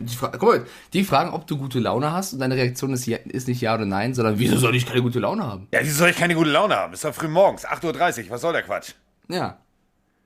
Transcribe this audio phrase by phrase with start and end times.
[0.00, 3.04] Die, Fra Guck mal, die fragen, ob du gute Laune hast und deine Reaktion ist,
[3.06, 5.68] ja, ist nicht ja oder nein, sondern wieso soll ich keine gute Laune haben?
[5.72, 6.94] Ja, wieso soll ich keine gute Laune haben?
[6.94, 8.92] Ist doch früh morgens, 8.30 Uhr, was soll der Quatsch?
[9.28, 9.58] Ja.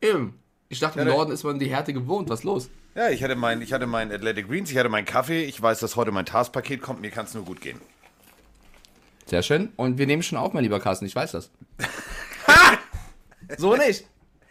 [0.00, 0.38] Eben.
[0.68, 2.29] Ich dachte, im Ja, Norden ist man die Härte gewohnt.
[2.29, 2.71] Was los?
[2.95, 5.81] Ja, ich hatte mein, ich hatte mein Athletic Greens, ich hatte meinen Kaffee, ich weiß,
[5.81, 7.81] dass heute mein Taskpaket kommt, mir kann es nur gut gehen.
[9.27, 9.72] Sehr schön.
[9.77, 11.51] Und wir nehmen schon auf, mein lieber Carsten, ich weiß das.
[13.59, 14.04] so nicht.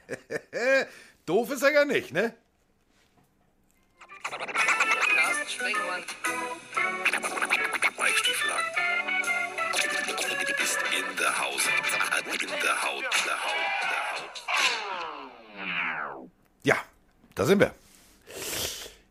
[1.26, 2.34] Doof ist er ja nicht, ne?
[4.24, 6.02] Carsten Springmann.
[7.98, 8.66] Weichstieflagen.
[10.64, 11.62] Ist in der Haus.
[12.32, 13.04] In der Haut.
[13.24, 13.66] Der Haut.
[13.92, 14.42] Der Haut.
[16.64, 16.76] Ja,
[17.36, 17.72] da sind wir.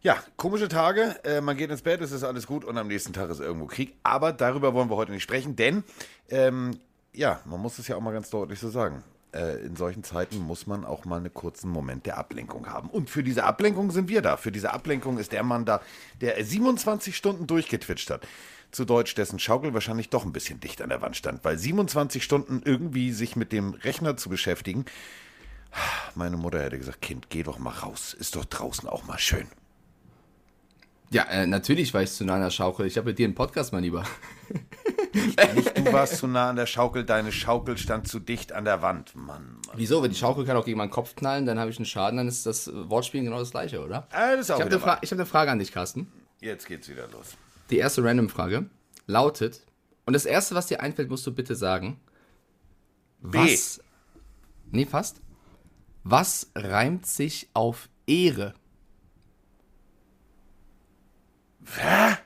[0.03, 1.21] Ja, komische Tage.
[1.23, 3.67] Äh, man geht ins Bett, es ist alles gut und am nächsten Tag ist irgendwo
[3.67, 3.95] Krieg.
[4.03, 5.85] Aber darüber wollen wir heute nicht sprechen, denn
[6.29, 6.81] ähm,
[7.13, 9.05] ja, man muss es ja auch mal ganz deutlich so sagen.
[9.33, 12.91] Äh, in solchen Zeiten muss man auch mal einen kurzen Moment der Ablenkung haben.
[12.91, 14.37] Und für diese Ablenkung sind wir da.
[14.37, 15.81] Für diese Ablenkung ist der Mann da,
[16.21, 18.27] der 27 Stunden durchgetwitcht hat.
[18.73, 22.23] Zu Deutsch, dessen Schaukel wahrscheinlich doch ein bisschen dicht an der Wand stand, weil 27
[22.23, 24.85] Stunden irgendwie sich mit dem Rechner zu beschäftigen.
[26.15, 28.15] Meine Mutter hätte gesagt, Kind, geh doch mal raus.
[28.15, 29.47] Ist doch draußen auch mal schön.
[31.11, 32.87] Ja, äh, natürlich war ich zu nah an der Schaukel.
[32.87, 34.05] Ich habe mit dir einen Podcast, mein Lieber.
[35.15, 38.83] Nicht du warst zu nah an der Schaukel, deine Schaukel stand zu dicht an der
[38.83, 39.15] Wand.
[39.15, 39.27] Mann,
[39.67, 39.77] Mann.
[39.77, 40.03] Wieso?
[40.03, 42.29] Wenn die Schaukel kann auch gegen meinen Kopf knallen, dann habe ich einen Schaden, dann
[42.29, 44.07] ist das Wortspielen genau das gleiche, oder?
[44.11, 46.11] Ah, das ist auch Ich habe eine, Fra hab eine Frage an dich, Carsten.
[46.41, 47.37] Jetzt geht's wieder los.
[47.71, 48.67] Die erste Random-Frage
[49.07, 49.63] lautet,
[50.05, 52.01] und das erste, was dir einfällt, musst du bitte sagen.
[53.21, 53.39] B.
[53.39, 53.81] Was?
[54.71, 55.21] Nee, fast.
[56.03, 58.55] Was reimt sich auf Ehre?
[61.77, 62.17] Hä?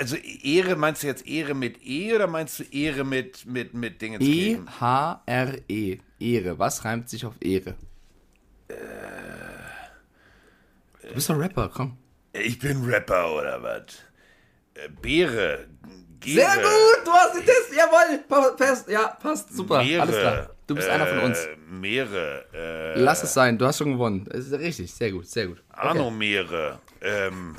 [0.00, 4.02] Also Ehre, meinst du jetzt Ehre mit E oder meinst du Ehre mit, mit, mit
[4.02, 4.66] Dingens E geben?
[4.68, 5.98] E-H-R-E.
[6.18, 6.58] Ehre.
[6.58, 7.74] Was reimt sich auf Ehre?
[11.02, 11.96] Du bist doch Rapper, komm.
[12.32, 13.82] Ich bin Rapper oder was?
[14.74, 15.66] Äh, Beere.
[16.20, 20.18] Gere, Sehr gut, du hast den Test, jawohl, pa- passt, ja, passt, super, Meere, alles
[20.20, 20.50] klar.
[20.68, 21.38] Du bist einer von uns.
[21.40, 22.44] äh, Meere.
[22.54, 24.24] Äh, Lass es sein, du hast schon gewonnen.
[24.30, 25.60] Das ist richtig, sehr gut, sehr gut.
[25.72, 26.78] Okay, Anomere.
[27.00, 27.56] Ähm,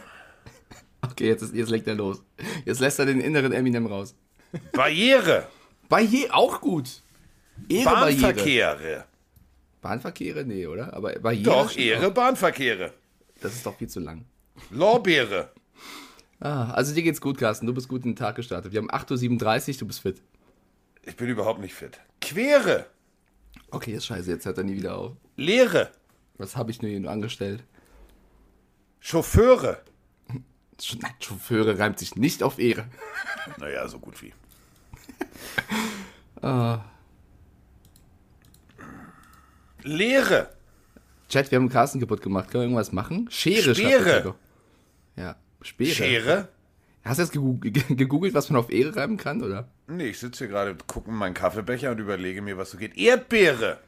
[1.11, 2.23] okay jetzt, ist, jetzt legt er los.
[2.65, 4.15] Jetzt lässt er den inneren Eminem raus.
[4.71, 5.47] Barriere.
[5.89, 7.01] Barriere, auch gut.
[7.69, 8.21] Ehre, Barriere.
[8.21, 9.05] Bahnverkehre.
[9.81, 10.45] Bahnverkehre?
[10.45, 10.93] Nee, oder?
[10.93, 11.43] Aber Barriere.
[11.43, 12.13] Doch, Ehre, auch.
[12.13, 12.93] Bahnverkehre.
[13.41, 14.25] Das ist doch viel zu lang.
[14.71, 15.51] Lorbeere.
[16.39, 17.65] Ah, also dir geht's gut, Carsten.
[17.67, 18.71] Du bist gut in den Tag gestartet.
[18.71, 20.21] Wir haben 8.37 Uhr, du bist fit.
[21.03, 21.99] Ich bin überhaupt nicht fit.
[22.21, 22.85] Quere.
[23.71, 25.13] Okay, ist scheiße, jetzt hört er nie wieder auf.
[25.35, 25.91] Leere.
[26.37, 27.63] Was habe ich nur hier nur angestellt?
[28.99, 29.81] Chauffeure.
[31.19, 32.85] Chauffeure reimt sich nicht auf Ehre.
[33.57, 34.33] Naja, so gut wie.
[39.83, 40.49] Leere.
[41.29, 42.49] Chat, wir haben Carsten kaputt gemacht.
[42.49, 43.27] Können wir irgendwas machen?
[43.29, 43.73] Schere.
[43.73, 44.33] Chat.
[45.15, 45.93] Ja, Speere.
[45.93, 46.49] Schere.
[47.03, 49.67] Hast du jetzt gegoogelt, was man auf Ehre reimen kann, oder?
[49.87, 52.95] Nee, ich sitze hier gerade, gucke in meinen Kaffeebecher und überlege mir, was so geht.
[52.97, 53.79] Erdbeere.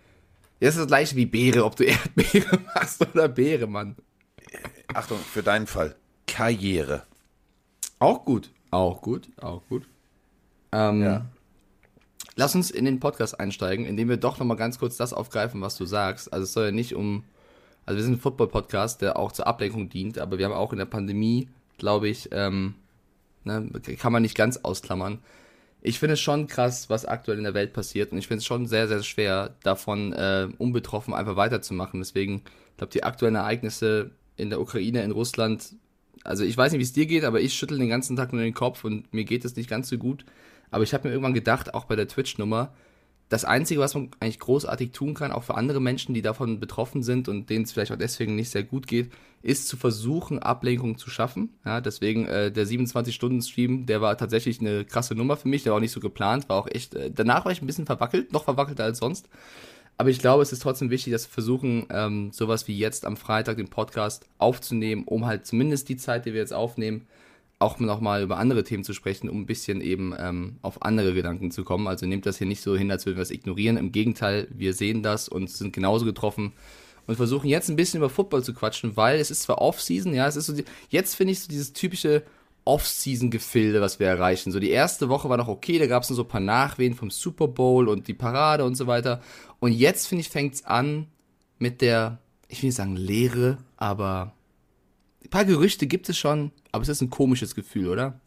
[0.59, 3.95] Ja, das ist das gleiche wie Beere, ob du Erdbeere machst oder Beere, Mann.
[4.93, 5.95] Achtung, für deinen Fall.
[6.35, 7.03] Karriere.
[7.97, 8.51] Auch gut.
[8.69, 9.87] Auch gut, auch gut.
[10.73, 11.25] Ähm, Ja.
[12.35, 15.77] Lass uns in den Podcast einsteigen, indem wir doch nochmal ganz kurz das aufgreifen, was
[15.77, 16.33] du sagst.
[16.33, 17.23] Also es soll ja nicht um.
[17.85, 20.79] Also wir sind ein Football-Podcast, der auch zur Ablenkung dient, aber wir haben auch in
[20.79, 21.47] der Pandemie,
[21.77, 22.75] glaube ich, ähm,
[23.45, 25.19] ne, kann man nicht ganz ausklammern.
[25.81, 28.45] Ich finde es schon krass, was aktuell in der Welt passiert und ich finde es
[28.45, 32.01] schon sehr, sehr schwer, davon äh, unbetroffen einfach weiterzumachen.
[32.01, 32.41] Deswegen,
[32.71, 35.75] ich glaube, die aktuellen Ereignisse in der Ukraine, in Russland,
[36.25, 38.41] also ich weiß nicht, wie es dir geht, aber ich schüttel den ganzen Tag nur
[38.41, 40.25] den Kopf und mir geht es nicht ganz so gut.
[40.71, 42.73] Aber ich habe mir irgendwann gedacht, auch bei der Twitch-Nummer,
[43.29, 47.01] das Einzige, was man eigentlich großartig tun kann, auch für andere Menschen, die davon betroffen
[47.01, 50.97] sind und denen es vielleicht auch deswegen nicht sehr gut geht, ist zu versuchen, Ablenkung
[50.97, 51.49] zu schaffen.
[51.65, 55.77] Ja, deswegen äh, der 27-Stunden-Stream, der war tatsächlich eine krasse Nummer für mich, der war
[55.77, 58.43] auch nicht so geplant, war auch echt, äh, danach war ich ein bisschen verwackelt, noch
[58.43, 59.27] verwackelter als sonst.
[59.97, 63.15] Aber ich glaube, es ist trotzdem wichtig, dass wir versuchen, ähm, sowas wie jetzt am
[63.15, 67.07] Freitag den Podcast aufzunehmen, um halt zumindest die Zeit, die wir jetzt aufnehmen,
[67.59, 71.51] auch nochmal über andere Themen zu sprechen, um ein bisschen eben ähm, auf andere Gedanken
[71.51, 71.87] zu kommen.
[71.87, 73.77] Also nehmt das hier nicht so hin, als würden wir es ignorieren.
[73.77, 76.51] Im Gegenteil, wir sehen das und sind genauso getroffen
[77.07, 80.27] und versuchen jetzt ein bisschen über Football zu quatschen, weil es ist zwar Off-Season, ja,
[80.27, 82.23] es ist so, die, jetzt finde ich so dieses typische
[82.65, 84.51] Off-Season-Gefilde, was wir erreichen.
[84.51, 86.95] So die erste Woche war noch okay, da gab es nur so ein paar Nachwehen
[86.95, 89.21] vom Super Bowl und die Parade und so weiter.
[89.59, 91.07] Und jetzt, finde ich, fängt es an
[91.59, 94.33] mit der, ich will nicht sagen Leere, aber
[95.23, 98.19] ein paar Gerüchte gibt es schon, aber es ist ein komisches Gefühl, oder?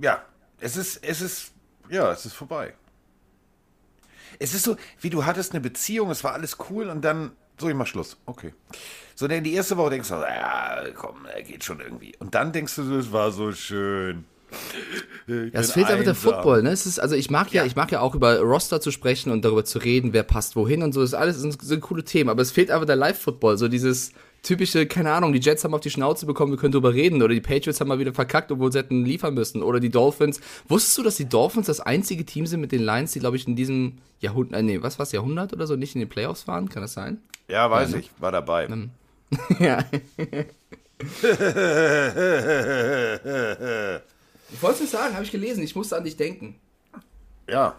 [0.00, 0.24] Ja,
[0.60, 1.52] es ist, es ist,
[1.88, 2.74] ja, es ist vorbei.
[4.38, 7.68] Es ist so, wie du hattest eine Beziehung, es war alles cool und dann So,
[7.68, 8.16] ich mach Schluss.
[8.26, 8.52] Okay.
[9.14, 12.14] So, denn die erste Woche denkst du, ja, komm, er geht schon irgendwie.
[12.18, 14.24] Und dann denkst du, es war so schön.
[15.26, 16.70] Ja, es fehlt einfach der Football, ne?
[16.70, 19.44] Es ist, also ich mag ja, ich mag ja auch über Roster zu sprechen und
[19.44, 21.00] darüber zu reden, wer passt wohin und so.
[21.00, 24.12] Das ist alles sind, sind coole Themen, aber es fehlt einfach der Live-Football, so dieses
[24.42, 27.34] typische, keine Ahnung, die Jets haben auf die Schnauze bekommen, wir können drüber reden, oder
[27.34, 30.40] die Patriots haben mal wieder verkackt, obwohl sie hätten liefern müssen, oder die Dolphins.
[30.68, 33.46] Wusstest du, dass die Dolphins das einzige Team sind mit den Lions, die, glaube ich,
[33.46, 36.68] in diesem Jahrhundert, äh, nee, was war's, Jahrhundert oder so, nicht in den Playoffs waren?
[36.68, 37.20] Kann das sein?
[37.48, 38.68] Ja, weiß ich, war dabei.
[39.58, 39.78] ja.
[40.98, 41.08] ich
[44.62, 46.56] wollte es sagen, habe ich gelesen, ich musste an dich denken.
[47.48, 47.76] Ja.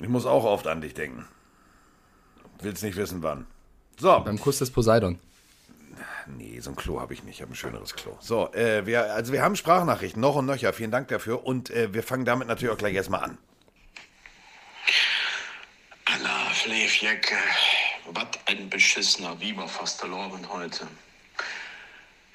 [0.00, 1.24] Ich muss auch oft an dich denken.
[2.60, 3.46] Willst nicht wissen, wann.
[3.98, 4.20] So.
[4.20, 5.18] Beim Kuss des Poseidon.
[6.26, 7.36] Nee, so ein Klo habe ich nicht.
[7.36, 8.16] Ich habe ein schöneres Klo.
[8.20, 10.72] So, äh, wir, also wir haben Sprachnachrichten, noch und nöcher.
[10.72, 11.44] Vielen Dank dafür.
[11.44, 13.38] Und äh, wir fangen damit natürlich auch gleich erstmal an.
[16.06, 17.36] Allah, Fleefjecke.
[18.06, 20.86] Was ein beschissener Wieber fast verloren heute.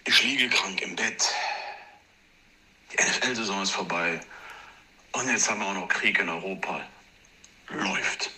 [0.06, 1.28] Ich liege krank im Bett.
[2.92, 4.20] Die NFL-Saison ist vorbei.
[5.12, 6.82] Und jetzt haben wir auch noch Krieg in Europa.
[7.70, 8.32] Läuft.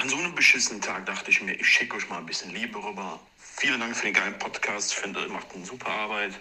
[0.00, 2.82] An so einem beschissenen Tag dachte ich mir, ich schicke euch mal ein bisschen Liebe
[2.82, 3.20] rüber.
[3.36, 4.94] Vielen Dank für den geilen Podcast.
[4.94, 6.40] Finde, ihr macht eine super Arbeit.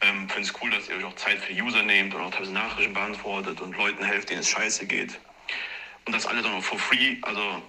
[0.00, 2.52] Ähm, Finde es cool, dass ihr euch auch Zeit für User nehmt und auch teilweise
[2.52, 5.20] Nachrichten beantwortet und Leuten helft, denen es scheiße geht.
[6.04, 7.18] Und das alles auch noch for free.
[7.22, 7.62] Also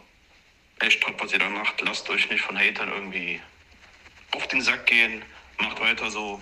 [0.80, 1.80] echt top, was ihr da macht.
[1.82, 3.40] Lasst euch nicht von Hatern irgendwie
[4.32, 5.22] auf den Sack gehen.
[5.60, 6.42] Macht weiter so.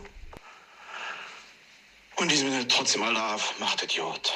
[2.15, 4.33] Und diesem Sinne trotzdem Allah, macht Idiot.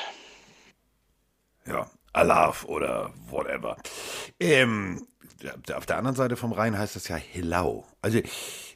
[1.66, 3.78] Ja, Alaf oder whatever.
[4.40, 5.08] Ähm,
[5.74, 7.86] auf der anderen Seite vom Rhein heißt das ja Hillau.
[8.02, 8.20] Also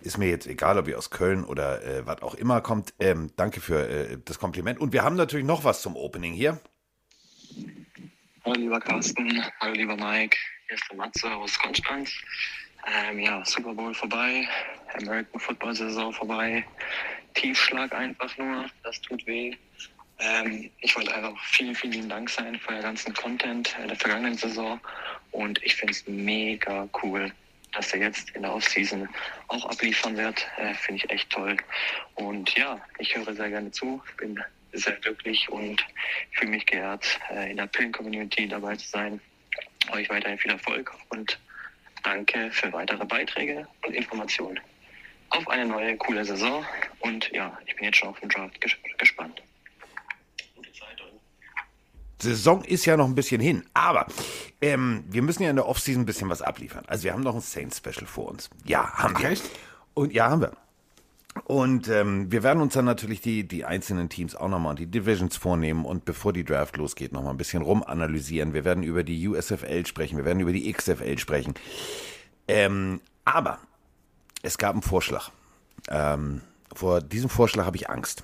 [0.01, 2.93] ist mir jetzt egal, ob ihr aus Köln oder äh, was auch immer kommt.
[2.99, 4.79] Ähm, danke für äh, das Kompliment.
[4.79, 6.59] Und wir haben natürlich noch was zum Opening hier.
[8.43, 12.11] Hallo lieber Carsten, hallo lieber Mike, hier ist der Matze aus Konstanz.
[12.85, 14.47] Ähm, ja, Super Bowl vorbei,
[15.01, 16.65] American Football Saison vorbei,
[17.33, 19.53] Tiefschlag einfach nur, das tut weh.
[20.19, 24.79] Ähm, ich wollte einfach vielen, vielen Dank sein für den ganzen Content der vergangenen Saison
[25.37, 27.31] und ich finde es mega cool,
[27.71, 29.07] dass er jetzt in der Offseason
[29.49, 30.47] auch abliefern wird.
[30.57, 31.55] Äh, finde ich echt toll.
[32.15, 34.43] Und ja, ich höre sehr gerne zu, bin
[34.73, 35.85] sehr glücklich und
[36.31, 39.21] fühle mich geehrt, äh, in der Pillen-Community dabei zu sein.
[39.91, 41.37] Euch weiterhin viel Erfolg und
[42.03, 44.59] danke für weitere Beiträge und Informationen.
[45.29, 46.65] Auf eine neue, coole Saison
[47.01, 49.39] und ja, ich bin jetzt schon auf den Draft ges gespannt.
[52.21, 54.07] Saison ist ja noch ein bisschen hin, aber
[54.61, 56.83] ähm, wir müssen ja in der Offseason ein bisschen was abliefern.
[56.87, 58.49] Also wir haben noch ein Saints-Special vor uns.
[58.65, 59.29] Ja, haben wir.
[59.29, 59.43] Echt?
[59.93, 60.51] Und ja, haben wir.
[61.45, 65.37] Und ähm, wir werden uns dann natürlich die, die einzelnen Teams auch nochmal die Divisions
[65.37, 68.53] vornehmen und bevor die Draft losgeht, nochmal ein bisschen rumanalysieren.
[68.53, 71.53] Wir werden über die USFL sprechen, wir werden über die XFL sprechen.
[72.47, 73.59] Ähm, aber
[74.41, 75.31] es gab einen Vorschlag.
[75.89, 76.41] Ähm,
[76.73, 78.23] vor diesem Vorschlag habe ich Angst.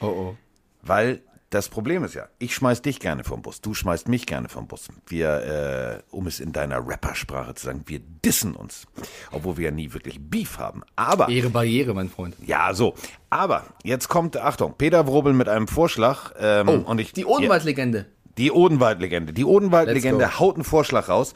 [0.00, 0.36] Oh oh.
[0.82, 1.22] Weil
[1.54, 4.66] das Problem ist ja, ich schmeiß dich gerne vom Bus, du schmeißt mich gerne vom
[4.66, 4.88] Bus.
[5.06, 8.86] Wir, äh, um es in deiner Rappersprache zu sagen, wir dissen uns.
[9.30, 10.82] Obwohl wir ja nie wirklich Beef haben.
[10.96, 12.34] Aber, Ehre Barriere, mein Freund.
[12.44, 12.94] ja, so.
[13.30, 16.32] Aber, jetzt kommt, Achtung, Peter Wrobel mit einem Vorschlag.
[16.38, 18.06] Ähm, Oh, und ich, die Odenwald-Legende.
[18.38, 19.32] die Odenwald-Legende.
[19.32, 21.34] Die Odenwald-Legende haut einen Vorschlag raus.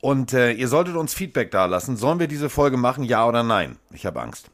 [0.00, 1.96] Und äh, ihr solltet uns Feedback dalassen.
[1.96, 3.78] Sollen wir diese Folge machen, ja oder nein?
[3.92, 4.50] Ich habe Angst.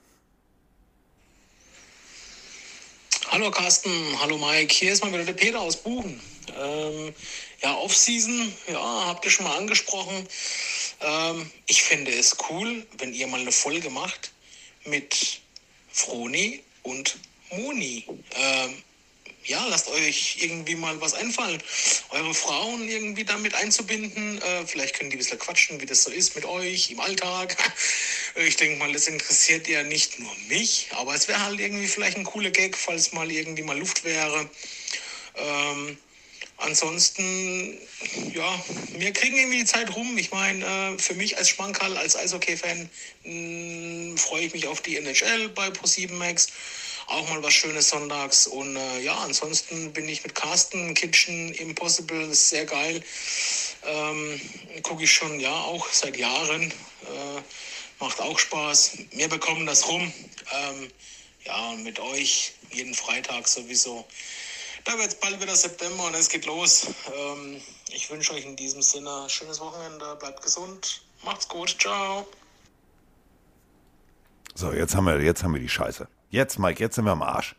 [3.32, 6.20] Hallo Carsten, hallo Mike, hier ist mal wieder der Peter aus Buchen.
[6.54, 7.14] Ähm,
[7.62, 10.28] ja, Off-Season, ja, habt ihr schon mal angesprochen.
[11.00, 14.32] Ähm, ich finde es cool, wenn ihr mal eine Folge macht
[14.84, 15.40] mit
[15.90, 17.16] Froni und
[17.52, 18.04] Moni.
[18.36, 18.82] Ähm,
[19.44, 21.62] ja, lasst euch irgendwie mal was einfallen.
[22.10, 24.40] Eure Frauen irgendwie damit einzubinden.
[24.40, 27.56] Äh, vielleicht können die ein bisschen quatschen, wie das so ist mit euch im Alltag.
[28.34, 32.16] Ich denke mal, das interessiert ja nicht nur mich, aber es wäre halt irgendwie vielleicht
[32.16, 34.48] ein cooler Gag, falls mal irgendwie mal Luft wäre.
[35.36, 35.98] Ähm,
[36.56, 37.78] ansonsten,
[38.32, 38.64] ja,
[38.96, 40.16] wir kriegen irgendwie die Zeit rum.
[40.16, 42.88] Ich meine, äh, für mich als Schmankerl, als Eishockey-Fan,
[43.24, 46.48] mh, freue ich mich auf die NHL bei Pro7 Max.
[47.06, 48.46] Auch mal was Schönes sonntags.
[48.46, 53.02] Und äh, ja, ansonsten bin ich mit Carsten, Kitchen, Impossible, ist sehr geil.
[53.84, 54.40] Ähm,
[54.82, 56.62] Gucke ich schon, ja, auch seit Jahren.
[56.62, 57.42] Äh,
[58.00, 58.98] macht auch Spaß.
[59.12, 60.12] Wir bekommen das rum.
[60.52, 60.90] Ähm,
[61.44, 64.06] ja, mit euch jeden Freitag sowieso.
[64.84, 66.88] Da wird es bald wieder September und es geht los.
[67.14, 70.16] Ähm, ich wünsche euch in diesem Sinne schönes Wochenende.
[70.16, 71.02] Bleibt gesund.
[71.24, 71.76] Macht's gut.
[71.78, 72.26] Ciao.
[74.54, 76.08] So, jetzt haben wir, jetzt haben wir die Scheiße.
[76.32, 77.54] Jetzt, Mike, jetzt sind wir am Arsch.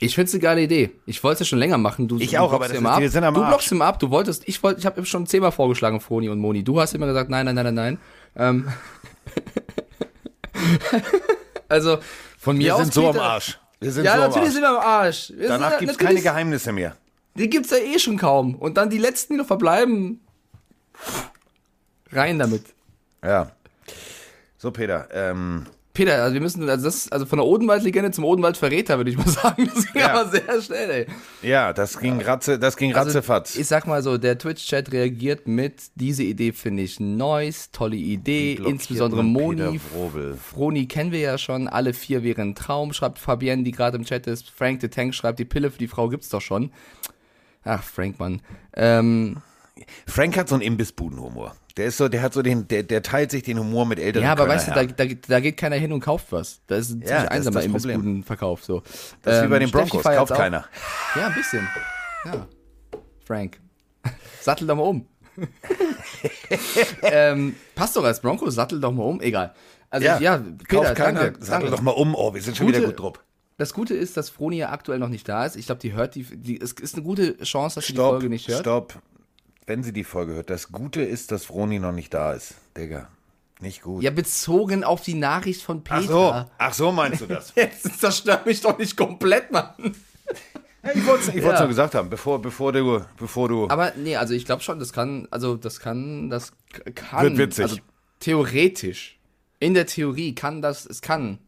[0.00, 0.90] Ich find's eine geile Idee.
[1.06, 2.08] Ich wollte es ja schon länger machen.
[2.08, 3.00] Du, Ich du auch, aber das ist- ab.
[3.00, 3.48] wir sind am Du Arsch.
[3.50, 3.98] blockst immer ab.
[4.00, 6.64] Du wolltest, ich wollte, ich habe schon zehnmal vorgeschlagen, Froni und Moni.
[6.64, 7.98] Du hast immer gesagt, nein, nein, nein, nein, nein.
[8.34, 8.68] Ähm,
[11.68, 11.98] also
[12.38, 12.80] von mir Wir aus.
[12.82, 13.58] sind so am Arsch.
[13.80, 14.52] Wir sind Ja, so am natürlich Arsch.
[14.54, 15.32] sind wir am Arsch.
[15.36, 16.96] Wir Danach sind, gibt's keine Geheimnisse mehr.
[17.34, 18.54] Die gibt's ja eh schon kaum.
[18.56, 20.20] Und dann die letzten, die noch verbleiben.
[22.10, 22.64] Rein damit.
[23.22, 23.50] Ja.
[24.58, 25.66] So, Peter, ähm,
[25.96, 29.26] Peter, also wir müssen, also das, also von der Odenwald-Legende zum Odenwald-Verräter, würde ich mal
[29.28, 29.70] sagen.
[29.74, 30.12] Das ging Ja.
[30.12, 31.06] aber sehr schnell, ey.
[31.48, 33.56] ja, das ging ratze, das ging Also, ratzefatz.
[33.56, 38.54] ich sag mal so, der Twitch-Chat reagiert mit, diese Idee finde ich nice, tolle Idee,
[38.54, 39.80] insbesondere Moni.
[39.80, 44.04] Froni kennen wir ja schon, alle vier wären ein Traum, schreibt Fabienne, die gerade im
[44.04, 44.50] Chat ist.
[44.50, 46.70] Frank the Tank schreibt, die Pille für die Frau gibt's doch schon.
[47.64, 48.42] Ach, Frank, Mann.
[48.74, 49.38] Ähm,
[50.06, 51.56] Frank hat so einen Imbissbudenhumor.
[51.76, 54.24] Der ist so, der hat so den, der, der teilt sich den Humor mit älteren
[54.24, 56.60] ja, aber Kölner weißt du, da, da, da geht keiner hin und kauft was.
[56.66, 57.62] Da ist ein Ja, ziemlich das ist einsamer.
[57.64, 58.64] Imbissbudenverkauf.
[58.64, 58.82] So.
[59.22, 60.36] Das ist wie Ähm, bei den Steffi Broncos, kauft auch.
[60.36, 60.64] keiner.
[61.16, 61.68] Ja, ein bisschen.
[62.24, 62.46] Ja.
[63.26, 63.60] Frank.
[64.40, 65.06] Sattel doch mal um.
[67.02, 69.20] ähm, passt doch als Broncos, sattel doch mal um.
[69.20, 69.54] Egal.
[69.90, 71.20] Also ja, ja Peter, kauft keiner.
[71.24, 71.70] danke, danke.
[71.70, 73.22] doch mal um, oh, wir sind schon Gute- wieder gut drauf.
[73.58, 75.56] Das Gute ist, dass Froni ja aktuell noch nicht da ist.
[75.56, 76.60] Ich glaube, die hört die, die.
[76.60, 78.60] Es ist eine gute Chance, dass sie die Folge nicht hört.
[78.60, 78.98] stopp.
[79.66, 82.54] Wenn sie die Folge hört, das Gute ist, dass Froni noch nicht da ist.
[82.76, 83.08] Digga,
[83.60, 84.02] nicht gut.
[84.02, 85.96] Ja, bezogen auf die Nachricht von Peter.
[85.98, 87.52] ach so, ach so meinst du das?
[87.56, 89.70] Jetzt zerstört mich doch nicht komplett, Mann.
[90.94, 91.58] Ich wollte es Ja.
[91.58, 93.68] nur gesagt haben, bevor, bevor du, bevor du.
[93.68, 96.52] Aber nee, also ich glaube schon, das kann, also das kann, das
[96.94, 97.24] kann.
[97.24, 97.64] Wird witzig.
[97.64, 97.76] Also
[98.20, 99.18] theoretisch.
[99.58, 101.38] In der Theorie kann das, es kann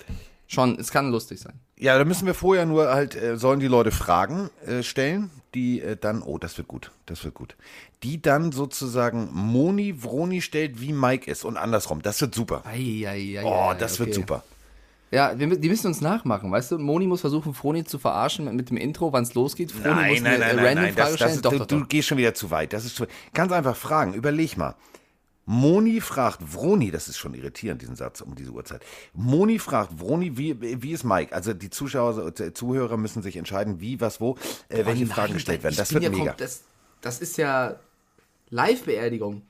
[0.47, 1.61] schon, es kann lustig sein.
[1.77, 5.81] Ja, da müssen wir vorher nur halt, äh, sollen die Leute Fragen äh, stellen, die
[5.81, 7.57] äh, dann, oh, das wird gut, das wird gut.
[8.03, 12.03] Die dann sozusagen Moni Vroni stellt, wie Mike ist und andersrum.
[12.03, 12.63] Das wird super.
[12.67, 14.45] Eieiei, Oh, das wird super.
[15.11, 16.79] Ja, wir, die müssen uns nachmachen, weißt du?
[16.79, 19.73] Moni muss versuchen, Froni zu verarschen mit, mit dem Intro, wann es losgeht.
[19.73, 20.95] Froni Nein, muss nein, eine nein, nein, random nein.
[20.95, 21.29] Frage Das, stellen.
[21.31, 21.89] das ist, doch, du, doch, du doch.
[21.89, 22.75] gehst schon wieder zu weit.
[22.75, 24.13] Das ist zu, ganz einfach Fragen.
[24.13, 24.75] Überleg mal.
[25.51, 28.83] Moni fragt Vroni, das ist schon irritierend, diesen Satz um diese Uhrzeit.
[29.15, 31.35] Moni fragt Vroni, wie, wie ist Mike?
[31.35, 34.37] Also die Zuschauer, äh, Zuhörer müssen sich entscheiden, wie, was, wo,
[34.69, 35.75] äh, welche Nein, Fragen gestellt werden.
[35.77, 36.35] Das wird ja mega.
[36.37, 36.65] Das,
[37.01, 37.77] das ist ja
[38.51, 39.41] Live-Beerdigung.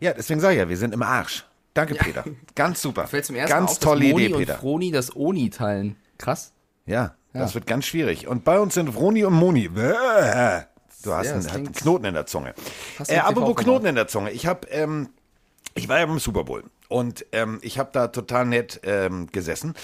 [0.00, 1.44] Ja, deswegen sage ich ja, wir sind im Arsch.
[1.72, 2.24] Danke, Peter.
[2.56, 3.06] Ganz super.
[3.06, 4.58] Fällt zum ersten ganz auf, tolle dass Moni Idee, und Peter.
[4.58, 5.94] Froni das Oni teilen.
[6.18, 6.52] Krass.
[6.84, 8.26] Ja, das wird ganz schwierig.
[8.26, 9.68] Und bei uns sind Vroni und Moni.
[9.68, 10.62] Bäh.
[11.06, 12.54] Du hast Ja, einen, einen Knoten in der Zunge.
[13.06, 13.56] Äh, apropos?
[13.56, 14.32] Knoten in der Zunge.
[14.32, 15.08] Ich habe, ähm,
[15.74, 19.74] ich war ja beim Super Bowl und ähm, ich habe da total nett ähm, gesessen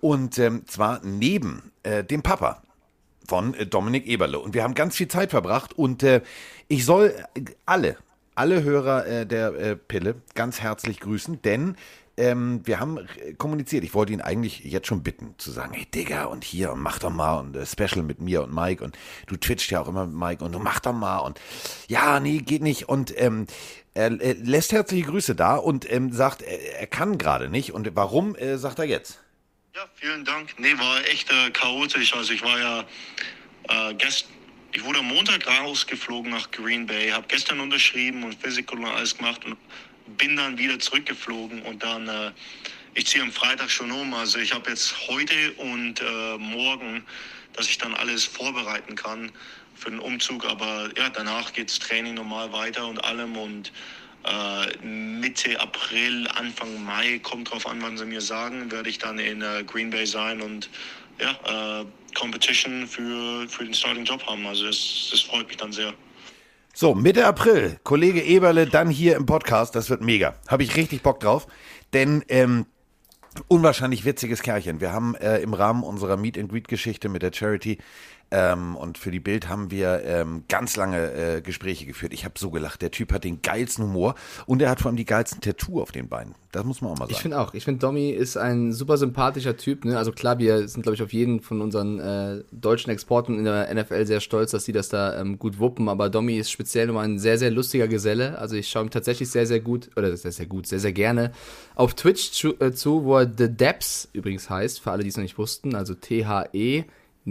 [0.00, 2.62] und ähm, zwar neben äh, dem Papa
[3.28, 6.22] von äh, Dominik Eberle und wir haben ganz viel Zeit verbracht und äh,
[6.68, 7.96] ich soll äh, alle,
[8.34, 11.76] alle Hörer äh, der äh, Pille ganz herzlich grüßen, denn
[12.16, 13.84] ähm, wir haben äh, kommuniziert.
[13.84, 16.98] Ich wollte ihn eigentlich jetzt schon bitten, zu sagen, hey Digga, und hier, und mach
[16.98, 20.06] doch mal und äh, Special mit mir und Mike und du twitchst ja auch immer
[20.06, 21.40] mit Mike und du mach doch mal und
[21.88, 23.46] ja, nee, geht nicht und ähm,
[23.94, 27.94] er äh, lässt herzliche Grüße da und ähm, sagt, er, er kann gerade nicht und
[27.96, 29.20] warum, äh, sagt er jetzt.
[29.74, 30.58] Ja, vielen Dank.
[30.58, 32.14] Nee, war echt äh, chaotisch.
[32.14, 32.84] Also ich war ja
[33.68, 34.26] äh, gest
[34.72, 39.16] ich wurde am Montag rausgeflogen nach Green Bay, habe gestern unterschrieben und Physical und alles
[39.16, 39.56] gemacht und
[40.06, 42.32] bin dann wieder zurückgeflogen und dann äh,
[42.94, 44.14] ich ziehe am Freitag schon um.
[44.14, 47.04] Also ich habe jetzt heute und äh, morgen,
[47.52, 49.30] dass ich dann alles vorbereiten kann
[49.76, 50.44] für den Umzug.
[50.44, 53.72] Aber ja, danach geht's Training normal weiter und allem und
[54.24, 59.18] äh, Mitte April, Anfang Mai, kommt drauf an, wann sie mir sagen, werde ich dann
[59.18, 60.68] in äh, Green Bay sein und
[61.20, 64.46] ja, äh, Competition für, für den Starting Job haben.
[64.46, 65.94] Also das, das freut mich dann sehr.
[66.72, 70.34] So, Mitte April, Kollege Eberle dann hier im Podcast, das wird mega.
[70.46, 71.48] Habe ich richtig Bock drauf,
[71.92, 72.64] denn ähm,
[73.48, 74.80] unwahrscheinlich witziges Kerlchen.
[74.80, 77.78] Wir haben äh, im Rahmen unserer Meet and Greet Geschichte mit der Charity
[78.30, 82.12] ähm, und für die Bild haben wir ähm, ganz lange äh, Gespräche geführt.
[82.12, 82.82] Ich habe so gelacht.
[82.82, 84.14] Der Typ hat den geilsten Humor
[84.46, 86.34] und er hat vor allem die geilsten Tattoo auf den Beinen.
[86.52, 87.12] Das muss man auch mal sagen.
[87.12, 87.54] Ich finde auch.
[87.54, 89.84] Ich finde, Domi ist ein super sympathischer Typ.
[89.84, 89.96] Ne?
[89.96, 93.72] Also klar, wir sind, glaube ich, auf jeden von unseren äh, deutschen Exporten in der
[93.72, 95.88] NFL sehr stolz, dass sie das da ähm, gut wuppen.
[95.88, 98.38] Aber Domi ist speziell nochmal ein sehr, sehr lustiger Geselle.
[98.38, 101.32] Also ich schaue ihm tatsächlich sehr, sehr gut, oder sehr, sehr gut, sehr, sehr gerne
[101.74, 105.16] auf Twitch zu, äh, zu wo er The Depps übrigens heißt, für alle, die es
[105.16, 105.74] noch nicht wussten.
[105.74, 106.84] Also T-H-E.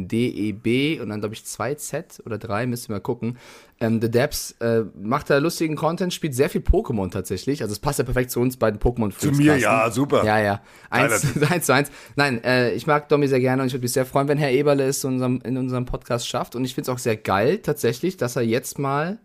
[0.07, 3.37] D-E-B und dann glaube ich 2Z oder 3, müsst ihr mal gucken.
[3.79, 7.61] Ähm, The Depths äh, macht da lustigen Content, spielt sehr viel Pokémon tatsächlich.
[7.61, 10.23] Also es passt ja perfekt zu uns beiden pokémon Zu mir, ja, super.
[10.25, 10.61] Ja, ja.
[10.89, 11.91] Eins, eins zu eins.
[12.15, 14.51] Nein, äh, ich mag Domi sehr gerne und ich würde mich sehr freuen, wenn Herr
[14.51, 16.55] Eberle es in unserem, in unserem Podcast schafft.
[16.55, 19.19] Und ich finde es auch sehr geil tatsächlich, dass er jetzt mal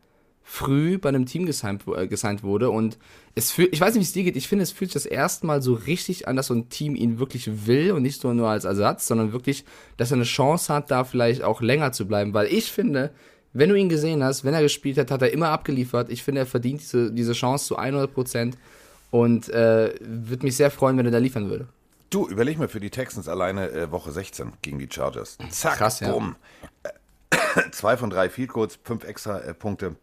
[0.47, 2.99] früh bei einem Team gesigned, äh, gesigned wurde und
[3.35, 5.11] es fühlt, ich weiß nicht, wie es dir geht, ich finde, es fühlt sich das
[5.11, 8.33] erste Mal so richtig an, dass so ein Team ihn wirklich will und nicht so
[8.33, 9.65] nur als Ersatz, sondern wirklich,
[9.97, 13.11] dass er eine Chance hat, da vielleicht auch länger zu bleiben, weil ich finde,
[13.55, 16.11] wenn du ihn gesehen hast, wenn er gespielt hat, hat er immer abgeliefert.
[16.11, 18.59] Ich finde, er verdient diese, diese Chance zu 100 Prozent
[19.11, 21.69] und äh, würde mich sehr freuen, wenn er da liefern würde.
[22.11, 25.39] Du, überleg mal für die Texans alleine äh, Woche 16 gegen die Chargers.
[25.51, 26.13] Zack, Krass, ja.
[26.13, 26.37] bumm.
[26.83, 29.97] Äh, zwei von drei Field Goals, fünf extra äh, Punkte.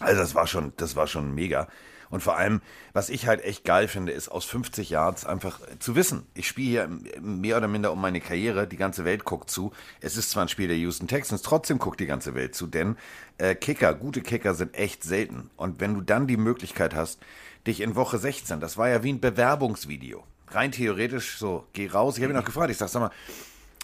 [0.00, 1.68] Also das war schon, das war schon mega.
[2.10, 2.60] Und vor allem,
[2.92, 6.68] was ich halt echt geil finde, ist aus 50 Yards einfach zu wissen, ich spiele
[6.68, 6.90] hier
[7.20, 9.72] mehr oder minder um meine Karriere, die ganze Welt guckt zu.
[10.00, 12.96] Es ist zwar ein Spiel der Houston Texans, trotzdem guckt die ganze Welt zu, denn
[13.38, 15.50] äh, Kicker, gute Kicker sind echt selten.
[15.56, 17.20] Und wenn du dann die Möglichkeit hast,
[17.66, 22.16] dich in Woche 16, das war ja wie ein Bewerbungsvideo, rein theoretisch so, geh raus.
[22.16, 23.12] Ich habe ihn auch gefragt, ich sag, sag mal,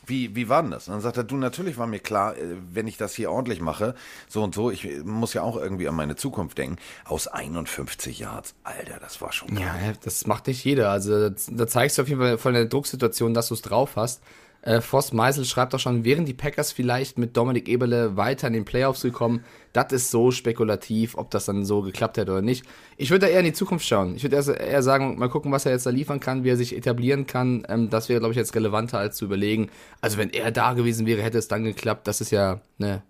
[0.07, 0.89] wie, wie war denn das?
[0.89, 3.61] Und dann sagt er, du, natürlich war mir klar, äh, wenn ich das hier ordentlich
[3.61, 3.95] mache,
[4.29, 6.77] so und so, ich muss ja auch irgendwie an meine Zukunft denken.
[7.05, 10.91] Aus 51 Yards, Alter, das war schon Ja, das macht nicht jeder.
[10.91, 14.23] Also da zeigst du auf jeden Fall von der Drucksituation, dass du es drauf hast.
[14.67, 18.53] Äh, Voss Meisel schreibt auch schon, wären die Packers vielleicht mit Dominik Eberle weiter in
[18.53, 19.45] den Playoffs gekommen?
[19.73, 22.65] Das ist so spekulativ, ob das dann so geklappt hätte oder nicht.
[22.97, 24.17] Ich würde da eher in die Zukunft schauen.
[24.17, 26.77] Ich würde eher, sagen, mal gucken, was er jetzt da liefern kann, wie er sich
[26.77, 27.65] etablieren kann.
[27.69, 29.71] Ähm, das wäre, glaube ich, jetzt relevanter als zu überlegen.
[30.01, 32.09] Also wenn er da gewesen wäre, hätte es dann geklappt.
[32.09, 33.05] Das ist ja ne,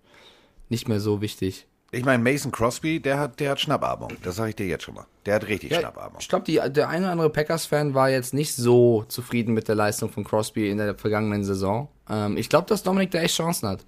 [0.69, 1.65] nicht mehr so wichtig.
[1.91, 4.11] Ich meine, Mason Crosby, der hat, der hat Schnappatmung.
[4.21, 5.05] Das sage ich dir jetzt schon mal.
[5.25, 6.19] Der hat richtig Schnappatmung.
[6.19, 10.09] Ich glaube, der eine oder andere Packers-Fan war jetzt nicht so zufrieden mit der Leistung
[10.09, 11.87] von Crosby in der vergangenen Saison.
[12.09, 13.85] Ähm, ich glaube, dass Dominik da echt Chancen hat.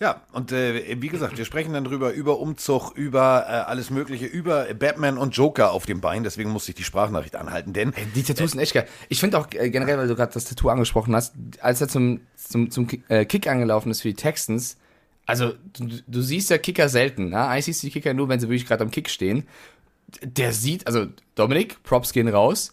[0.00, 4.26] Ja, und äh, wie gesagt, wir sprechen dann drüber, über Umzug, über äh, alles Mögliche,
[4.26, 6.22] über Batman und Joker auf dem Bein.
[6.22, 8.86] Deswegen musste ich die Sprachnachricht anhalten, denn Die Tattoos sind echt geil.
[9.08, 12.20] Ich finde auch äh, generell, weil du gerade das Tattoo angesprochen hast, als er zum,
[12.36, 14.76] zum, zum Kick, äh, Kick angelaufen ist für die Texans,
[15.28, 17.28] also du, du siehst ja Kicker selten.
[17.28, 17.46] Ne?
[17.46, 19.46] Eigentlich siehst du die Kicker nur, wenn sie wirklich gerade am Kick stehen.
[20.22, 22.72] Der sieht, also Dominik, Props gehen raus.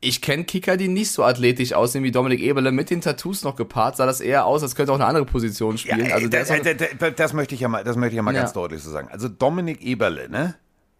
[0.00, 2.72] Ich kenne Kicker, die nicht so athletisch aussehen wie Dominik Eberle.
[2.72, 5.76] Mit den Tattoos noch gepaart sah das eher aus, als könnte auch eine andere Position
[5.76, 6.06] Ja, spielen.
[6.06, 8.16] ey, also der das, auch, das, das, das möchte ich ja mal, das möchte ich
[8.18, 8.40] ja mal Ja.
[8.42, 9.08] ganz deutlich so sagen.
[9.10, 10.56] Also Dominik Eberle, ne,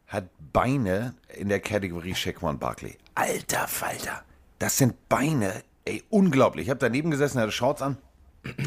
[0.07, 2.97] hat Beine in der Kategorie Shaquan Barkley.
[3.15, 4.23] Alter Falter,
[4.59, 5.53] das sind Beine,
[5.85, 6.65] ey, unglaublich.
[6.65, 7.99] Ich habe daneben gesessen, hatte Shorts an,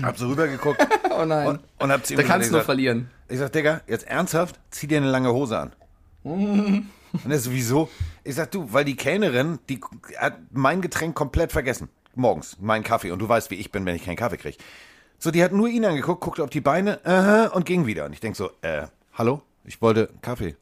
[0.01, 1.47] hab so rübergeguckt oh nein.
[1.47, 3.09] und, und hab zu ihm da kannst du nur verlieren.
[3.29, 5.73] Ich sag, Digga, jetzt ernsthaft, zieh dir eine lange Hose an.
[7.23, 7.89] Und er so, wieso?
[8.23, 9.79] Ich sag, du, weil die Kellnerin, die
[10.17, 11.89] hat mein Getränk komplett vergessen.
[12.15, 13.11] Morgens, meinen Kaffee.
[13.11, 14.57] Und du weißt, wie ich bin, wenn ich keinen Kaffee krieg.
[15.17, 18.05] So, die hat nur ihn angeguckt, guckte auf die Beine, aha, und ging wieder.
[18.05, 19.41] Und ich denk so, äh, hallo?
[19.63, 20.55] Ich wollte Kaffee.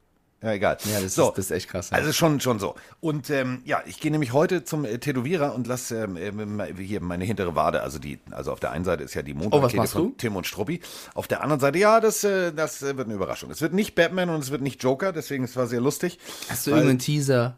[0.45, 0.77] Ja, egal.
[0.93, 1.29] Ja, das, so.
[1.29, 1.89] ist, das ist echt krass.
[1.89, 1.97] Ja.
[1.97, 2.75] Also schon, schon so.
[3.01, 7.01] Und ähm, ja, ich gehe nämlich heute zum äh, Tätowierer und lasse ähm, ähm, hier
[7.01, 9.77] meine hintere Wade, also die, also auf der einen Seite ist ja die Oh, Mondrakete
[9.77, 10.15] machst von du?
[10.17, 10.81] Tim und Struppi.
[11.15, 13.49] Auf der anderen Seite, ja, das, äh, das äh, wird eine Überraschung.
[13.49, 16.19] Es wird nicht Batman und es wird nicht Joker, deswegen es war sehr lustig.
[16.47, 17.57] Hast du weil- irgendeinen Teaser?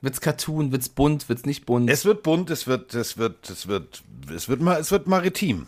[0.00, 1.88] Wird's Cartoon, wird's bunt, wird's nicht bunt?
[1.90, 4.02] Es wird bunt, es wird, es wird, es wird,
[4.34, 5.66] es wird, ma- es wird maritim.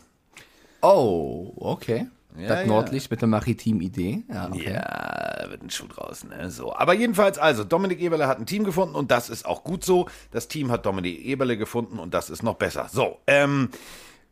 [0.82, 2.06] oh, okay.
[2.38, 2.66] Ja, das ja.
[2.66, 4.24] Nordlicht mit der maritimen Idee.
[4.32, 4.74] Ja, okay.
[4.74, 6.50] Ja, wird ein Schuh draus, ne?
[6.50, 6.74] So.
[6.74, 10.08] Aber jedenfalls, also, Dominik Eberle hat ein Team gefunden und das ist auch gut so.
[10.30, 12.88] Das Team hat Dominik Eberle gefunden und das ist noch besser.
[12.92, 13.70] So, ähm,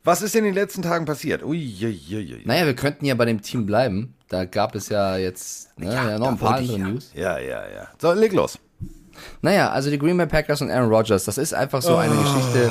[0.04, 1.42] was ist in den letzten Tagen passiert?
[1.42, 2.42] Ui, ui, ui.
[2.44, 4.14] Naja, wir könnten ja bei dem Team bleiben.
[4.28, 6.88] Da gab es ja jetzt ne, ja, noch da ein paar andere ja.
[6.88, 7.10] News.
[7.14, 7.88] Ja, ja, ja.
[7.98, 8.58] So, leg los.
[9.40, 12.70] Naja, also die Green Bay Packers und Aaron Rodgers, das ist einfach so eine Geschichte,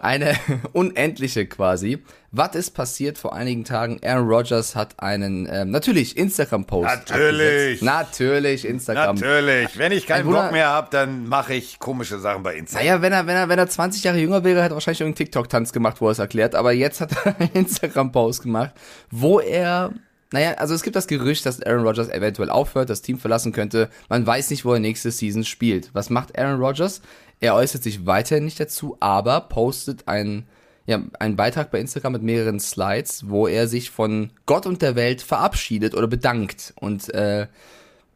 [0.00, 0.34] eine
[0.72, 2.02] unendliche quasi.
[2.32, 3.98] Was ist passiert vor einigen Tagen?
[4.04, 6.84] Aaron Rodgers hat einen, ähm, natürlich, Instagram-Post.
[6.84, 7.80] Natürlich.
[7.80, 7.82] abgesetzt.
[7.82, 9.16] Natürlich, Instagram.
[9.16, 9.78] Natürlich.
[9.78, 12.86] Wenn ich keinen Bock mehr habe, dann mache ich komische Sachen bei Instagram.
[12.86, 15.26] Naja, wenn er, wenn er, wenn er 20 Jahre jünger wäre, hätte er wahrscheinlich irgendeinen
[15.26, 16.54] TikTok-Tanz gemacht, wo er es erklärt.
[16.54, 18.72] Aber jetzt hat er einen Instagram-Post gemacht,
[19.10, 19.92] wo er,
[20.30, 23.88] naja, also es gibt das Gerücht, dass Aaron Rodgers eventuell aufhört, das Team verlassen könnte.
[24.10, 25.90] Man weiß nicht, wo er nächste Season spielt.
[25.94, 27.00] Was macht Aaron Rodgers?
[27.40, 30.46] Er äußert sich weiterhin nicht dazu, aber postet einen,
[30.86, 34.96] ja, einen Beitrag bei Instagram mit mehreren Slides, wo er sich von Gott und der
[34.96, 36.72] Welt verabschiedet oder bedankt.
[36.80, 37.46] Und äh,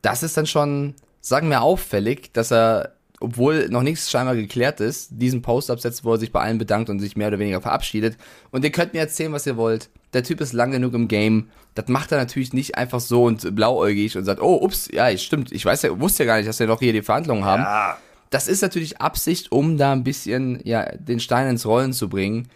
[0.03, 5.11] das ist dann schon, sagen wir, auffällig, dass er, obwohl noch nichts scheinbar geklärt ist,
[5.13, 8.17] diesen Post absetzt, wo er sich bei allen bedankt und sich mehr oder weniger verabschiedet.
[8.51, 9.91] Und ihr könnt mir erzählen, was ihr wollt.
[10.15, 11.51] Der Typ ist lang genug im Game.
[11.75, 15.53] Das macht er natürlich nicht einfach so und blauäugig und sagt, oh, ups, ja, stimmt.
[15.53, 17.63] Ich weiß ja, wusste ja gar nicht, dass wir noch hier die Verhandlungen haben.
[17.63, 17.99] Ja.
[18.31, 22.49] Das ist natürlich Absicht, um da ein bisschen, ja, den Stein ins Rollen zu bringen.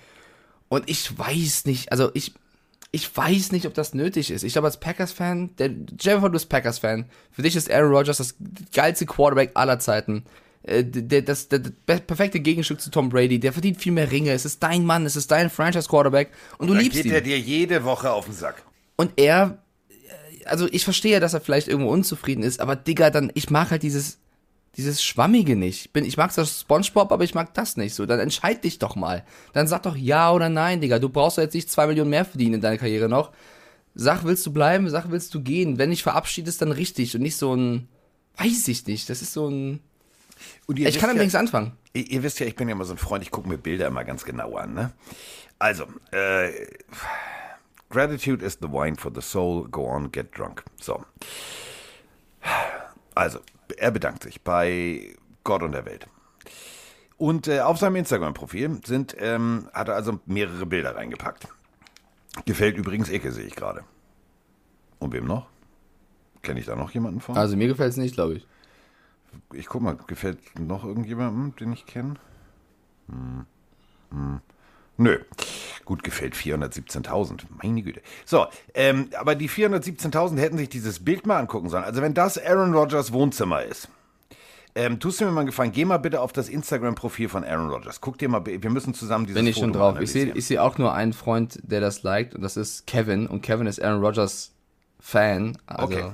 [0.69, 2.33] Und ich weiß nicht, also ich,
[2.93, 4.45] ich weiß nicht, ob das nötig ist.
[4.45, 8.37] Ich glaube, als Packers-Fan, der Jeff du bist Packers-Fan, für dich ist Aaron Rodgers das
[8.73, 10.25] geilste Quarterback aller Zeiten.
[10.63, 14.31] Äh, Der, das, der, der perfekte Gegenstück zu Tom Brady, der verdient viel mehr Ringe.
[14.31, 17.13] Es ist dein Mann, es ist dein Franchise-Quarterback und du Dann liebst geht ihn.
[17.13, 18.63] er dir jede Woche auf den Sack.
[18.97, 19.59] Und er,
[20.45, 23.83] also ich verstehe dass er vielleicht irgendwo unzufrieden ist, aber Digga, dann, ich mag halt
[23.83, 24.19] dieses,
[24.77, 25.87] dieses Schwammige nicht.
[25.87, 28.07] Ich, bin, ich mag das Spongebob, aber ich mag das nicht so.
[28.07, 29.25] Dann entscheid dich doch mal.
[29.53, 30.99] Dann sag doch ja oder nein, Digga.
[30.99, 33.33] Du brauchst doch jetzt nicht zwei Millionen mehr verdienen in deiner Karriere noch.
[33.95, 34.91] Sag, willst du bleiben?
[34.91, 35.79] Sag, willst du gehen?
[35.79, 37.89] Wenn nicht verabschiedest, dann richtig und nicht so ein,
[38.37, 39.09] weiß ich nicht.
[39.09, 39.81] Das ist so ein,
[40.67, 41.73] ich kann damit ja, nichts anfangen.
[41.93, 43.87] Ihr, ihr wisst ja, ich bin ja immer so ein Freund, ich gucke mir Bilder
[43.87, 44.75] immer ganz genau an.
[44.75, 44.93] Ne?
[45.59, 46.51] Also, äh,
[47.91, 49.69] Gratitude is the wine for the soul.
[49.69, 50.65] Go on, get drunk.
[50.81, 51.05] So.
[53.15, 53.39] Also,
[53.77, 56.09] er bedankt sich bei Gott und der Welt.
[57.17, 61.49] Und äh, auf seinem Instagram-Profil sind, ähm, hat er also mehrere Bilder reingepackt.
[62.45, 63.85] Gefällt übrigens Ecke, sehe ich gerade.
[64.99, 65.47] Und wem noch?
[66.43, 67.37] Kenne ich da noch jemanden von?
[67.37, 68.47] Also mir gefällt es nicht, glaube ich.
[69.53, 72.15] Ich guck mal, gefällt noch irgendjemandem, den ich kenne?
[73.09, 73.47] Hm.
[74.11, 74.41] Hm.
[74.97, 75.19] Nö.
[75.85, 77.43] Gut, gefällt 417.000.
[77.63, 78.01] Meine Güte.
[78.25, 81.85] So, ähm, aber die 417.000 hätten sich dieses Bild mal angucken sollen.
[81.85, 83.89] Also wenn das Aaron Rodgers Wohnzimmer ist,
[84.77, 87.71] ähm, tust du mir mal einen gefallen, geh mal bitte auf das Instagram-Profil von Aaron
[87.71, 88.01] Rodgers.
[88.01, 90.01] Guck dir mal, wir müssen zusammen dieses Bin ich Foto schon drauf.
[90.01, 93.27] Ich sehe ich seh auch nur einen Freund, der das liked und das ist Kevin.
[93.27, 94.53] Und Kevin ist Aaron Rodgers
[94.99, 95.59] Fan.
[95.67, 96.13] Also, Okay.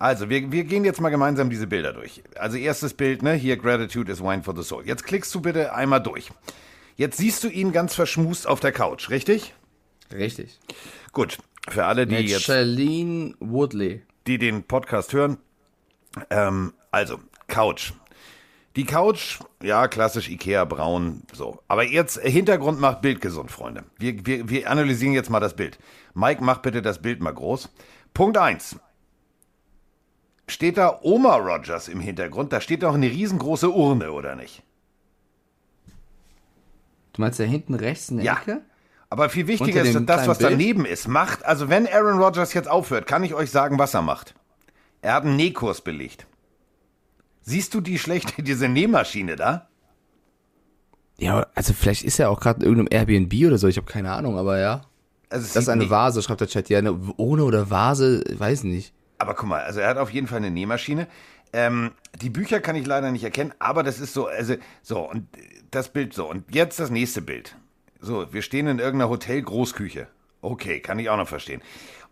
[0.00, 2.22] Also, wir, wir gehen jetzt mal gemeinsam diese Bilder durch.
[2.38, 3.32] Also, erstes Bild, ne?
[3.32, 4.86] Hier, Gratitude is wine for the soul.
[4.86, 6.30] Jetzt klickst du bitte einmal durch.
[6.98, 9.54] Jetzt siehst du ihn ganz verschmust auf der Couch, richtig?
[10.12, 10.58] Richtig.
[11.12, 11.38] Gut.
[11.68, 14.02] Für alle, die Mit jetzt Charlene Woodley.
[14.26, 15.38] die den Podcast hören.
[16.28, 17.92] Ähm, also, Couch.
[18.74, 21.60] Die Couch, ja, klassisch Ikea braun, so.
[21.68, 23.84] Aber jetzt, Hintergrund macht Bild gesund, Freunde.
[23.98, 25.78] Wir, wir, wir analysieren jetzt mal das Bild.
[26.14, 27.68] Mike, mach bitte das Bild mal groß.
[28.12, 28.74] Punkt eins.
[30.48, 32.52] Steht da Oma Rogers im Hintergrund?
[32.52, 34.64] Da steht doch eine riesengroße Urne, oder nicht?
[37.18, 38.38] Du meinst da hinten rechts in der Ja.
[38.40, 38.60] Ecke?
[39.10, 40.52] Aber viel wichtiger ist das, was Bild?
[40.52, 41.08] daneben ist.
[41.08, 44.36] Macht, also wenn Aaron Rodgers jetzt aufhört, kann ich euch sagen, was er macht.
[45.02, 46.28] Er hat einen Nähkurs belegt.
[47.42, 49.66] Siehst du die schlechte, diese Nähmaschine da?
[51.18, 53.66] Ja, also vielleicht ist er auch gerade in irgendeinem Airbnb oder so.
[53.66, 54.82] Ich habe keine Ahnung, aber ja.
[55.28, 56.68] Also Das ist eine nicht- Vase, schreibt der Chat.
[56.68, 58.94] Ja, eine ohne oder Vase, weiß nicht.
[59.18, 61.08] Aber guck mal, also er hat auf jeden Fall eine Nähmaschine.
[61.52, 65.26] Ähm, die Bücher kann ich leider nicht erkennen, aber das ist so, also so und
[65.70, 67.56] das Bild so und jetzt das nächste Bild.
[68.00, 70.06] So, wir stehen in irgendeiner Hotel-Großküche.
[70.40, 71.62] Okay, kann ich auch noch verstehen.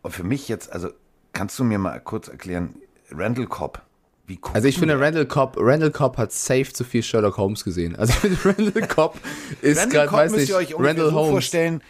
[0.02, 0.90] Und für mich jetzt, also
[1.32, 2.74] kannst du mir mal kurz erklären,
[3.10, 3.82] Randall Cobb,
[4.26, 4.98] wie guckt Also ich finde?
[4.98, 7.94] Randall Cobb, Randall Cobb hat safe zu viel Sherlock Holmes gesehen.
[7.94, 9.20] Also ich finde, Randall Cobb
[9.62, 11.30] ist gerade, weiß müsst nicht, ihr euch Randall so Holmes.
[11.30, 11.82] vorstellen.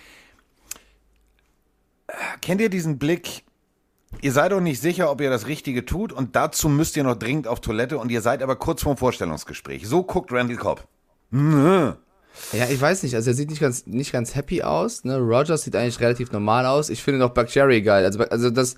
[2.43, 3.45] Kennt ihr diesen Blick?
[4.23, 7.17] Ihr seid doch nicht sicher, ob ihr das Richtige tut und dazu müsst ihr noch
[7.17, 9.87] dringend auf Toilette und ihr seid aber kurz vorm Vorstellungsgespräch.
[9.87, 10.87] So guckt Randall Cobb.
[12.53, 15.05] Ja, ich weiß nicht, also er sieht nicht ganz, nicht ganz happy aus.
[15.05, 15.19] Ne?
[15.19, 16.89] Rogers sieht eigentlich relativ normal aus.
[16.89, 18.05] Ich finde noch Bakhtiari geil.
[18.05, 18.77] Also, also das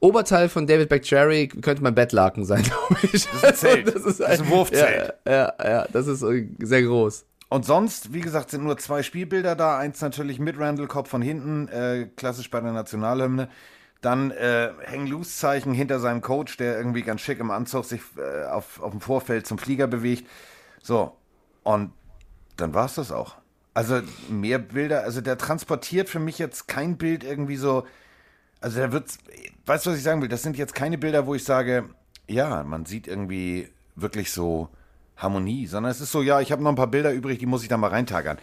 [0.00, 3.26] Oberteil von David Bakhtiari könnte mein Bettlaken sein, glaube ich.
[3.26, 3.88] Das ist ein Zelt.
[3.88, 5.14] Das ist, Das ist ein Wurfzelt.
[5.26, 7.26] Ja, ja, ja, das ist äh, sehr groß.
[7.48, 9.76] Und sonst, wie gesagt, sind nur zwei Spielbilder da.
[9.76, 13.48] Eins natürlich mit Randall Cobb von hinten, äh, klassisch bei der Nationalhymne.
[14.00, 18.80] Dann äh, Hang-Loose-Zeichen hinter seinem Coach, der irgendwie ganz schick im Anzug sich äh, auf,
[18.80, 20.26] auf dem Vorfeld zum Flieger bewegt.
[20.82, 21.16] So,
[21.62, 21.92] und
[22.56, 23.36] dann war's das auch.
[23.74, 27.86] Also mehr Bilder, also der transportiert für mich jetzt kein Bild irgendwie so,
[28.60, 29.06] also der wird,
[29.66, 30.28] weißt du, was ich sagen will?
[30.28, 31.88] Das sind jetzt keine Bilder, wo ich sage,
[32.26, 34.68] ja, man sieht irgendwie wirklich so
[35.16, 37.62] Harmonie, sondern es ist so, ja, ich habe noch ein paar Bilder übrig, die muss
[37.62, 38.38] ich da mal reintagern.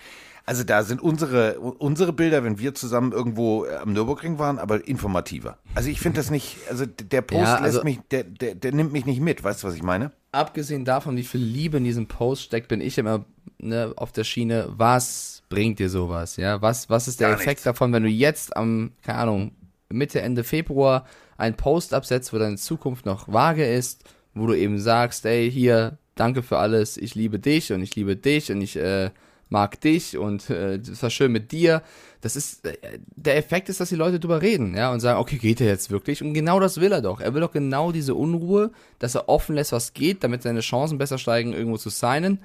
[0.48, 4.88] Also da sind unsere, unsere Bilder, wenn wir zusammen irgendwo äh, am Nürburgring waren, aber
[4.88, 5.58] informativer.
[5.76, 8.72] Also ich finde das nicht, also der Post Ja, also- lässt mich, der, der, der
[8.72, 10.12] nimmt mich nicht mit, weißt du, was ich meine?
[10.32, 13.26] Abgesehen davon, wie viel Liebe in diesem Post steckt, bin ich immer
[13.58, 16.38] ne, auf der Schiene, was bringt dir sowas?
[16.38, 17.64] Ja, was, was ist der Gar Effekt nichts.
[17.64, 19.52] davon, wenn du jetzt am, keine Ahnung,
[19.90, 21.06] Mitte, Ende Februar
[21.38, 25.98] einen Post absetzt, wo deine Zukunft noch vage ist, wo du eben sagst, ey, hier,
[26.16, 29.10] danke für alles, ich liebe dich und ich liebe dich und ich äh,
[29.50, 31.82] mag dich und äh, war schön mit dir.
[32.22, 32.78] Das ist, äh,
[33.16, 35.90] der Effekt ist, dass die Leute drüber reden, ja, und sagen, okay, geht er jetzt
[35.92, 36.22] wirklich?
[36.24, 37.20] Und genau das will er doch.
[37.22, 40.98] Er will doch genau diese Unruhe, dass er offen lässt, was geht, damit seine Chancen
[40.98, 42.40] besser steigen, irgendwo zu signen.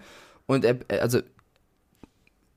[0.46, 1.20] Und er, er- also,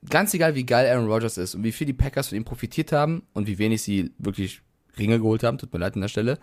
[0.08, 2.92] ganz egal, wie geil Aaron Rodgers ist und wie viel die Packers von ihm profitiert
[2.92, 4.60] haben und wie wenig sie wirklich
[4.98, 6.38] Ringe geholt haben, tut mir leid an der Stelle,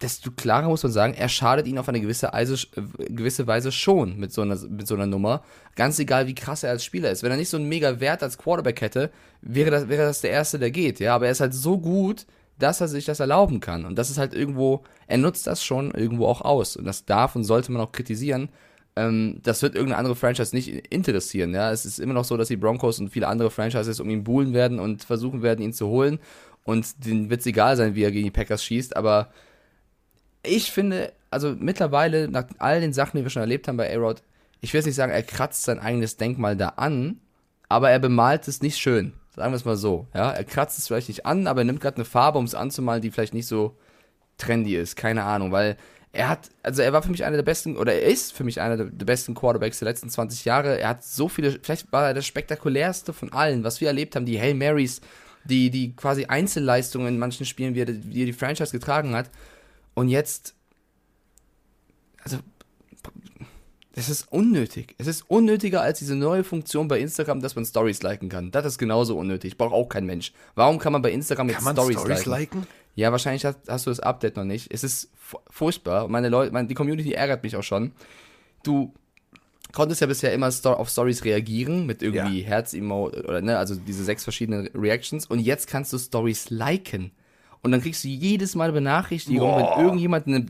[0.00, 3.70] desto klarer muss man sagen, er schadet ihnen auf eine gewisse, Eise, äh, gewisse Weise
[3.72, 5.42] schon mit so, einer, mit so einer Nummer.
[5.76, 7.22] Ganz egal, wie krass er als Spieler ist.
[7.22, 9.10] Wenn er nicht so einen mega Wert als Quarterback hätte,
[9.42, 11.00] wäre das, wäre das der Erste, der geht.
[11.00, 12.26] Ja, aber er ist halt so gut,
[12.58, 13.84] dass er sich das erlauben kann.
[13.84, 16.76] Und das ist halt irgendwo, er nutzt das schon irgendwo auch aus.
[16.76, 18.48] Und das darf und sollte man auch kritisieren.
[18.96, 21.54] Ähm, das wird irgendeine andere Franchise nicht interessieren.
[21.54, 24.24] Ja, es ist immer noch so, dass die Broncos und viele andere Franchises um ihn
[24.24, 26.18] buhlen werden und versuchen werden, ihn zu holen.
[26.64, 28.96] Und denen wird es egal sein, wie er gegen die Packers schießt.
[28.96, 29.30] Aber
[30.42, 34.22] ich finde, also mittlerweile, nach all den Sachen, die wir schon erlebt haben bei A-Rod,
[34.60, 37.20] ich will jetzt nicht sagen, er kratzt sein eigenes Denkmal da an,
[37.68, 39.14] aber er bemalt es nicht schön.
[39.34, 40.08] Sagen wir es mal so.
[40.12, 42.54] Ja, er kratzt es vielleicht nicht an, aber er nimmt gerade eine Farbe, um es
[42.54, 43.76] anzumalen, die vielleicht nicht so
[44.38, 44.96] trendy ist.
[44.96, 45.76] Keine Ahnung, weil
[46.12, 48.60] er hat, also er war für mich einer der besten, oder er ist für mich
[48.60, 50.80] einer der, besten Quarterbacks der letzten 20 Jahre.
[50.80, 54.26] Er hat so viele, vielleicht war er das spektakulärste von allen, was wir erlebt haben,
[54.26, 55.00] die Hail Marys,
[55.44, 59.30] die, die quasi Einzelleistungen in manchen Spielen, wie er, er die Franchise getragen hat.
[59.94, 60.54] Und jetzt,
[62.22, 62.38] also,
[63.94, 64.94] es ist unnötig.
[64.98, 68.50] Es ist unnötiger als diese neue Funktion bei Instagram, dass man Stories liken kann.
[68.50, 69.58] Das ist genauso unnötig.
[69.58, 70.32] Braucht auch kein Mensch.
[70.54, 72.60] Warum kann man bei Instagram jetzt Kann man Stories, Stories liken?
[72.60, 72.66] liken?
[72.94, 74.72] Ja, wahrscheinlich hast, hast du das Update noch nicht.
[74.72, 76.08] Es ist fu- furchtbar.
[76.08, 77.92] Meine Leute, meine, die Community ärgert mich auch schon.
[78.62, 78.94] Du
[79.72, 82.46] konntest ja bisher immer auf Stories reagieren mit irgendwie Ja.
[82.48, 87.12] Herz-Emote oder ne, also diese sechs verschiedenen Reactions und jetzt kannst du Stories liken.
[87.62, 89.76] Und dann kriegst du jedes Mal eine Benachrichtigung, Boah.
[89.76, 90.46] wenn irgendjemand eine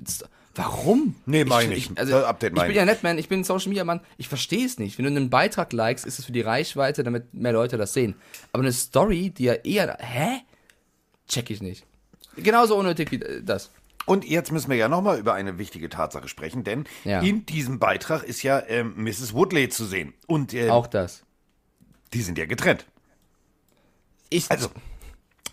[0.57, 1.15] Warum?
[1.27, 1.99] Nee, mach ich nicht.
[1.99, 3.19] also, Das Update ich bin ich ja nett, man.
[3.19, 4.01] Ich bin ein Social Media Mann.
[4.19, 4.99] Ich verstehe es nicht.
[4.99, 8.15] Wenn du einen Beitrag likest, ist es für die Reichweite, damit mehr Leute das sehen.
[8.53, 9.97] Aber eine Story, die ja eher.
[10.01, 10.41] Hä?
[11.29, 11.87] Check ich nicht.
[12.37, 13.71] Genauso unnötig wie äh, das.
[14.07, 17.21] Und jetzt müssen wir ja nochmal über eine wichtige Tatsache sprechen, denn Ja.
[17.21, 19.35] in diesem Beitrag ist ja ähm, Mrs.
[19.35, 20.15] Woodley zu sehen.
[20.27, 21.23] Und äh, Auch das.
[22.13, 22.87] die sind ja getrennt.
[24.31, 24.69] Ich, Also,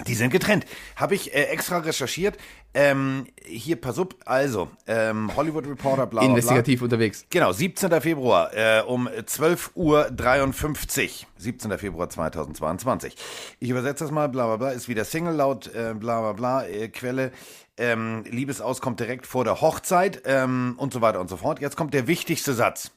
[0.06, 0.66] die sind getrennt.
[0.96, 2.38] Habe ich äh, extra recherchiert.
[2.74, 4.10] Ähm, hier, pass auf.
[4.26, 6.30] Also, ähm, Hollywood Reporter, bla, bla, bla.
[6.30, 7.26] investigativ unterwegs.
[7.30, 8.02] Genau, 17.
[8.02, 11.28] Februar äh, um 12.53 Uhr.
[11.38, 11.78] 17.
[11.80, 13.16] Februar 2022.
[13.60, 16.68] Ich übersetze das mal, bla bla bla, ist wieder Single laut äh, bla bla bla,
[16.68, 17.32] äh, Quelle.
[17.78, 21.60] Ähm, Liebesaus kommt direkt vor der Hochzeit ähm, und so weiter und so fort.
[21.60, 22.92] Jetzt kommt der wichtigste Satz.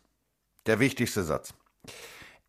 [0.66, 1.54] Der wichtigste Satz.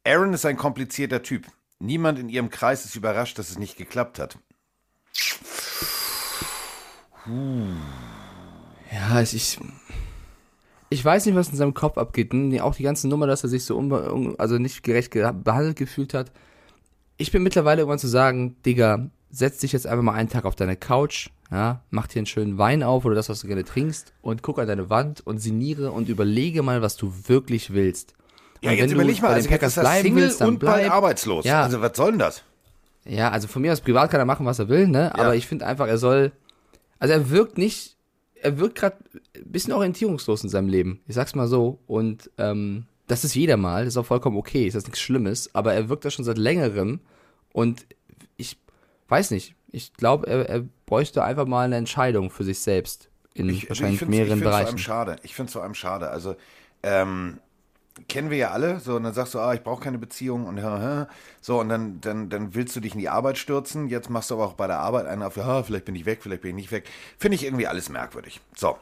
[0.05, 1.47] Aaron ist ein komplizierter Typ.
[1.81, 4.37] Niemand in ihrem Kreis ist überrascht, dass es nicht geklappt hat.
[8.91, 9.57] Ja, ich,
[10.89, 11.05] ich.
[11.05, 12.33] Weiß nicht, was in seinem Kopf abgeht.
[12.33, 12.61] ne?
[12.61, 15.77] Auch die ganze Nummer, dass er sich so unbe un- also nicht gerecht ge behandelt
[15.77, 16.31] gefühlt hat.
[17.17, 20.55] Ich bin mittlerweile irgendwann zu sagen, Digga, setz dich jetzt einfach mal einen Tag auf
[20.55, 24.13] deine Couch, ja, mach dir einen schönen Wein auf oder das, was du gerne trinkst
[24.21, 28.13] und guck an deine Wand und sinniere und überlege mal, was du wirklich willst.
[28.63, 30.91] Ja, Und jetzt du überleg mal, also jetzt bleiben Single willst, und bald bleib.
[30.91, 31.45] arbeitslos.
[31.45, 31.63] Ja.
[31.63, 32.43] Also was soll denn das?
[33.05, 35.13] Ja, also von mir aus privat kann er machen, was er will, ne?
[35.15, 36.31] Aber ich finde einfach, er soll.
[36.99, 37.97] Also er wirkt nicht.
[38.35, 38.97] Er wirkt gerade
[39.35, 41.01] ein bisschen orientierungslos in seinem Leben.
[41.07, 41.79] Ich sag's mal so.
[41.87, 43.85] Und ähm, das ist jeder mal.
[43.85, 44.65] Das ist auch vollkommen okay.
[44.67, 45.49] Ist das nichts Schlimmes.
[45.53, 47.01] Aber er wirkt da schon seit längerem.
[47.53, 47.85] Und
[48.37, 48.57] ich
[49.09, 49.55] weiß nicht.
[49.71, 53.09] Ich glaube, er, er bräuchte einfach mal eine Entscheidung für sich selbst.
[53.33, 54.67] In wahrscheinlich find's- mehreren ich find's Vor Bereichen.
[54.69, 55.15] allem schade.
[55.23, 56.09] Ich finde es vor allem schade.
[56.09, 56.35] Also,
[56.83, 57.39] ähm,
[58.07, 60.59] kennen wir ja alle, so, und dann sagst du, ah, ich brauche keine Beziehung und
[61.41, 64.35] so, und dann, dann, dann willst du dich in die Arbeit stürzen, jetzt machst du
[64.35, 66.55] aber auch bei der Arbeit einen auf, ja, vielleicht bin ich weg, vielleicht bin ich
[66.55, 66.87] nicht weg.
[67.17, 68.41] Finde ich irgendwie alles merkwürdig.
[68.55, 68.77] So.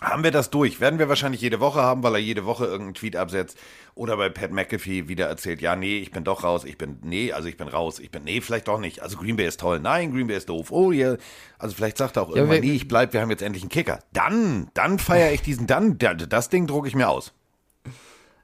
[0.00, 0.80] Haben wir das durch?
[0.80, 3.58] Werden wir wahrscheinlich jede Woche haben, weil er jede Woche irgendeinen Tweet absetzt
[3.96, 7.32] oder bei Pat McAfee wieder erzählt, ja, nee, ich bin doch raus, ich bin, nee,
[7.32, 9.02] also ich bin raus, ich bin, nee, vielleicht doch nicht.
[9.02, 11.16] Also Green Bay ist toll, nein, Green Bay ist doof, oh ja.
[11.58, 13.70] Also vielleicht sagt er auch irgendwann, wir- nee, ich bleib, wir haben jetzt endlich einen
[13.70, 13.98] Kicker.
[14.12, 17.32] Dann, dann feiere ich diesen, dann, da- das Ding drucke ich mir aus.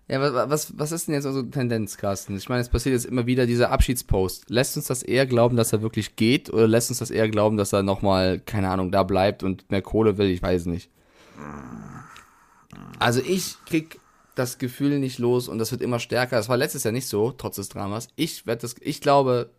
[0.06, 2.36] Ja, wa- was, was ist denn jetzt unsere Tendenz, Carsten?
[2.36, 4.50] Ich meine, es passiert jetzt immer wieder dieser Abschiedspost.
[4.50, 7.56] Lässt uns das eher glauben, dass er wirklich geht oder lässt uns das eher glauben,
[7.56, 10.28] dass er nochmal, keine Ahnung, da bleibt und mehr Kohle will?
[10.28, 10.90] Ich weiß nicht.
[12.98, 13.98] Also ich krieg
[14.34, 16.36] das Gefühl nicht los und das wird immer stärker.
[16.36, 18.08] Das war letztes Jahr nicht so, trotz des Dramas.
[18.16, 19.50] Ich werde das, ich glaube,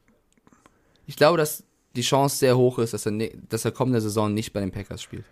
[1.08, 1.64] ich glaube, dass
[1.96, 4.72] die Chance sehr hoch ist, dass er, ne, dass er kommende Saison nicht bei den
[4.72, 5.26] Packers spielt.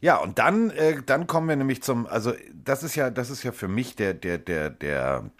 [0.00, 3.42] Ja, und dann, äh, dann kommen wir nämlich zum, also das ist ja, das ist
[3.42, 5.30] ja für mich der, der, der, der,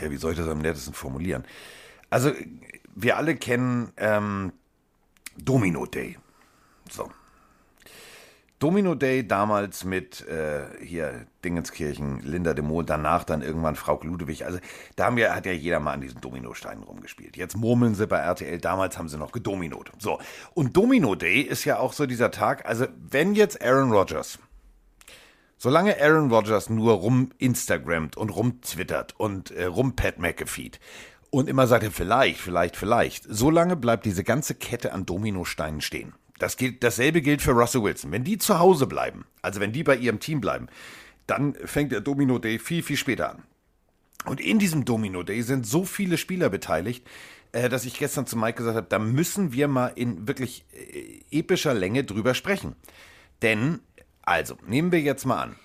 [0.00, 1.44] ja, wie soll ich das am nettesten formulieren?
[2.10, 2.32] Also,
[2.94, 4.52] wir alle kennen ähm,
[5.36, 6.18] Domino Day.
[6.90, 7.10] So.
[8.58, 14.44] Domino Day damals mit äh, hier Dingenskirchen, Linda de Mol, danach dann irgendwann Frau Ludewig.
[14.46, 14.58] Also
[14.96, 17.36] da haben wir, hat ja jeder mal an diesen Dominosteinen rumgespielt.
[17.36, 19.92] Jetzt murmeln sie bei RTL, damals haben sie noch gedominot.
[19.98, 20.18] So,
[20.54, 24.40] und Domino Day ist ja auch so dieser Tag, also wenn jetzt Aaron Rodgers,
[25.56, 30.72] solange Aaron Rodgers nur rum Instagrammt und rum twittert und äh, rum Pat McAfee
[31.30, 36.14] und immer sagt vielleicht, vielleicht, vielleicht, solange bleibt diese ganze Kette an Dominosteinen stehen.
[36.38, 38.12] Das gilt, dasselbe gilt für Russell Wilson.
[38.12, 40.68] Wenn die zu Hause bleiben, also wenn die bei ihrem Team bleiben,
[41.26, 43.42] dann fängt der Domino Day viel, viel später an.
[44.24, 47.06] Und in diesem Domino Day sind so viele Spieler beteiligt,
[47.52, 51.20] äh, dass ich gestern zu Mike gesagt habe, da müssen wir mal in wirklich äh,
[51.30, 52.76] epischer Länge drüber sprechen.
[53.42, 53.80] Denn,
[54.22, 55.56] also, nehmen wir jetzt mal an,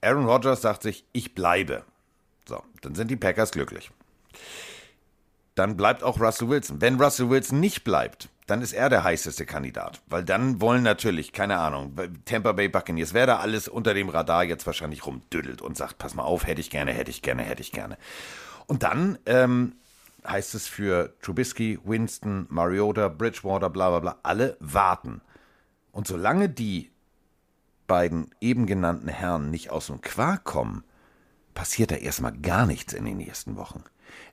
[0.00, 1.84] Aaron Rodgers sagt sich, ich bleibe.
[2.46, 3.90] So, dann sind die Packers glücklich.
[5.54, 6.80] Dann bleibt auch Russell Wilson.
[6.80, 10.00] Wenn Russell Wilson nicht bleibt, dann ist er der heißeste Kandidat.
[10.06, 14.42] Weil dann wollen natürlich, keine Ahnung, Tampa Bay Buccaneers, wer da alles unter dem Radar
[14.42, 17.60] jetzt wahrscheinlich rumdüdelt und sagt, pass mal auf, hätte ich gerne, hätte ich gerne, hätte
[17.60, 17.98] ich gerne.
[18.66, 19.74] Und dann ähm,
[20.26, 25.20] heißt es für Trubisky, Winston, Mariota, Bridgewater, bla bla bla, alle warten.
[25.92, 26.90] Und solange die
[27.86, 30.84] beiden eben genannten Herren nicht aus dem Quark kommen,
[31.52, 33.84] passiert da erstmal gar nichts in den nächsten Wochen.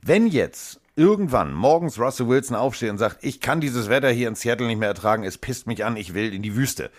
[0.01, 4.35] Wenn jetzt irgendwann morgens Russell Wilson aufsteht und sagt, ich kann dieses Wetter hier in
[4.35, 6.89] Seattle nicht mehr ertragen, es pisst mich an, ich will in die Wüste,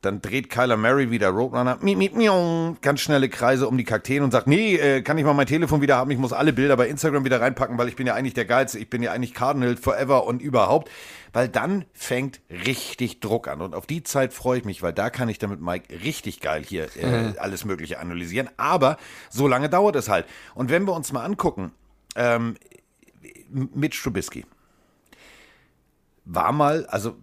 [0.00, 4.22] dann dreht Kyler Murray wieder Roadrunner, miep, miep, miep, ganz schnelle Kreise um die Kakteen
[4.22, 6.76] und sagt, nee, äh, kann ich mal mein Telefon wieder haben, ich muss alle Bilder
[6.76, 9.34] bei Instagram wieder reinpacken, weil ich bin ja eigentlich der Geilste, ich bin ja eigentlich
[9.34, 10.90] Cardinal forever und überhaupt,
[11.32, 15.10] weil dann fängt richtig Druck an und auf die Zeit freue ich mich, weil da
[15.10, 18.98] kann ich damit Mike richtig geil hier äh, alles mögliche analysieren, aber
[19.30, 20.26] so lange dauert es halt.
[20.54, 21.72] Und wenn wir uns mal angucken,
[22.14, 22.56] ähm,
[23.50, 24.44] Mitch Trubisky
[26.24, 27.16] war mal, also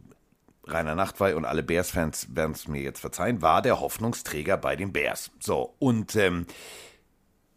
[0.68, 4.92] Rainer Nachtwey und alle Bears-Fans werden es mir jetzt verzeihen, war der Hoffnungsträger bei den
[4.92, 5.32] Bears.
[5.40, 6.48] So, und ähm,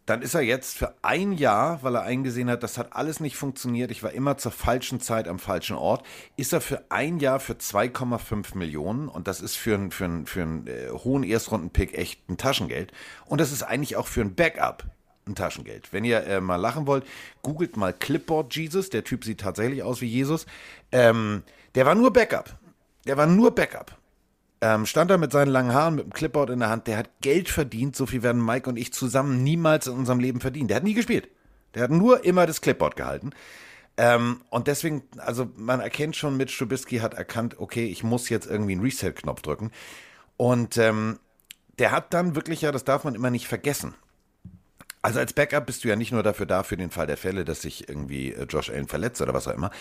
[0.05, 3.35] dann ist er jetzt für ein Jahr, weil er eingesehen hat, das hat alles nicht
[3.35, 6.05] funktioniert, ich war immer zur falschen Zeit am falschen Ort,
[6.35, 10.25] ist er für ein Jahr für 2,5 Millionen und das ist für, einen für, einen
[10.25, 12.91] für äh, hohen Erstrunden-Pick echt ein Taschengeld
[13.25, 14.83] und das ist eigentlich auch für ein Backup
[15.29, 15.93] ein Taschengeld.
[15.93, 17.05] Wenn ihr äh, mal lachen wollt,
[17.41, 20.45] googelt mal Clipboard Jesus, der Typ sieht tatsächlich aus wie Jesus.
[20.91, 21.43] Ähm,
[21.75, 22.57] der war nur Backup.
[23.05, 23.97] Der war nur Backup.
[24.61, 26.87] Ähm, stand da mit seinen langen Haaren, mit dem Clipboard in der Hand.
[26.87, 27.95] Der hat Geld verdient.
[27.95, 30.69] So viel werden Mike und ich zusammen niemals in unserem Leben verdient.
[30.69, 31.29] Der hat nie gespielt.
[31.73, 33.31] Der hat nur immer das Clipboard gehalten.
[33.97, 38.47] Ähm, und deswegen, also man erkennt schon, Mitch Trubisky hat erkannt, okay, ich muss jetzt
[38.47, 39.71] irgendwie einen Reset-Knopf drücken.
[40.37, 41.19] Und ähm,
[41.79, 43.93] der hat dann wirklich, ja, das darf man immer nicht vergessen.
[45.01, 47.45] Also als Backup bist du ja nicht nur dafür da, für den Fall der Fälle,
[47.45, 49.71] dass sich irgendwie äh, Josh Allen verletzt oder was auch immer.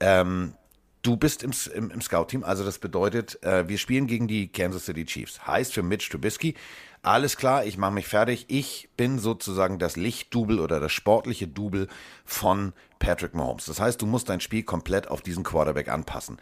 [0.00, 0.54] Ähm,
[1.02, 4.84] du bist im, im, im Scout-Team, also das bedeutet, äh, wir spielen gegen die Kansas
[4.84, 5.46] City Chiefs.
[5.46, 6.54] Heißt für Mitch Trubisky,
[7.06, 8.46] alles klar, ich mache mich fertig.
[8.48, 11.86] Ich bin sozusagen das Lichtdubel oder das sportliche Double
[12.24, 13.66] von Patrick Mahomes.
[13.66, 16.38] Das heißt, du musst dein Spiel komplett auf diesen Quarterback anpassen.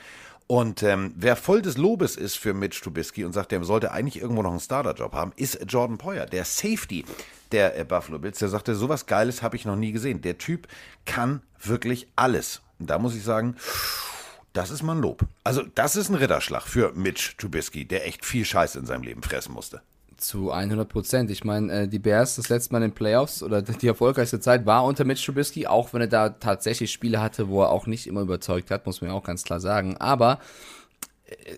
[0.46, 4.20] Und ähm, wer voll des Lobes ist für Mitch Trubisky und sagt, der sollte eigentlich
[4.20, 7.04] irgendwo noch einen Starterjob haben, ist Jordan Poyer, der Safety
[7.50, 8.38] der äh, Buffalo Bills.
[8.38, 10.20] Der sagte, sowas Geiles habe ich noch nie gesehen.
[10.20, 10.68] Der Typ
[11.06, 12.60] kann wirklich alles.
[12.78, 13.56] Und da muss ich sagen,
[14.52, 15.24] das ist mal ein Lob.
[15.44, 19.22] Also das ist ein Ritterschlag für Mitch Trubisky, der echt viel Scheiße in seinem Leben
[19.22, 19.82] fressen musste.
[20.24, 21.30] Zu 100 Prozent.
[21.30, 24.64] Ich meine, äh, die Bears das letzte Mal in den Playoffs oder die erfolgreichste Zeit
[24.64, 28.06] war unter Mitch Trubisky, auch wenn er da tatsächlich Spiele hatte, wo er auch nicht
[28.06, 29.98] immer überzeugt hat, muss man ja auch ganz klar sagen.
[29.98, 30.38] Aber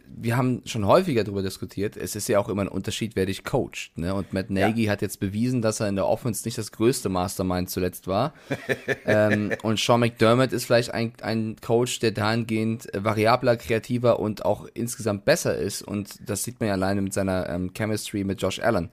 [0.07, 3.43] wir haben schon häufiger darüber diskutiert, es ist ja auch immer ein Unterschied, wer dich
[3.43, 3.91] coacht.
[3.97, 4.15] Ne?
[4.15, 4.93] Und Matt Nagy ja.
[4.93, 8.33] hat jetzt bewiesen, dass er in der Offense nicht das größte Mastermind zuletzt war.
[9.07, 14.69] ähm, und Sean McDermott ist vielleicht ein, ein Coach, der dahingehend variabler, kreativer und auch
[14.75, 15.83] insgesamt besser ist.
[15.83, 18.91] Und das sieht man ja alleine mit seiner ähm, Chemistry mit Josh Allen.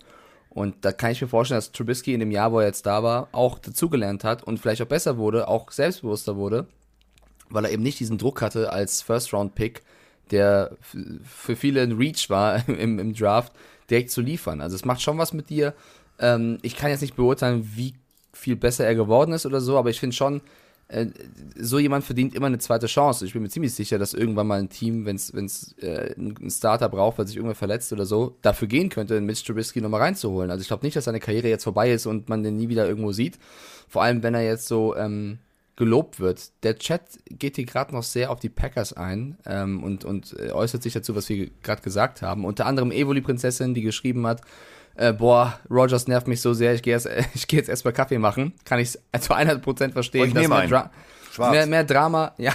[0.50, 3.04] Und da kann ich mir vorstellen, dass Trubisky in dem Jahr, wo er jetzt da
[3.04, 6.68] war, auch dazugelernt hat und vielleicht auch besser wurde, auch selbstbewusster wurde,
[7.50, 9.84] weil er eben nicht diesen Druck hatte als First-Round-Pick,
[10.32, 10.78] der
[11.24, 13.54] für viele ein Reach war im, im Draft,
[13.90, 14.62] direkt zu liefern.
[14.62, 15.74] Also es macht schon was mit dir.
[16.20, 17.94] Ähm, ich kann jetzt nicht beurteilen, wie
[18.32, 20.42] viel besser er geworden ist oder so, aber ich finde schon,
[20.88, 21.08] äh,
[21.56, 23.26] so jemand verdient immer eine zweite Chance.
[23.26, 26.90] Ich bin mir ziemlich sicher, dass irgendwann mal ein Team, wenn es äh, einen Starter
[26.90, 30.52] braucht, weil sich irgendwer verletzt oder so, dafür gehen könnte, einen Mitch Trubisky nochmal reinzuholen.
[30.52, 32.88] Also ich glaube nicht, dass seine Karriere jetzt vorbei ist und man den nie wieder
[32.88, 33.40] irgendwo sieht.
[33.88, 35.40] Vor allem, wenn er jetzt so ähm,
[35.76, 36.52] gelobt wird.
[36.64, 40.52] Der Chat geht hier gerade noch sehr auf die Packers ein ähm, und, und äh,
[40.52, 42.46] äußert sich dazu, was wir gerade gesagt haben.
[42.46, 44.42] Unter anderem Evoli-Prinzessin, die geschrieben hat,
[44.96, 48.54] äh, boah, Rogers nervt mich so sehr, ich gehe äh, geh jetzt erstmal Kaffee machen.
[48.66, 50.22] Kann ich zu 100% verstehen.
[50.22, 50.70] Oh, ich nehme einen.
[50.70, 50.92] Dra
[51.38, 52.54] Mehr, mehr Drama, ja,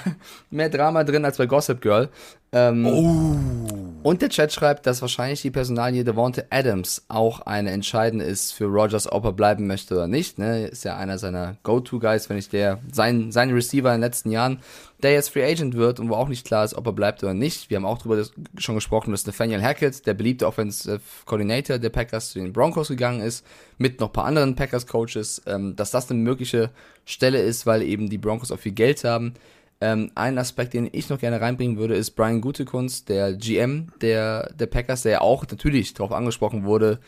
[0.50, 2.08] mehr Drama drin als bei Gossip Girl.
[2.52, 3.87] Ähm, oh.
[4.04, 8.66] Und der Chat schreibt, dass wahrscheinlich die Personalie Devonte Adams auch eine entscheidende ist für
[8.66, 10.38] Rogers, ob er bleiben möchte oder nicht.
[10.38, 10.68] Ne?
[10.68, 14.60] Ist ja einer seiner Go-To-Guys, wenn ich der, sein, sein Receiver in den letzten Jahren,
[15.02, 17.34] der jetzt Free Agent wird und wo auch nicht klar ist, ob er bleibt oder
[17.34, 17.70] nicht.
[17.70, 18.22] Wir haben auch darüber
[18.56, 23.20] schon gesprochen, dass Nathaniel Hackett, der beliebte Offensive Coordinator der Packers, zu den Broncos gegangen
[23.20, 23.44] ist,
[23.78, 26.70] mit noch paar anderen Packers-Coaches, ähm, dass das eine mögliche
[27.04, 29.34] Stelle ist, weil eben die Broncos auch viel Geld haben.
[29.80, 34.52] Ähm, ein Aspekt, den ich noch gerne reinbringen würde, ist Brian Gutekunst, der GM der,
[34.54, 36.98] der Packers, der ja auch natürlich darauf angesprochen wurde,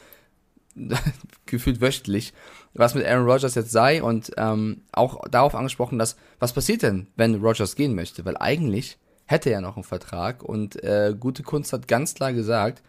[1.47, 2.33] gefühlt wöchentlich,
[2.75, 7.09] was mit Aaron Rodgers jetzt sei und ähm, auch darauf angesprochen, dass, was passiert denn,
[7.17, 8.25] wenn Rodgers gehen möchte?
[8.25, 12.83] Weil eigentlich hätte er noch einen Vertrag und äh, Gute Kunst hat ganz klar gesagt,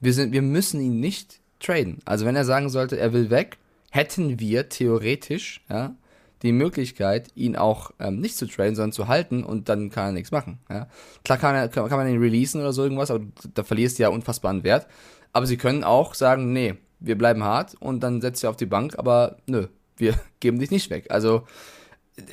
[0.00, 2.00] wir, sind, wir müssen ihn nicht traden.
[2.04, 3.58] Also wenn er sagen sollte, er will weg,
[3.90, 5.94] hätten wir theoretisch ja,
[6.42, 10.12] die Möglichkeit, ihn auch ähm, nicht zu traden, sondern zu halten und dann kann er
[10.12, 10.58] nichts machen.
[10.68, 10.88] Ja?
[11.24, 13.24] Klar kann, er, kann, kann man ihn releasen oder so irgendwas, aber
[13.54, 14.86] da verlierst du ja unfassbar an Wert.
[15.32, 18.66] Aber sie können auch sagen, nee, wir bleiben hart und dann setzt du auf die
[18.66, 21.06] Bank, aber nö, wir geben dich nicht weg.
[21.10, 21.46] Also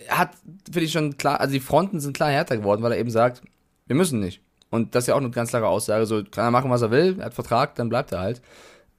[0.08, 0.32] er hat,
[0.66, 3.42] finde ich schon klar, also die Fronten sind klar härter geworden, weil er eben sagt,
[3.88, 4.42] wir müssen nicht.
[4.72, 6.92] Und das ist ja auch eine ganz klare Aussage, so kann er machen, was er
[6.92, 8.42] will, er hat Vertrag, dann bleibt er halt.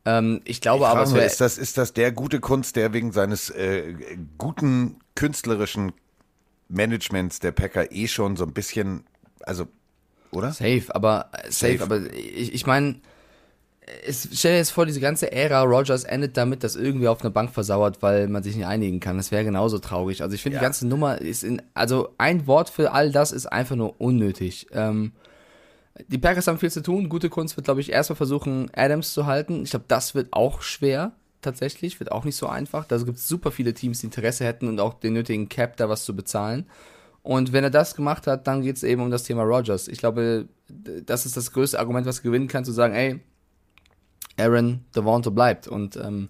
[0.04, 3.12] Ähm, ich glaube Ich aber, wär, ist das, ist das der gute Kunst, der wegen
[3.12, 3.94] seines äh,
[4.38, 5.92] guten künstlerischen
[6.68, 9.04] Managements der Packer eh schon so ein bisschen,
[9.40, 9.66] also,
[10.30, 10.52] oder?
[10.52, 11.82] Safe, aber äh, safe, Safe.
[11.82, 13.00] aber ich, ich meine,
[14.06, 17.30] es, stell dir jetzt vor, diese ganze Ära Rogers endet damit, dass irgendwie auf einer
[17.30, 19.16] Bank versauert, weil man sich nicht einigen kann.
[19.16, 20.22] Das wäre genauso traurig.
[20.22, 23.46] Also ich finde, die ganze Nummer ist in, also ein Wort für all das ist
[23.46, 24.68] einfach nur unnötig.
[24.72, 25.12] Ähm,
[26.08, 27.08] die Packers haben viel zu tun.
[27.08, 29.64] Gute Kunst wird, glaube ich, erstmal versuchen, Adams zu halten.
[29.64, 31.12] Ich glaube, das wird auch schwer,
[31.42, 32.00] tatsächlich.
[32.00, 32.84] Wird auch nicht so einfach.
[32.84, 35.88] Da gibt es super viele Teams, die Interesse hätten und auch den nötigen Cap, da
[35.88, 36.66] was zu bezahlen.
[37.22, 39.88] Und wenn er das gemacht hat, dann geht es eben um das Thema Rogers.
[39.88, 43.20] Ich glaube, das ist das größte Argument, was gewinnen kann, zu sagen, ey,
[44.38, 45.68] Aaron Devonta bleibt.
[45.68, 46.28] Und ähm,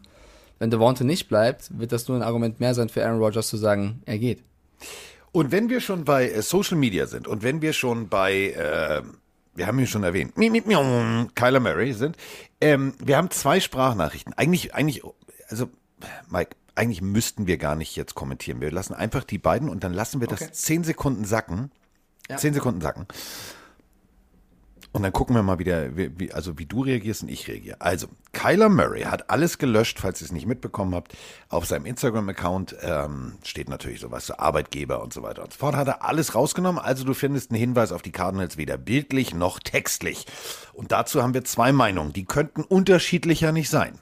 [0.59, 3.57] wenn Devonta nicht bleibt, wird das nur ein Argument mehr sein für Aaron Rodgers zu
[3.57, 4.43] sagen, er geht.
[5.33, 9.03] Und wenn wir schon bei äh, Social Media sind und wenn wir schon bei, äh,
[9.55, 10.37] wir haben ihn schon erwähnt,
[11.35, 12.17] Kyler Murray sind,
[12.61, 14.33] ähm, wir haben zwei Sprachnachrichten.
[14.35, 15.03] Eigentlich, eigentlich,
[15.49, 15.69] also,
[16.29, 18.61] Mike, eigentlich müssten wir gar nicht jetzt kommentieren.
[18.61, 20.53] Wir lassen einfach die beiden und dann lassen wir das Okay.
[20.53, 21.71] zehn Sekunden sacken.
[22.29, 22.37] Ja.
[22.37, 23.07] Zehn Sekunden sacken.
[24.93, 27.81] Und dann gucken wir mal wieder, wie, also wie du reagierst und ich reagiere.
[27.81, 31.17] Also, Kyler Murray hat alles gelöscht, falls ihr es nicht mitbekommen habt.
[31.49, 35.77] Auf seinem Instagram-Account ähm, steht natürlich sowas zu Arbeitgeber und so weiter und so fort.
[35.77, 36.83] Hat er alles rausgenommen.
[36.83, 40.27] Also du findest einen Hinweis auf die Cardinals weder bildlich noch textlich.
[40.73, 42.13] Und dazu haben wir zwei Meinungen.
[42.13, 43.99] Die könnten unterschiedlicher nicht sein.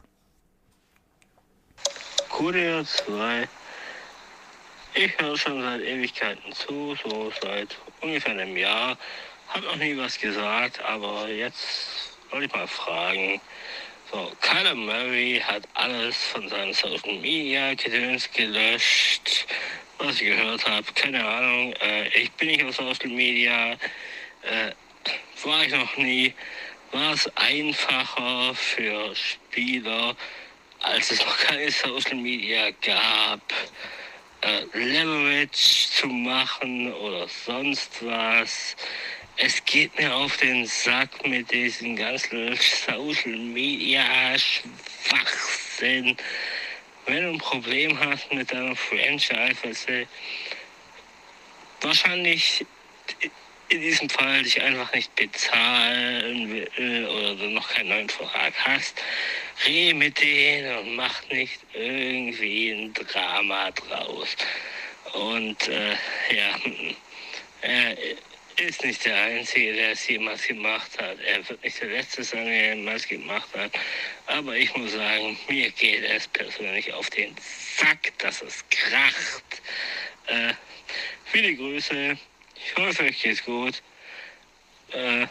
[2.31, 3.49] Kurier 2.
[4.95, 8.97] Ich höre schon seit Ewigkeiten zu, so seit ungefähr einem Jahr.
[9.49, 13.41] Hab noch nie was gesagt, aber jetzt wollte ich mal fragen.
[14.13, 19.47] So, Kyler Murray hat alles von seinen Social Media Gedöns gelöscht,
[19.99, 20.87] was ich gehört habe.
[20.95, 21.73] Keine Ahnung.
[21.81, 23.73] Äh, ich bin nicht auf Social Media.
[23.73, 24.73] Äh,
[25.45, 26.35] war ich noch nie.
[26.93, 30.15] War es einfacher für Spieler,
[30.81, 33.41] als es noch keine Social Media gab,
[34.43, 38.77] äh, Leverage zu machen oder sonst was.
[39.41, 44.03] Es geht mir auf den Sack mit diesem ganzen Social Media
[44.37, 46.17] Schwachsinn.
[47.07, 50.09] Wenn du ein Problem hast mit deiner Franchise,
[51.81, 52.67] wahrscheinlich
[53.69, 59.01] in diesem Fall dich einfach nicht bezahlen will oder du noch keinen neuen Vertrag hast,
[59.65, 64.37] rede mit denen und mach nicht irgendwie ein Drama draus.
[65.13, 65.93] Und äh,
[66.35, 66.57] ja,
[68.59, 71.17] er ist nicht der Einzige, der es jemals gemacht hat.
[71.21, 73.71] Er wird nicht der Letzte sein, der jemals gemacht hat.
[74.27, 77.35] Aber ich muss sagen, mir geht es persönlich auf den
[77.77, 79.63] Sack, dass es kracht.
[80.27, 80.55] Äh,
[81.27, 82.19] viele Grüße.
[82.57, 83.81] Ich hoffe, euch geht's gut.
[84.91, 85.27] Äh,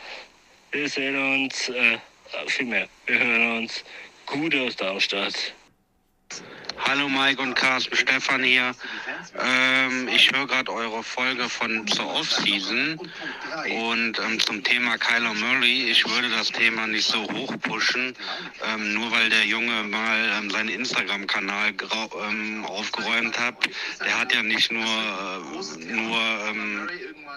[0.72, 1.98] wir sehen uns, äh,
[2.48, 3.84] vielmehr, wir hören uns.
[4.26, 5.54] Gut aus Darmstadt.
[6.80, 8.74] Hallo Mike und Carsten, Stefan hier.
[9.38, 13.00] Ähm, ich höre gerade eure Folge von zur Offseason
[13.70, 15.90] und ähm, zum Thema Kyler Murray.
[15.90, 18.14] Ich würde das Thema nicht so hoch pushen,
[18.64, 21.74] ähm, nur weil der Junge mal ähm, seinen Instagram-Kanal
[22.30, 23.56] ähm, aufgeräumt hat.
[24.06, 26.90] Der hat ja nicht nur, äh, nur ähm,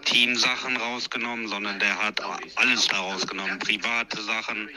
[0.05, 2.20] Teamsachen rausgenommen, sondern der hat
[2.57, 3.59] alles da rausgenommen.
[3.59, 4.68] Private Sachen,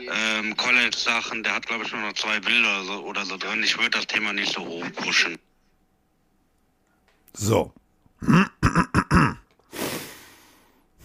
[0.00, 1.42] ähm, College-Sachen.
[1.42, 3.62] Der hat, glaube ich, nur noch zwei Bilder so, oder so drin.
[3.62, 5.38] Ich würde das Thema nicht so hoch pushen.
[7.32, 7.72] So.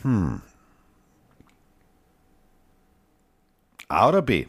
[0.04, 0.42] Hm.
[3.88, 4.48] A oder B?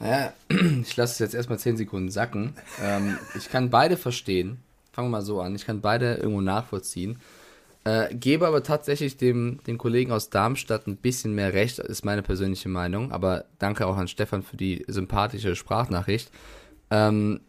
[0.00, 2.54] Naja, ich lasse es jetzt erstmal 10 Sekunden sacken.
[2.80, 4.58] Ähm, ich kann beide verstehen.
[4.92, 5.54] Fangen wir mal so an.
[5.54, 7.20] Ich kann beide irgendwo nachvollziehen.
[7.84, 12.22] Äh, gebe aber tatsächlich dem, dem Kollegen aus Darmstadt ein bisschen mehr Recht, ist meine
[12.22, 13.12] persönliche Meinung.
[13.12, 16.30] Aber danke auch an Stefan für die sympathische Sprachnachricht.
[16.90, 17.40] Ähm,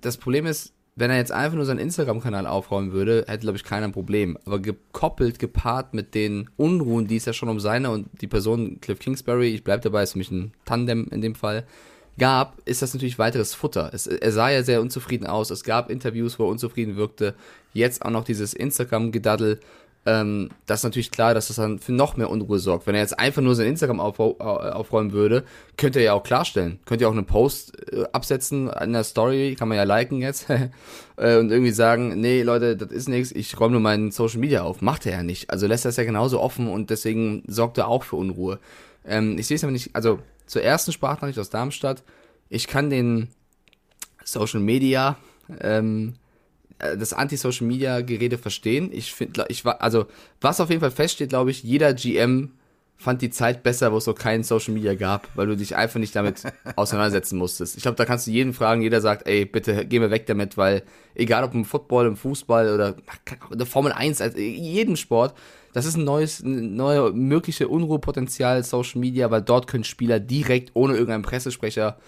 [0.00, 3.64] das Problem ist, wenn er jetzt einfach nur seinen Instagram-Kanal aufräumen würde, hätte, glaube ich,
[3.64, 4.38] keiner ein Problem.
[4.46, 8.80] Aber gekoppelt, gepaart mit den Unruhen, die es ja schon um seine und die Person
[8.80, 11.66] Cliff Kingsbury, ich bleibe dabei, ist für mich ein Tandem in dem Fall,
[12.18, 13.90] gab, ist das natürlich weiteres Futter.
[13.92, 15.50] Es, er sah ja sehr unzufrieden aus.
[15.50, 17.34] Es gab Interviews, wo er unzufrieden wirkte.
[17.72, 19.60] Jetzt auch noch dieses Instagram-Gedaddel.
[20.06, 22.86] ähm, das ist natürlich klar, dass das dann für noch mehr Unruhe sorgt.
[22.86, 25.44] Wenn er jetzt einfach nur sein Instagram auf, auf, aufräumen würde,
[25.76, 26.78] könnte er ja auch klarstellen.
[26.86, 30.48] Könnte ja auch einen Post äh, absetzen in der Story, kann man ja liken jetzt,
[31.16, 34.62] äh, und irgendwie sagen, nee, Leute, das ist nichts, ich räume nur meinen Social Media
[34.62, 34.80] auf.
[34.80, 35.50] Macht er ja nicht.
[35.50, 38.58] Also lässt er es ja genauso offen und deswegen sorgt er auch für Unruhe.
[39.04, 42.02] Ähm, ich sehe es aber nicht, also zur ersten Sprachnachricht aus Darmstadt,
[42.48, 43.28] ich kann den
[44.24, 45.16] Social Media,
[45.60, 46.14] ähm,
[46.78, 48.90] äh, das Anti-Social-Media-Gerede verstehen.
[48.92, 50.06] Ich finde, ich war, also,
[50.40, 52.52] was auf jeden Fall feststeht, glaube ich, jeder GM
[52.96, 56.00] fand die Zeit besser, wo es so kein Social Media gab, weil du dich einfach
[56.00, 56.42] nicht damit
[56.76, 57.76] auseinandersetzen musstest.
[57.76, 60.56] Ich glaube, da kannst du jeden fragen, jeder sagt, ey, bitte geh mir weg damit,
[60.56, 60.82] weil
[61.14, 62.96] egal ob im Football, im Fußball oder
[63.50, 65.34] in der Formel 1, also jedem Sport,
[65.74, 70.94] das ist ein neues, neue mögliche Unruhepotenzial Social Media, weil dort können Spieler direkt ohne
[70.94, 71.98] irgendeinen Pressesprecher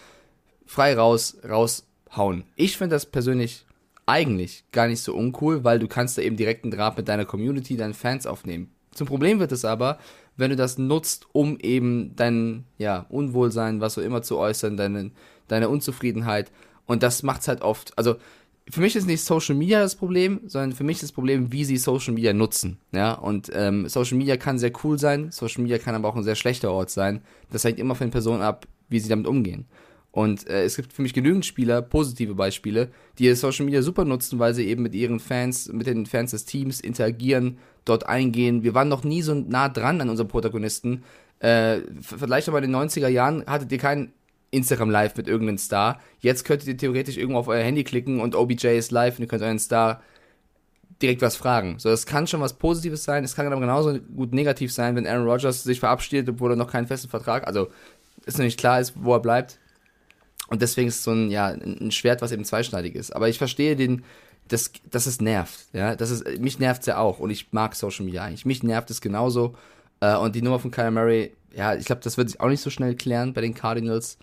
[0.64, 2.45] frei raus, raushauen.
[2.57, 3.66] Ich finde das persönlich
[4.07, 7.26] eigentlich gar nicht so uncool, weil du kannst da eben direkt einen Draht mit deiner
[7.26, 8.70] Community, deinen Fans aufnehmen.
[8.95, 9.99] Zum Problem wird es aber,
[10.39, 15.11] wenn du das nutzt, um eben dein ja, Unwohlsein, was so immer zu äußern, deine,
[15.49, 16.51] deine Unzufriedenheit.
[16.86, 17.93] Und das macht's halt oft.
[17.99, 18.16] Also
[18.70, 21.64] für mich ist nicht Social Media das Problem, sondern für mich ist das Problem, wie
[21.64, 22.78] sie Social Media nutzen.
[22.93, 26.22] Ja, und ähm, Social Media kann sehr cool sein, Social Media kann aber auch ein
[26.22, 27.22] sehr schlechter Ort sein.
[27.51, 29.66] Das hängt immer von den Personen ab, wie sie damit umgehen.
[30.19, 32.89] Und äh, es gibt für mich genügend Spieler, positive Beispiele,
[33.21, 36.45] die Social Media super nutzen, weil sie eben mit ihren Fans, mit den Fans des
[36.45, 38.64] Teams interagieren, dort eingehen.
[38.64, 41.05] Wir waren noch nie so nah dran an unserem Protagonisten.
[41.39, 44.11] Äh, vielleicht aber in den 90er Jahren hattet ihr kein
[44.51, 46.01] Instagram Live mit irgendeinem Star.
[46.19, 49.29] Jetzt könntet ihr theoretisch irgendwo auf euer Handy klicken und OBJ ist live und ihr
[49.29, 50.03] könnt euren Star
[51.01, 51.79] direkt was fragen.
[51.79, 53.23] So, das kann schon was Positives sein.
[53.23, 56.73] Es kann aber genauso gut negativ sein, wenn Aaron Rodgers sich verabschiedet, obwohl er noch
[56.73, 57.69] keinen festen Vertrag, also
[58.27, 59.61] ist noch nicht klar ist, wo er bleibt.
[60.49, 63.15] Und deswegen ist es so ein, ja, ein Schwert, was eben zweischneidig ist.
[63.15, 64.05] Aber ich verstehe den,
[64.49, 65.67] dass, dass es nervt.
[65.73, 68.47] Ja, das ist, mich nervt es ja auch und ich mag Social Media eigentlich.
[68.47, 69.55] Mich nervt es genauso.
[70.01, 72.63] Äh, und die Nummer von Kyle Murray, ja, ich glaube, das wird sich auch nicht
[72.63, 74.19] so schnell klären bei den Cardinals,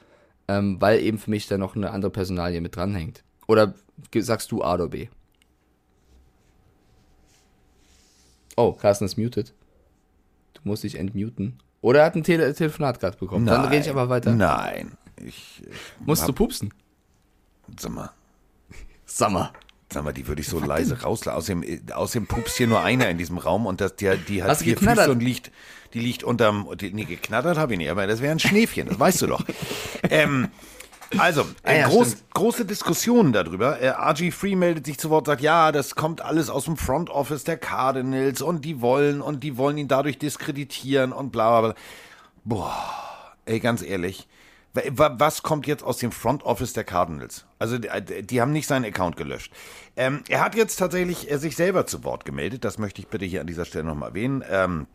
[0.48, 3.24] ähm, weil eben für mich da noch eine andere Personalie mit dranhängt.
[3.48, 3.76] Oder
[4.18, 5.08] sagst du A oder B?
[8.58, 9.54] Oh, Carsten ist muted.
[10.54, 11.60] Du musst dich entmuten.
[11.82, 13.46] Oder er hat ein Tele Telefonat gerade bekommen.
[13.46, 14.34] Nein, Dann rede ich aber weiter.
[14.34, 14.98] Nein.
[15.24, 15.68] Ich, ich
[16.06, 16.74] Musst hab- du pupsen?
[17.80, 18.12] Sag mal,
[19.06, 19.52] Sommer.
[19.92, 21.38] sag mal, die würde ich so leise rauslassen.
[21.38, 24.50] Außerdem, äh, außerdem pupst hier nur einer in diesem Raum und das, die, die hat
[24.50, 24.78] Hast vier?
[24.78, 25.52] Füße und liegt,
[25.94, 29.00] die liegt unterm, die, nee, geknattert habe ich nicht, aber das wäre ein Schneefchen, das
[29.00, 29.44] weißt du doch.
[30.10, 30.50] ähm,
[31.18, 33.80] also, äh, ja, groß, große Diskussionen darüber.
[33.80, 37.10] Äh, RG Free meldet sich zu Wort, sagt, ja, das kommt alles aus dem Front
[37.10, 41.72] Office der Cardinals und die wollen und die wollen ihn dadurch diskreditieren und bla bla
[41.72, 41.82] bla.
[42.44, 44.28] Boah, ey, ganz ehrlich.
[44.76, 47.46] Wa- wa- Was kommt jetzt aus dem Front Office der Cardinals?
[47.58, 47.90] Also, die,
[48.24, 49.52] die haben nicht seinen Account gelöscht.
[49.96, 52.64] Ähm, er hat jetzt tatsächlich äh, sich selber zu Wort gemeldet.
[52.66, 54.44] Das möchte ich bitte hier an dieser Stelle nochmal erwähnen.
[54.50, 54.88] Ähm,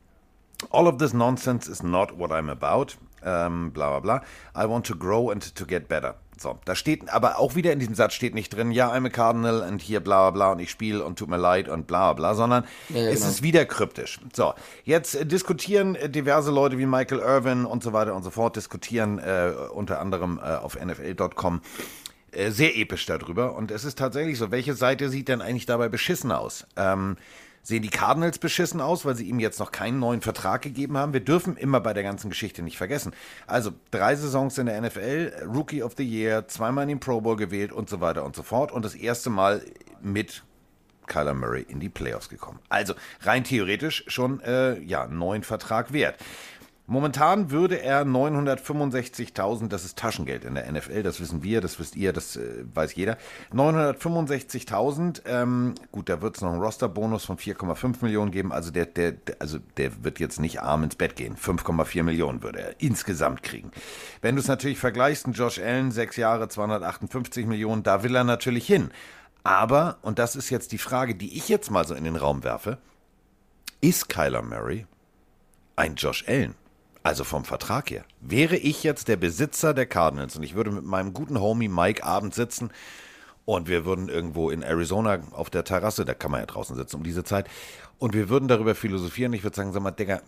[0.70, 2.92] All of this nonsense is not what I'm about.
[3.24, 4.20] Ähm, bla bla
[4.54, 4.62] bla.
[4.64, 6.16] I want to grow and to get better.
[6.42, 9.10] So, da steht, aber auch wieder in diesem Satz steht nicht drin, ja, I'm a
[9.10, 12.14] Cardinal und hier bla bla bla und ich spiele und tut mir leid und bla
[12.14, 13.30] bla bla, sondern Ja, ja, es genau.
[13.30, 14.20] ist wieder kryptisch.
[14.32, 18.30] So, jetzt äh, diskutieren äh, diverse Leute wie Michael Irvin und so weiter und so
[18.30, 21.60] fort, diskutieren äh, unter anderem äh, auf NFL.com
[22.32, 23.54] äh, sehr episch darüber.
[23.54, 26.66] Und es ist tatsächlich so, welche Seite sieht denn eigentlich dabei beschissen aus?
[26.74, 27.18] Ähm,
[27.62, 31.12] sehen die Cardinals beschissen aus, weil sie ihm jetzt noch keinen neuen Vertrag gegeben haben?
[31.12, 33.12] Wir dürfen immer bei der ganzen Geschichte nicht vergessen.
[33.46, 37.36] Also drei Saisons in der NFL, Rookie of the Year, zweimal in den Pro Bowl
[37.36, 38.72] gewählt und so weiter und so fort.
[38.72, 39.62] Und das erste Mal
[40.00, 40.42] mit
[41.06, 42.60] Kyler Murray in die Playoffs gekommen.
[42.68, 46.16] Also rein theoretisch schon äh, ja neuen Vertrag wert.
[46.90, 51.94] Momentan würde er 965.000, das ist Taschengeld in der NFL, das wissen wir, das wisst
[51.94, 53.16] ihr, das äh, weiß jeder.
[53.54, 58.86] 965.000, ähm, gut, da wird es noch einen Rosterbonus von 4,5 Millionen geben, also der,
[58.86, 61.36] der, der, also der wird jetzt nicht arm ins Bett gehen.
[61.36, 63.70] 5,4 Millionen würde er insgesamt kriegen.
[64.20, 68.24] Wenn du es natürlich vergleichst, ein Josh Allen, sechs Jahre, 258 Millionen, da will er
[68.24, 68.90] natürlich hin.
[69.44, 72.42] Aber, und das ist jetzt die Frage, die ich jetzt mal so in den Raum
[72.42, 72.78] werfe,
[73.80, 74.86] ist Kyler Murray
[75.76, 76.56] ein Josh Allen?
[77.02, 78.04] Also vom Vertrag her.
[78.20, 82.04] Wäre ich jetzt der Besitzer der Cardinals und ich würde mit meinem guten Homie Mike
[82.04, 82.70] abends sitzen
[83.46, 86.96] und wir würden irgendwo in Arizona auf der Terrasse, da kann man ja draußen sitzen
[86.96, 87.48] um diese Zeit,
[87.98, 89.32] und wir würden darüber philosophieren.
[89.32, 90.22] Ich würde sagen, sag mal, Digga,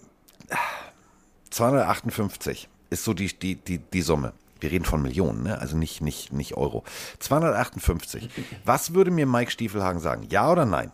[1.50, 4.32] 258 ist so die, die, die, die Summe.
[4.60, 5.58] Wir reden von Millionen, ne?
[5.58, 6.84] also nicht, nicht, nicht Euro.
[7.18, 8.28] 258.
[8.64, 10.26] Was würde mir Mike Stiefelhagen sagen?
[10.30, 10.92] Ja oder nein?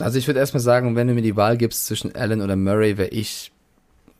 [0.00, 2.96] Also ich würde erstmal sagen, wenn du mir die Wahl gibst zwischen Allen oder Murray,
[2.96, 3.52] wäre ich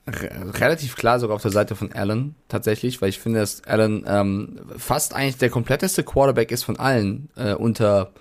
[0.07, 4.61] relativ klar sogar auf der Seite von Allen tatsächlich, weil ich finde, dass Allen ähm,
[4.76, 8.12] fast eigentlich der kompletteste Quarterback ist von allen äh, unter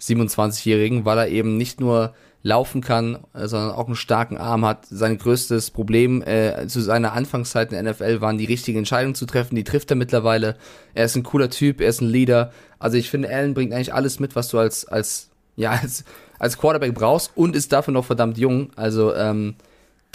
[0.00, 4.86] 27-Jährigen, weil er eben nicht nur laufen kann, äh, sondern auch einen starken Arm hat.
[4.88, 9.26] Sein größtes Problem äh, zu seiner Anfangszeit in der NFL waren die richtigen Entscheidungen zu
[9.26, 9.56] treffen.
[9.56, 10.56] Die trifft er mittlerweile.
[10.94, 12.52] Er ist ein cooler Typ, er ist ein Leader.
[12.78, 16.04] Also ich finde, Allen bringt eigentlich alles mit, was du als als ja als
[16.38, 18.70] als Quarterback brauchst und ist dafür noch verdammt jung.
[18.76, 19.56] Also ähm,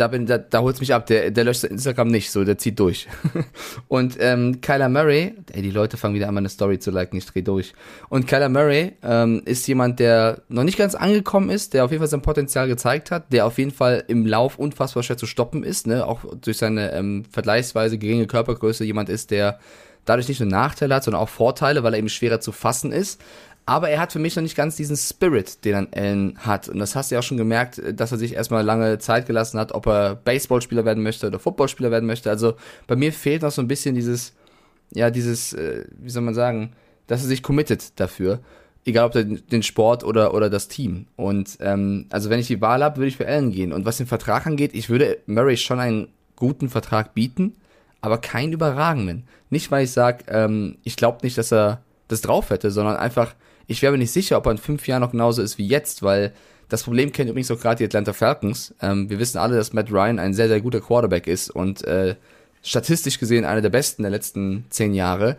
[0.01, 1.05] da bin, da, da holt's mich ab.
[1.05, 3.07] Der, der löscht Instagram nicht, so, der zieht durch.
[3.87, 7.27] und ähm, Kyler Murray, ey, die Leute fangen wieder an, meine Story zu liken, ich
[7.27, 7.73] dreh durch.
[8.09, 12.01] Und Kyler Murray ähm, ist jemand, der noch nicht ganz angekommen ist, der auf jeden
[12.01, 15.63] Fall sein Potenzial gezeigt hat, der auf jeden Fall im Lauf unfassbar schwer zu stoppen
[15.63, 19.59] ist, ne, auch durch seine ähm, vergleichsweise geringe Körpergröße jemand ist, der
[20.05, 23.21] dadurch nicht nur Nachteile hat, sondern auch Vorteile, weil er eben schwerer zu fassen ist.
[23.65, 26.67] Aber er hat für mich noch nicht ganz diesen Spirit, den dann Allen hat.
[26.67, 29.59] Und das hast du ja auch schon gemerkt, dass er sich erstmal lange Zeit gelassen
[29.59, 32.29] hat, ob er Baseballspieler werden möchte oder Footballspieler werden möchte.
[32.29, 32.55] Also
[32.87, 34.33] bei mir fehlt noch so ein bisschen dieses,
[34.93, 36.73] ja, dieses, äh, wie soll man sagen,
[37.07, 38.39] dass er sich committet dafür.
[38.83, 41.05] Egal ob den Sport oder, oder das Team.
[41.15, 43.73] Und ähm, also wenn ich die Wahl habe, würde ich für Allen gehen.
[43.73, 47.55] Und was den Vertrag angeht, ich würde Murray schon einen guten Vertrag bieten,
[48.01, 49.27] aber keinen überragenden.
[49.51, 53.35] Nicht, weil ich sage, ähm, ich glaube nicht, dass er das drauf hätte, sondern einfach,
[53.71, 56.03] ich wäre mir nicht sicher, ob er in fünf Jahren noch genauso ist wie jetzt,
[56.03, 56.33] weil
[56.69, 58.73] das Problem kennt übrigens auch gerade die Atlanta Falcons.
[58.81, 62.15] Ähm, wir wissen alle, dass Matt Ryan ein sehr, sehr guter Quarterback ist und äh,
[62.61, 65.37] statistisch gesehen einer der besten der letzten zehn Jahre.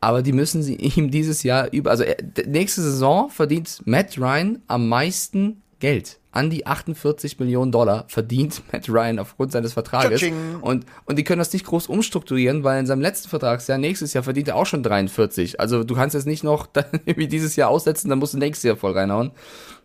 [0.00, 2.16] Aber die müssen sie ihm dieses Jahr über, also er,
[2.46, 6.19] nächste Saison verdient Matt Ryan am meisten Geld.
[6.32, 10.22] An die 48 Millionen Dollar verdient Matt Ryan aufgrund seines Vertrages.
[10.60, 14.22] Und, und die können das nicht groß umstrukturieren, weil in seinem letzten Vertragsjahr, nächstes Jahr,
[14.22, 15.58] verdient er auch schon 43.
[15.58, 16.68] Also du kannst jetzt nicht noch
[17.04, 19.32] irgendwie dieses Jahr aussetzen, dann musst du nächstes Jahr voll reinhauen.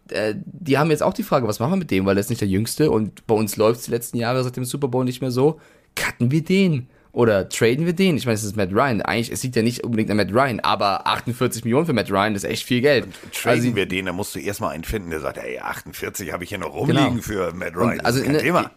[0.09, 2.29] Äh, die haben jetzt auch die Frage, was machen wir mit dem, weil er ist
[2.29, 5.03] nicht der Jüngste und bei uns läuft es die letzten Jahre seit dem Super Bowl
[5.03, 5.59] nicht mehr so.
[5.95, 6.89] Cutten wir den?
[7.15, 8.17] Oder traden wir den?
[8.17, 9.01] Ich meine, es ist Matt Ryan.
[9.01, 12.35] Eigentlich, es sieht ja nicht unbedingt an Matt Ryan, aber 48 Millionen für Matt Ryan
[12.35, 13.07] ist echt viel Geld.
[13.31, 16.43] Traden also, wir den, dann musst du erstmal einen finden, der sagt, ey, 48 habe
[16.43, 17.21] ich hier noch rumliegen genau.
[17.21, 17.93] für Matt Ryan.
[17.93, 18.71] Und also kein ne, Thema.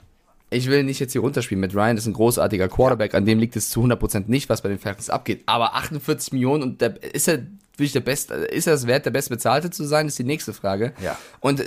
[0.51, 1.61] Ich will nicht jetzt hier runterspielen.
[1.61, 4.69] Matt Ryan ist ein großartiger Quarterback, an dem liegt es zu 100% nicht, was bei
[4.69, 5.43] den Falcons abgeht.
[5.47, 7.39] Aber 48 Millionen und da ist er
[7.77, 10.93] wirklich der beste, ist er es wert, der bestbezahlte zu sein, ist die nächste Frage.
[11.03, 11.19] Ja.
[11.41, 11.65] Und äh,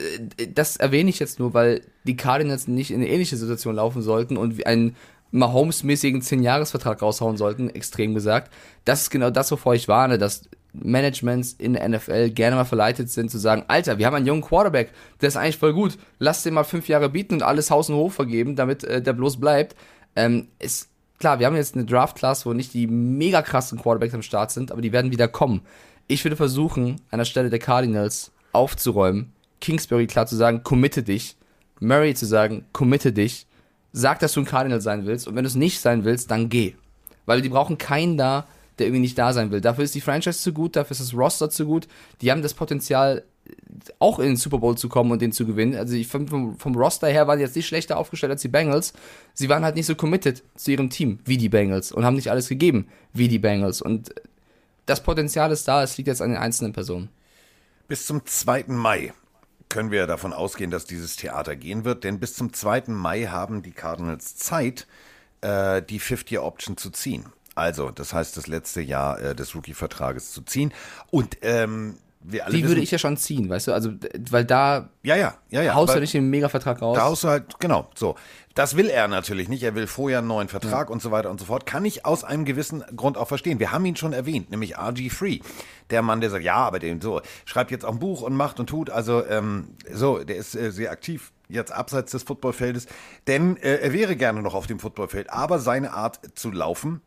[0.53, 4.37] das erwähne ich jetzt nur, weil die Cardinals nicht in eine ähnliche Situation laufen sollten
[4.37, 4.95] und ein
[5.31, 8.51] Mahomes-mäßigen 10-Jahres-Vertrag raushauen sollten, extrem gesagt.
[8.85, 13.09] Das ist genau das, wovor ich warne, dass Managements in der NFL gerne mal verleitet
[13.09, 16.43] sind zu sagen, Alter, wir haben einen jungen Quarterback, der ist eigentlich voll gut, lass
[16.43, 19.39] den mal fünf Jahre bieten und alles Haus und Hof vergeben, damit äh, der bloß
[19.39, 19.75] bleibt.
[20.15, 24.21] Ähm, ist klar, wir haben jetzt eine Draft-Class, wo nicht die mega krassen Quarterbacks am
[24.21, 25.61] Start sind, aber die werden wieder kommen.
[26.07, 31.37] Ich würde versuchen, an der Stelle der Cardinals aufzuräumen, Kingsbury klar zu sagen, committe dich,
[31.79, 33.47] Murray zu sagen, committe dich,
[33.93, 36.49] sag, dass du ein Cardinal sein willst und wenn du es nicht sein willst, dann
[36.49, 36.75] geh.
[37.25, 38.45] Weil die brauchen keinen da,
[38.79, 39.61] der irgendwie nicht da sein will.
[39.61, 41.87] Dafür ist die Franchise zu gut, dafür ist das Roster zu gut.
[42.21, 43.23] Die haben das Potenzial,
[43.99, 45.75] auch in den Super Bowl zu kommen und den zu gewinnen.
[45.75, 48.47] Also ich finde, vom, vom, Roster her waren die jetzt nicht schlechter aufgestellt als die
[48.47, 48.93] Bengals.
[49.33, 52.31] Sie waren halt nicht so committed zu ihrem Team wie die Bengals und haben nicht
[52.31, 53.81] alles gegeben wie die Bengals.
[53.81, 54.13] Und
[54.85, 57.09] das Potenzial ist da, es liegt jetzt an den einzelnen Personen.
[57.87, 58.65] Bis zum 2.
[58.67, 59.13] Mai
[59.71, 62.83] können wir davon ausgehen, dass dieses Theater gehen wird, denn bis zum 2.
[62.87, 64.85] Mai haben die Cardinals Zeit,
[65.39, 67.25] äh, die Fifth-Year-Option zu ziehen.
[67.55, 70.73] Also, das heißt, das letzte Jahr äh, des Rookie-Vertrages zu ziehen.
[71.09, 73.73] Und ähm, wir alle Die wissen, würde ich ja schon ziehen, weißt du?
[73.73, 73.91] Also,
[74.29, 76.95] weil da ja, ja, ja, ja, haust du nicht den Mega-Vertrag raus.
[76.95, 78.15] Da haust du halt, genau, so.
[78.53, 79.63] Das will er natürlich nicht.
[79.63, 80.93] Er will vorher einen neuen Vertrag ja.
[80.93, 81.65] und so weiter und so fort.
[81.65, 83.59] Kann ich aus einem gewissen Grund auch verstehen.
[83.59, 85.39] Wir haben ihn schon erwähnt, nämlich RG Free.
[85.89, 88.59] Der Mann, der sagt, ja, aber den so, schreibt jetzt auch ein Buch und macht
[88.59, 88.89] und tut.
[88.89, 92.87] Also, ähm, so, der ist äh, sehr aktiv jetzt abseits des Footballfeldes.
[93.27, 95.29] Denn äh, er wäre gerne noch auf dem Footballfeld.
[95.29, 97.01] Aber seine Art zu laufen,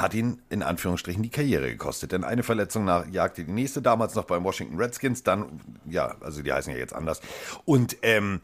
[0.00, 2.12] hat ihn in Anführungsstrichen die Karriere gekostet.
[2.12, 6.42] Denn eine Verletzung nach, jagte die nächste, damals noch beim Washington Redskins, dann, ja, also
[6.42, 7.20] die heißen ja jetzt anders.
[7.64, 8.40] Und ähm,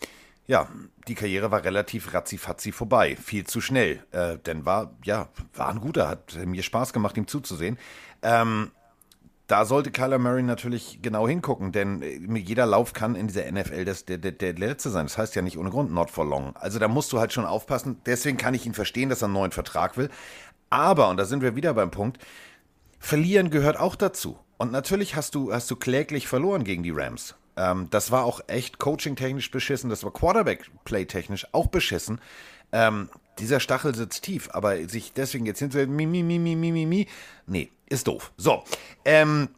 [0.47, 0.69] ja,
[1.09, 4.05] die Karriere war relativ ratzifatzi vorbei, viel zu schnell.
[4.11, 7.79] Äh, denn war, ja, war ein guter, hat mir Spaß gemacht, ihm zuzusehen.
[8.23, 8.71] Ähm,
[9.47, 13.85] da sollte Kyler Murray natürlich genau hingucken, denn äh, jeder Lauf kann in dieser NFL
[13.85, 15.07] das, der, der, der letzte sein.
[15.07, 16.57] Das heißt ja nicht ohne Grund not for long.
[16.57, 18.01] Also da musst du halt schon aufpassen.
[18.07, 20.09] Deswegen kann ich ihn verstehen, dass er einen neuen Vertrag will.
[20.75, 22.19] Aber, und da sind wir wieder beim Punkt,
[22.99, 24.41] verlieren gehört auch dazu.
[24.59, 27.37] Und natürlich hast du, hast du kläglich verloren gegen die Rams.
[27.57, 32.21] Ähm, das war auch echt coaching-technisch beschissen, das war Quarterback-Play-technisch auch beschissen.
[32.73, 33.09] Ähm,
[33.39, 36.87] dieser Stachel sitzt tief, aber sich deswegen jetzt hinzuhalten, mi, mi, mi, mi, mi, mi,
[36.87, 37.07] mi,
[37.47, 38.33] nee, ist doof.
[38.37, 38.65] So,
[39.05, 39.51] ähm,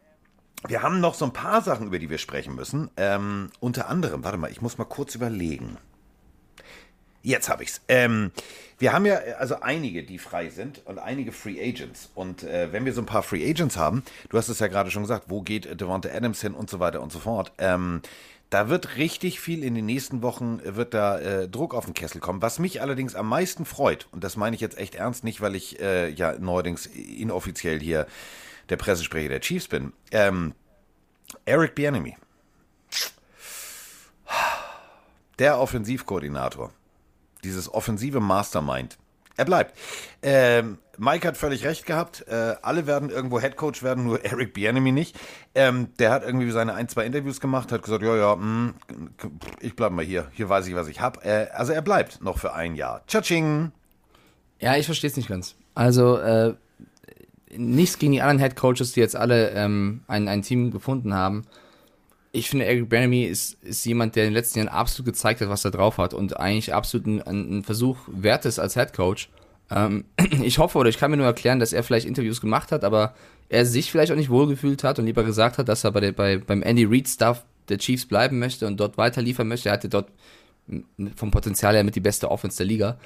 [0.68, 2.90] wir haben noch so ein paar Sachen, über die wir sprechen müssen.
[2.98, 5.78] Ähm, unter anderem, warte mal, ich muss mal kurz überlegen.
[7.26, 7.80] Jetzt habe ich's.
[7.88, 8.30] Ähm,
[8.78, 12.08] wir haben ja also einige, die frei sind und einige Free Agents.
[12.14, 14.92] Und äh, wenn wir so ein paar Free Agents haben, du hast es ja gerade
[14.92, 18.00] schon gesagt, wo geht Devonta Adams hin und so weiter und so fort, ähm,
[18.50, 21.94] Da wird richtig viel in den nächsten Wochen, äh, wird da äh, Druck auf den
[21.94, 22.42] Kessel kommen.
[22.42, 25.56] Was mich allerdings am meisten freut, und das meine ich jetzt echt ernst, nicht weil
[25.56, 28.06] ich äh, ja neuerdings inoffiziell hier
[28.68, 30.54] der Pressesprecher der Chiefs bin, ähm,
[31.44, 32.16] Eric Bieniemy.
[35.38, 36.72] Der Offensivkoordinator.
[37.46, 38.98] Dieses offensive Mastermind.
[39.36, 39.76] Er bleibt.
[40.22, 42.26] Ähm, Mike hat völlig recht gehabt.
[42.26, 45.16] Äh, alle werden irgendwo Headcoach werden, nur Eric Bieniemy nicht.
[45.54, 48.74] Ähm, der hat irgendwie seine ein, zwei Interviews gemacht, hat gesagt, ja, ja, mh,
[49.60, 50.28] ich bleib mal hier.
[50.32, 51.24] Hier weiß ich, was ich hab.
[51.24, 53.02] Äh, also er bleibt noch für ein Jahr.
[53.06, 53.70] Tschatsching.
[54.58, 55.54] Ja, ich verstehe es nicht ganz.
[55.74, 56.54] Also, äh,
[57.54, 61.44] nichts gegen die anderen Head Coaches, die jetzt alle ähm, ein, ein Team gefunden haben.
[62.36, 65.48] Ich finde, Eric Bieniemy ist, ist jemand, der in den letzten Jahren absolut gezeigt hat,
[65.48, 69.30] was er drauf hat und eigentlich absolut ein, ein Versuch wert ist als Head Coach.
[69.70, 70.04] Ähm,
[70.42, 73.14] ich hoffe oder ich kann mir nur erklären, dass er vielleicht Interviews gemacht hat, aber
[73.48, 76.12] er sich vielleicht auch nicht wohlgefühlt hat und lieber gesagt hat, dass er bei der,
[76.12, 79.70] bei, beim Andy Reid Stuff der Chiefs bleiben möchte und dort weiter liefern möchte.
[79.70, 80.10] Er hatte dort
[81.14, 82.98] vom Potenzial her mit die beste Offense der Liga.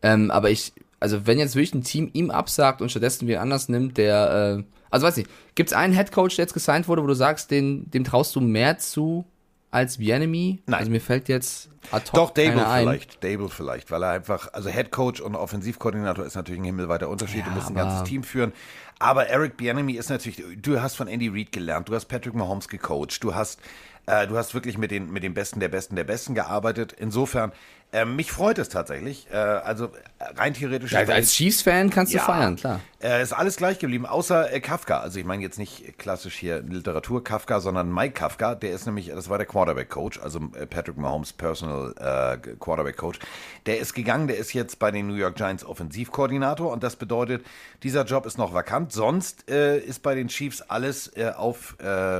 [0.00, 3.68] Ähm, aber ich, also wenn jetzt wirklich ein Team ihm absagt und stattdessen wen anders
[3.68, 7.06] nimmt, der, äh, also weiß nicht, gibt es einen Headcoach, der jetzt gesigned wurde, wo
[7.06, 9.24] du sagst, den, dem traust du mehr zu
[9.70, 10.62] als Bienemy?
[10.66, 10.78] Nein.
[10.78, 13.22] Also mir fällt jetzt ad hoc Doch, Dable vielleicht.
[13.22, 17.44] Dable vielleicht, weil er einfach, also Head Coach und Offensivkoordinator ist natürlich ein himmelweiter Unterschied.
[17.44, 18.52] du Ja, musst ein ganzes Team führen.
[18.98, 22.68] Aber Eric Bieniemy ist natürlich, du hast von Andy Reid gelernt, du hast Patrick Mahomes
[22.68, 23.60] gecoacht, du hast,
[24.06, 26.94] äh, du hast wirklich mit den, mit den Besten der Besten der Besten gearbeitet.
[26.98, 27.52] Insofern,
[27.92, 29.26] äh, mich freut es tatsächlich.
[29.32, 30.92] Äh, also äh, rein theoretisch.
[30.92, 32.24] Ja, als Chiefs-Fan kannst du Ja.
[32.24, 32.80] feiern, klar.
[33.02, 35.00] Äh, ist alles gleich geblieben, außer äh, Kafka.
[35.00, 38.54] Also ich meine jetzt nicht klassisch hier Literatur Kafka, sondern Mike Kafka.
[38.54, 43.18] Der ist nämlich, das war der Quarterback-Coach, also äh, Patrick Mahomes Personal äh, Quarterback-Coach.
[43.66, 47.44] Der ist gegangen, der ist jetzt bei den New York Giants Offensivkoordinator und das bedeutet,
[47.82, 48.92] dieser Job ist noch vakant.
[48.92, 51.76] Sonst ist bei den Chiefs alles auf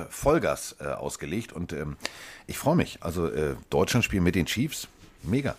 [0.08, 1.96] Vollgas ausgelegt und ähm,
[2.46, 2.98] ich freue mich.
[3.02, 3.30] Also
[3.70, 4.88] Deutschland spielt mit den Chiefs.
[5.22, 5.56] Mega.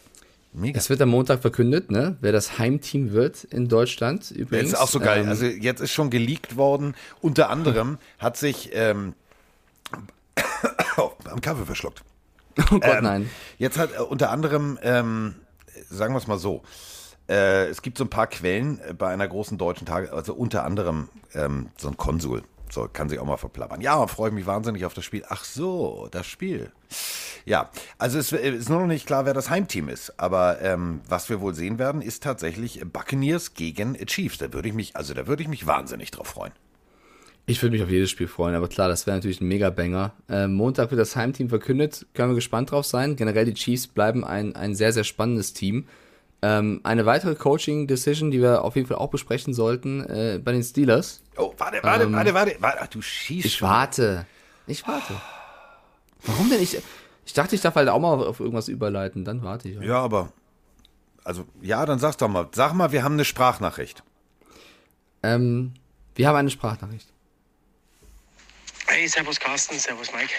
[0.53, 0.77] Mega.
[0.77, 4.73] Es wird am Montag verkündet, ne, wer das Heimteam wird in Deutschland Das übrigens.
[4.73, 5.21] ist auch so geil.
[5.21, 6.93] Ähm, Also jetzt ist schon geleakt worden.
[7.21, 9.13] Unter anderem hat sich ähm,
[10.97, 12.03] oh, am Kaffee verschluckt.
[12.71, 13.29] oh Gott, ähm, nein.
[13.59, 15.35] Jetzt hat äh, unter anderem, ähm,
[15.89, 16.63] sagen wir es mal so,
[17.29, 20.65] äh, es gibt so ein paar Quellen äh, bei einer großen deutschen Tage, also unter
[20.65, 22.43] anderem ähm, so ein Konsul.
[22.71, 23.81] So, kann sich auch mal verplappern.
[23.81, 25.23] Ja, freue ich mich wahnsinnig auf das Spiel.
[25.27, 26.71] Ach so, das Spiel.
[27.45, 30.19] Ja, also es äh, ist nur noch nicht klar, wer das Heimteam ist.
[30.19, 34.37] Aber ähm, was wir wohl sehen werden, ist tatsächlich Buccaneers gegen Chiefs.
[34.37, 36.53] Da würde ich mich, also da würde ich mich wahnsinnig drauf freuen.
[37.47, 40.13] Ich würde mich auf jedes Spiel freuen, aber klar, das wäre natürlich ein Mega-Banger.
[40.29, 43.15] Ähm, Montag wird das Heimteam verkündet, können wir gespannt drauf sein.
[43.15, 45.87] Generell die Chiefs bleiben ein, ein sehr, sehr spannendes Team.
[46.43, 50.63] Ähm, eine weitere Coaching-Decision, die wir auf jeden Fall auch besprechen sollten, äh, bei den
[50.63, 51.21] Steelers.
[51.37, 52.77] Oh, warte, warte, Ähm, warte, warte, warte.
[52.81, 53.45] Ach, du schießt.
[53.45, 53.69] Ich schon.
[53.69, 54.25] warte.
[54.65, 55.13] Ich warte.
[56.25, 56.61] Warum denn?
[56.61, 56.77] Ich,
[57.25, 59.77] ich dachte, ich darf halt auch mal auf irgendwas überleiten, dann warte ich.
[59.77, 59.87] halt.
[59.87, 60.31] Ja, aber.
[61.23, 62.47] Also, ja, dann sag's doch mal.
[62.53, 64.01] Sag mal, wir haben eine Sprachnachricht.
[65.21, 65.73] Ähm,
[66.15, 67.07] wir haben eine Sprachnachricht.
[68.87, 70.33] Hey, Servus Carsten, Servus Mike.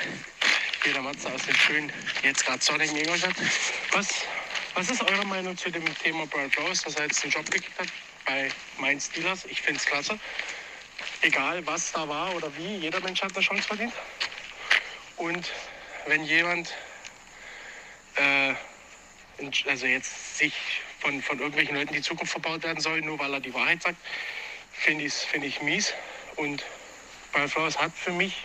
[0.82, 1.92] Hier der Matze aus dem schönen,
[2.24, 3.34] jetzt gerade sonnigen Ingolstadt.
[3.92, 4.08] Was,
[4.74, 7.78] was ist eure Meinung zu dem Thema Brian Flores, dass er jetzt einen Job gekriegt
[7.78, 7.88] hat
[8.26, 9.44] bei meinen Steelers?
[9.44, 10.18] Ich finde es klasse.
[11.22, 13.92] Egal, was da war oder wie, jeder Mensch hat eine Chance verdient.
[15.16, 15.50] Und
[16.06, 16.74] wenn jemand
[18.16, 18.54] äh,
[19.66, 20.54] also jetzt sich
[21.00, 23.98] von, von irgendwelchen Leuten die Zukunft verbaut werden soll, nur weil er die Wahrheit sagt,
[24.72, 25.92] finde ich, finde ich mies.
[26.36, 26.64] Und
[27.32, 28.44] Brian Flores hat für mich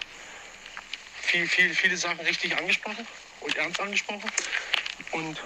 [1.22, 3.08] viel, viel, viele Sachen richtig angesprochen
[3.42, 4.32] und ernst angesprochen.
[5.12, 5.42] Und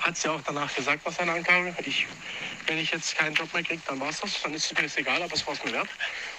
[0.00, 1.74] hat es ja auch danach gesagt, was seine Anklage.
[1.84, 2.06] Ich,
[2.66, 4.42] wenn ich jetzt keinen Job mehr kriege, dann war es das.
[4.42, 5.88] Dann ist es mir jetzt egal, aber es war es mir wert.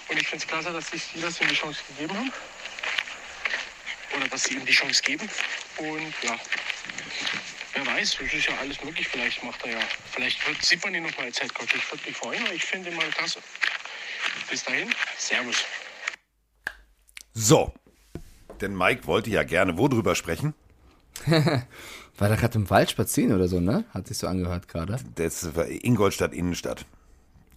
[0.08, 2.32] Und ich finde es klasse, dass die Steelers ihm die Chance gegeben haben.
[4.16, 5.28] Oder dass sie ihm die Chance geben.
[5.78, 6.36] Und ja,
[7.74, 9.08] wer weiß, es ist ja alles möglich.
[9.08, 9.80] Vielleicht macht er ja,
[10.12, 11.74] vielleicht wird, sieht man ihn noch mal als Headcoach.
[11.74, 13.40] Ich würde mich freuen, aber ich finde ihn mal klasse.
[14.50, 15.64] Bis dahin, Servus.
[17.32, 17.72] So.
[18.60, 20.54] Denn Mike wollte ja gerne wo drüber sprechen?
[22.18, 23.84] War da gerade im Wald spazieren oder so, ne?
[23.94, 24.96] Hat sich so angehört gerade.
[25.14, 26.84] Das war Ingolstadt Innenstadt.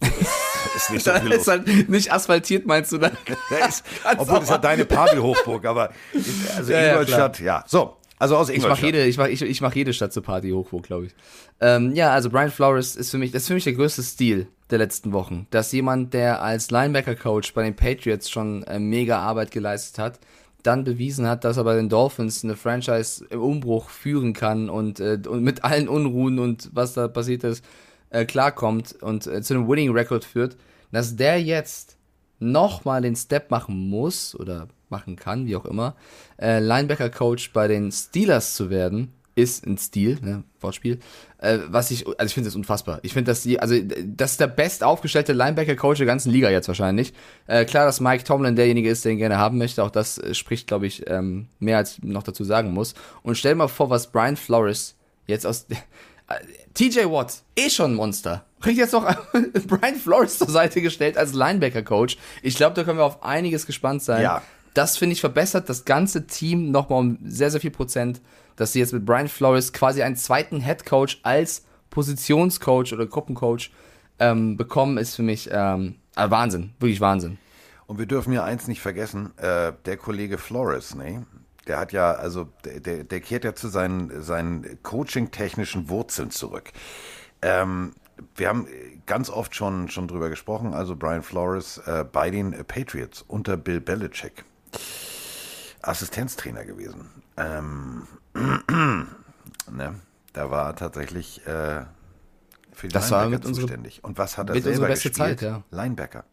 [0.76, 3.10] ist nicht so viel ist halt nicht asphaltiert, meinst du da?
[3.68, 3.82] Ist,
[4.18, 5.90] obwohl das ist ja deine Party-Hochburg, aber
[6.56, 8.78] also Ja, ja, Ingolstadt, ja, So, also aus Ich Ingolstadt.
[8.78, 11.14] mache jede, ich mach, ich, ich mach jede Stadt zur Party hochwohl, glaube ich.
[11.60, 14.48] Ähm, ja, also Brian Flores ist für mich, das ist für mich der größte Stil
[14.70, 15.46] der letzten Wochen.
[15.50, 20.18] Dass jemand, der als Linebacker-Coach bei den Patriots schon äh, mega Arbeit geleistet hat,
[20.66, 25.00] dann bewiesen hat, dass er bei den Dolphins eine Franchise im Umbruch führen kann und,
[25.00, 27.64] äh, und mit allen Unruhen und was da passiert ist,
[28.10, 30.56] äh, klarkommt und äh, zu einem Winning Record führt,
[30.92, 31.96] dass der jetzt
[32.38, 35.96] nochmal den Step machen muss oder machen kann, wie auch immer,
[36.40, 40.98] äh, Linebacker-Coach bei den Steelers zu werden, ist ein Stil, ne, Wortspiel.
[41.38, 43.00] Äh, was ich, also ich finde das unfassbar.
[43.02, 46.68] Ich finde, dass die, also das ist der best aufgestellte Linebacker-Coach der ganzen Liga jetzt
[46.68, 47.12] wahrscheinlich.
[47.46, 49.84] Äh, klar, dass Mike Tomlin derjenige ist, der ihn gerne haben möchte.
[49.84, 52.94] Auch das äh, spricht, glaube ich, ähm, mehr als ich noch dazu sagen muss.
[53.22, 55.66] Und stell dir mal vor, was Brian Flores jetzt aus
[56.74, 58.46] TJ Watt, eh schon ein Monster.
[58.60, 59.04] Kriegt jetzt noch
[59.66, 62.16] Brian Flores zur Seite gestellt als Linebacker-Coach.
[62.42, 64.22] Ich glaube, da können wir auf einiges gespannt sein.
[64.22, 64.42] Ja.
[64.72, 68.20] Das finde ich verbessert das ganze Team nochmal um sehr, sehr viel Prozent,
[68.56, 73.70] dass sie jetzt mit Brian Flores quasi einen zweiten Head Coach als Positionscoach oder Gruppencoach
[74.18, 76.72] ähm, bekommen, ist für mich ähm, äh, Wahnsinn.
[76.80, 77.38] Wirklich Wahnsinn.
[77.86, 81.24] Und wir dürfen ja eins nicht vergessen, äh, der Kollege Flores, ne?
[81.68, 86.70] Der hat ja, also der, der, kehrt ja zu seinen, seinen coaching-technischen Wurzeln zurück.
[87.42, 87.94] Ähm,
[88.36, 88.68] wir haben
[89.04, 93.80] ganz oft schon, schon drüber gesprochen, also Brian Flores äh, bei den Patriots unter Bill
[93.80, 94.44] Belichick.
[95.82, 97.08] Assistenztrainer gewesen.
[97.36, 98.06] Ähm,
[99.72, 99.94] ne?
[100.32, 101.84] Da war tatsächlich äh,
[102.72, 104.04] für die Das war Linebacker mit unsere- zuständig.
[104.04, 105.40] Und was hat er mit selber beste gespielt?
[105.40, 105.62] Zeit, ja.
[105.70, 106.24] Linebacker.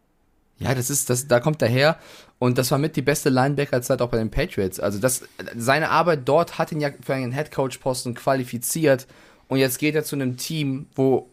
[0.60, 1.98] Ja, das ist, das, da kommt er her.
[2.40, 4.80] Und das war mit die beste Linebacker-Zeit auch bei den Patriots.
[4.80, 5.24] Also das,
[5.56, 9.08] seine Arbeit dort hat ihn ja für einen Headcoach-Posten qualifiziert.
[9.48, 11.30] Und jetzt geht er zu einem Team, wo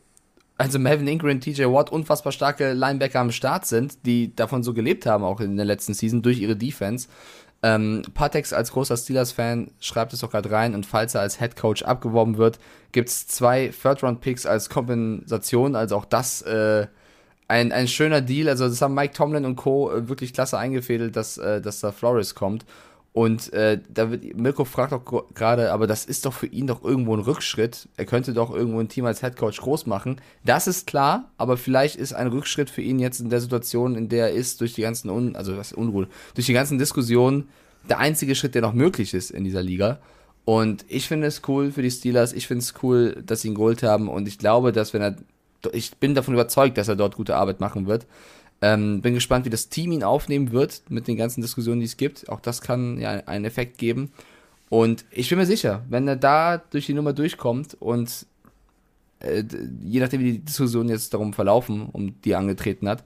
[0.57, 5.07] also Melvin Ingram TJ Watt unfassbar starke Linebacker am Start sind, die davon so gelebt
[5.07, 7.09] haben, auch in der letzten Season, durch ihre Defense.
[7.63, 11.85] Ähm, Patex als großer Steelers-Fan schreibt es doch gerade rein und falls er als Headcoach
[11.85, 12.59] abgeworben wird,
[12.93, 16.87] gibt's zwei Third-Round-Picks als Kompensation, also auch das äh,
[17.49, 18.49] ein, ein schöner Deal.
[18.49, 19.91] Also das haben Mike Tomlin und Co.
[19.91, 22.65] äh, wirklich klasse eingefädelt, dass, äh, dass da Flores kommt.
[23.13, 26.85] Und äh, da wird Mirko fragt gro- gerade, aber das ist doch für ihn doch
[26.85, 27.89] irgendwo ein Rückschritt.
[27.97, 30.21] Er könnte doch irgendwo ein Team als Headcoach groß machen.
[30.45, 34.09] Das ist klar, aber vielleicht ist ein Rückschritt für ihn jetzt in der Situation, in
[34.09, 37.49] der er ist, durch die ganzen Un also was Unruhe, durch die ganzen Diskussionen
[37.89, 39.99] der einzige Schritt, der noch möglich ist in dieser Liga.
[40.45, 42.33] Und ich finde es cool für die Steelers.
[42.33, 44.09] Ich finde es cool, dass sie ihn geholt haben.
[44.09, 45.17] Und ich glaube, dass wenn er,
[45.73, 48.07] ich bin davon überzeugt, dass er dort gute Arbeit machen wird.
[48.63, 51.97] Ähm, bin gespannt, wie das Team ihn aufnehmen wird mit den ganzen Diskussionen, die es
[51.97, 52.29] gibt.
[52.29, 54.13] Auch das kann ja einen Effekt geben.
[54.69, 58.27] Und ich bin mir sicher, wenn er da durch die Nummer durchkommt und
[59.21, 59.45] äh,
[59.83, 63.05] je nachdem, wie die Diskussionen jetzt darum verlaufen, um die angetreten hat,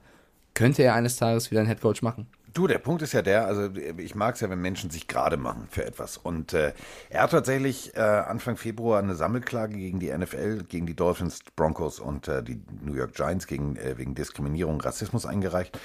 [0.53, 2.27] könnte er eines Tages wieder einen Headcoach machen.
[2.55, 5.35] Du, der Punkt ist ja der, also ich mag es ja, wenn Menschen sich gerade
[5.35, 6.15] machen für etwas.
[6.15, 6.71] Und äh,
[7.09, 11.99] er hat tatsächlich äh, Anfang Februar eine Sammelklage gegen die NFL, gegen die Dolphins, Broncos
[11.99, 15.77] und äh, die New York Giants gegen, äh, wegen Diskriminierung, Rassismus eingereicht.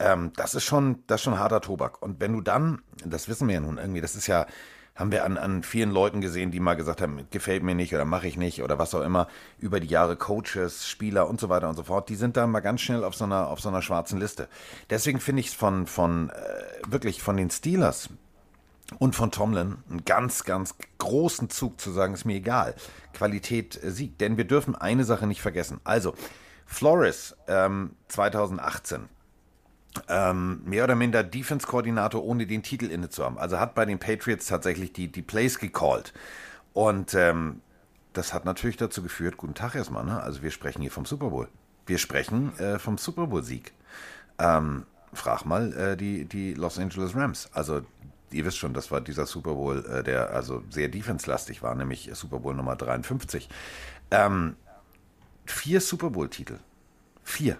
[0.00, 2.02] Ähm, das ist schon, das ist schon harter Tobak.
[2.02, 4.46] Und wenn du dann, das wissen wir ja nun irgendwie, das ist ja,
[4.96, 8.04] haben wir an, an vielen Leuten gesehen, die mal gesagt haben, gefällt mir nicht oder
[8.04, 9.28] mache ich nicht oder was auch immer,
[9.58, 12.60] über die Jahre Coaches, Spieler und so weiter und so fort, die sind da mal
[12.60, 14.48] ganz schnell auf so einer, auf so einer schwarzen Liste.
[14.90, 16.32] Deswegen finde ich es von, von äh,
[16.90, 18.08] wirklich von den Steelers
[18.98, 22.74] und von Tomlin einen ganz, ganz großen Zug zu sagen, ist mir egal.
[23.12, 24.20] Qualität äh, siegt.
[24.20, 25.80] Denn wir dürfen eine Sache nicht vergessen.
[25.84, 26.14] Also,
[26.66, 29.08] Flores ähm, 2018
[30.08, 33.38] ähm, mehr oder minder Defense-Koordinator, ohne den Titel inne zu haben.
[33.38, 36.12] Also hat bei den Patriots tatsächlich die, die Plays gecallt.
[36.72, 37.60] Und ähm,
[38.12, 40.22] das hat natürlich dazu geführt, guten Tag erstmal, ne?
[40.22, 41.48] also wir sprechen hier vom Super Bowl.
[41.86, 43.72] Wir sprechen äh, vom Super Bowl-Sieg.
[44.38, 47.48] Ähm, frag mal äh, die, die Los Angeles Rams.
[47.52, 47.82] Also
[48.30, 52.10] ihr wisst schon, das war dieser Super Bowl, äh, der also sehr defense-lastig war, nämlich
[52.14, 53.48] Super Bowl Nummer 53.
[54.10, 54.56] Ähm,
[55.44, 56.58] vier Super Bowl-Titel.
[57.22, 57.58] Vier.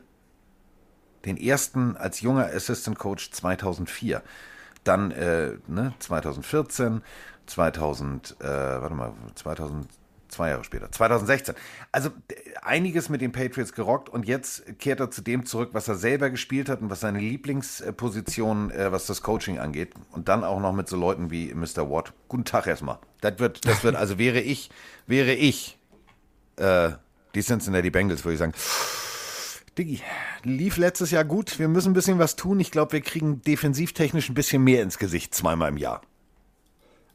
[1.26, 4.22] Den ersten als junger Assistant Coach 2004.
[4.84, 7.02] Dann äh, ne, 2014,
[7.46, 9.88] 2000, äh, warte mal, 2000,
[10.28, 11.54] zwei Jahre später, 2016.
[11.90, 12.10] Also
[12.62, 16.30] einiges mit den Patriots gerockt und jetzt kehrt er zu dem zurück, was er selber
[16.30, 19.92] gespielt hat und was seine Lieblingsposition, äh, was das Coaching angeht.
[20.12, 21.90] Und dann auch noch mit so Leuten wie Mr.
[21.90, 22.12] Watt.
[22.28, 22.98] Guten Tag erstmal.
[23.20, 24.70] Das wird, das wird, also wäre ich,
[25.06, 25.78] wäre ich
[26.56, 26.90] äh,
[27.34, 28.54] die Cincinnati Bengals, würde ich sagen.
[29.78, 30.00] Diggi,
[30.42, 31.58] lief letztes Jahr gut.
[31.58, 32.60] Wir müssen ein bisschen was tun.
[32.60, 36.00] Ich glaube, wir kriegen defensivtechnisch ein bisschen mehr ins Gesicht zweimal im Jahr.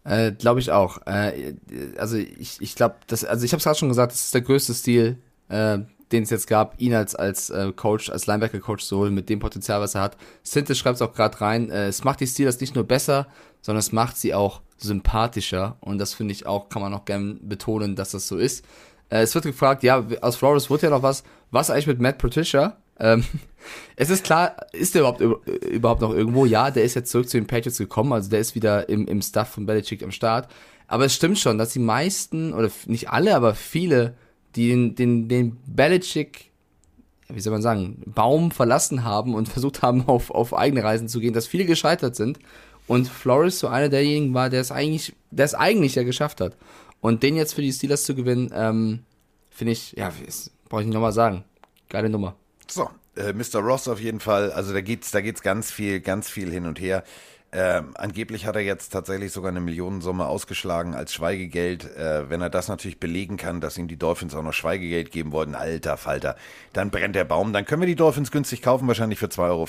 [0.03, 0.99] Äh, glaube ich auch.
[1.07, 1.55] Äh,
[1.97, 4.41] also ich, ich glaube, das, also ich habe es gerade schon gesagt, das ist der
[4.41, 5.17] größte Stil,
[5.49, 5.79] äh,
[6.11, 9.39] den es jetzt gab, ihn als als äh, Coach, als Linebacker-Coach zu holen mit dem
[9.39, 10.17] Potenzial, was er hat.
[10.43, 11.69] Sintes schreibt es auch gerade rein.
[11.69, 13.27] Äh, es macht die Steelers nicht nur besser,
[13.61, 15.77] sondern es macht sie auch sympathischer.
[15.79, 18.65] Und das finde ich auch, kann man auch gern betonen, dass das so ist.
[19.11, 21.23] Äh, es wird gefragt, ja, aus Flores wurde ja noch was.
[21.51, 22.77] Was eigentlich mit Matt Patricia?
[22.99, 23.23] Ähm,
[23.95, 26.45] es ist klar, ist der überhaupt, über- überhaupt noch irgendwo?
[26.45, 29.21] Ja, der ist jetzt zurück zu den Patriots gekommen, also der ist wieder im, im
[29.21, 30.49] Stuff von Belichick am Start.
[30.87, 34.15] Aber es stimmt schon, dass die meisten, oder nicht alle, aber viele,
[34.55, 36.51] die den, den, den Belichick,
[37.29, 41.19] wie soll man sagen, Baum verlassen haben und versucht haben, auf, auf eigene Reisen zu
[41.19, 42.39] gehen, dass viele gescheitert sind
[42.87, 46.57] Und Flores so einer derjenigen war, der es eigentlich, der es eigentlich ja geschafft hat.
[47.01, 49.03] Und den jetzt für die Steelers zu gewinnen, ähm,
[49.49, 50.11] finde ich, ja,
[50.69, 51.43] brauche ich nicht nochmal sagen.
[51.89, 52.35] Geile Nummer.
[52.69, 53.59] So, äh, Mr.
[53.59, 54.51] Ross auf jeden Fall.
[54.51, 57.03] Also da geht's, da geht's ganz viel, ganz viel hin und her.
[57.53, 61.83] Ähm, angeblich hat er jetzt tatsächlich sogar eine Millionensumme ausgeschlagen als Schweigegeld.
[61.97, 65.33] Äh, wenn er das natürlich belegen kann, dass ihm die Dolphins auch noch Schweigegeld geben
[65.33, 66.37] wollten, alter Falter,
[66.71, 67.51] dann brennt der Baum.
[67.51, 69.67] Dann können wir die Dolphins günstig kaufen, wahrscheinlich für 2,50 Euro.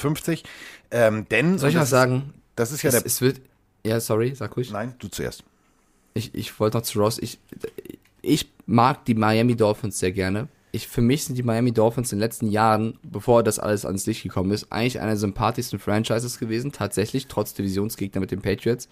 [0.92, 2.34] Ähm, denn, Soll ich was sagen?
[2.54, 3.06] Das ist ja es, der.
[3.06, 3.40] es wird,
[3.84, 4.70] ja, sorry, sag ruhig.
[4.70, 5.42] Nein, du zuerst.
[6.14, 7.18] Ich, ich wollte noch zu Ross.
[7.18, 7.38] Ich,
[8.20, 10.48] ich mag die Miami Dolphins sehr gerne.
[10.74, 14.06] Ich, für mich sind die Miami Dolphins in den letzten Jahren, bevor das alles ans
[14.06, 16.72] Licht gekommen ist, eigentlich einer der sympathischsten Franchises gewesen.
[16.72, 18.88] Tatsächlich, trotz Divisionsgegner mit den Patriots.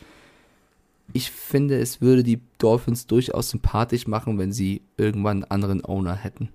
[1.13, 6.15] Ich finde, es würde die Dolphins durchaus sympathisch machen, wenn sie irgendwann einen anderen Owner
[6.15, 6.51] hätten.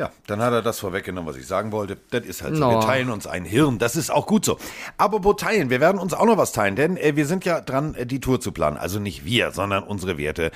[0.00, 1.98] Ja, dann hat er das vorweggenommen, was ich sagen wollte.
[2.10, 2.62] Das ist halt so.
[2.62, 2.70] No.
[2.70, 3.78] Wir teilen uns ein Hirn.
[3.78, 4.56] Das ist auch gut so.
[4.96, 7.94] Apropos teilen, wir werden uns auch noch was teilen, denn äh, wir sind ja dran,
[7.94, 8.78] äh, die Tour zu planen.
[8.78, 10.52] Also nicht wir, sondern unsere werte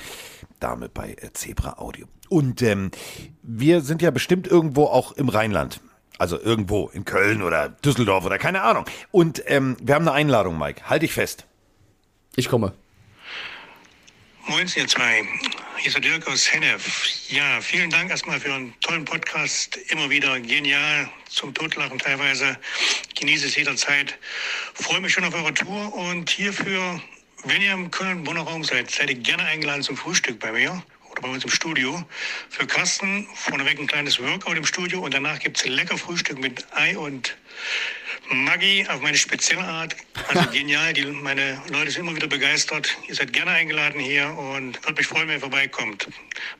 [0.60, 2.06] Dame bei äh, Zebra Audio.
[2.30, 2.90] Und ähm,
[3.42, 5.82] wir sind ja bestimmt irgendwo auch im Rheinland.
[6.16, 8.86] Also irgendwo in Köln oder Düsseldorf oder keine Ahnung.
[9.10, 10.88] Und ähm, wir haben eine Einladung, Mike.
[10.88, 11.44] Halt dich fest.
[12.34, 12.72] Ich komme.
[14.46, 15.26] Moin, ihr zwei.
[15.78, 17.06] Hier ist der Dirk aus Hennef.
[17.30, 19.78] Ja, vielen Dank erstmal für einen tollen Podcast.
[19.88, 22.58] Immer wieder genial, zum Totlachen teilweise.
[23.18, 24.18] Genieße es jederzeit.
[24.74, 27.00] Freue mich schon auf eure Tour und hierfür,
[27.44, 31.22] wenn ihr im Köln-Bonner Raum seid, seid ihr gerne eingeladen zum Frühstück bei mir oder
[31.22, 32.04] bei uns im Studio.
[32.50, 36.66] Für Carsten vorneweg ein kleines Workout im Studio und danach gibt es lecker Frühstück mit
[36.72, 37.34] Ei und
[38.30, 39.94] Maggi auf meine spezielle Art.
[40.28, 42.88] Also genial, die, meine Leute sind immer wieder begeistert.
[43.08, 46.08] Ihr seid gerne eingeladen hier und würde mich freuen, wenn ihr vorbeikommt.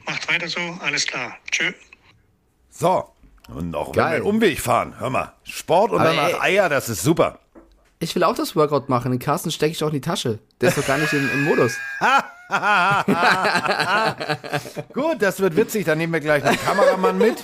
[0.07, 1.37] Macht weiter so, alles klar.
[1.51, 1.73] Tschö.
[2.71, 3.09] So.
[3.49, 4.15] Und noch wenn Geil.
[4.17, 4.99] einen Umweg fahren.
[4.99, 5.33] Hör mal.
[5.45, 7.41] Sport und Aber danach ey- Eier, das ist super.
[7.99, 9.11] Ich will auch das Workout machen.
[9.13, 10.39] Den Carsten stecke ich auch in die Tasche.
[10.61, 11.77] Der ist doch gar nicht im, im Modus.
[14.93, 15.85] Gut, das wird witzig.
[15.87, 17.37] Dann nehmen wir gleich einen Kameramann mit.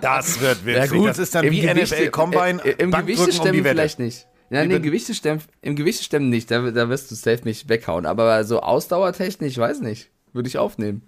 [0.00, 1.02] Das wird witzig.
[1.04, 2.64] Das ist dann Im wie Gewichte- NFL Combine.
[2.64, 3.68] äh, Im Bankdrücken Gewichte um die stemmen Wette.
[3.74, 4.26] vielleicht nicht.
[4.50, 4.80] Ja, nee, bitte?
[4.82, 6.50] Gewichte stemmen, im Gewichte stemmen nicht.
[6.50, 8.06] Da, da wirst du safe mich weghauen.
[8.06, 10.10] Aber so ausdauertechnisch, weiß nicht.
[10.32, 11.02] Würde ich aufnehmen.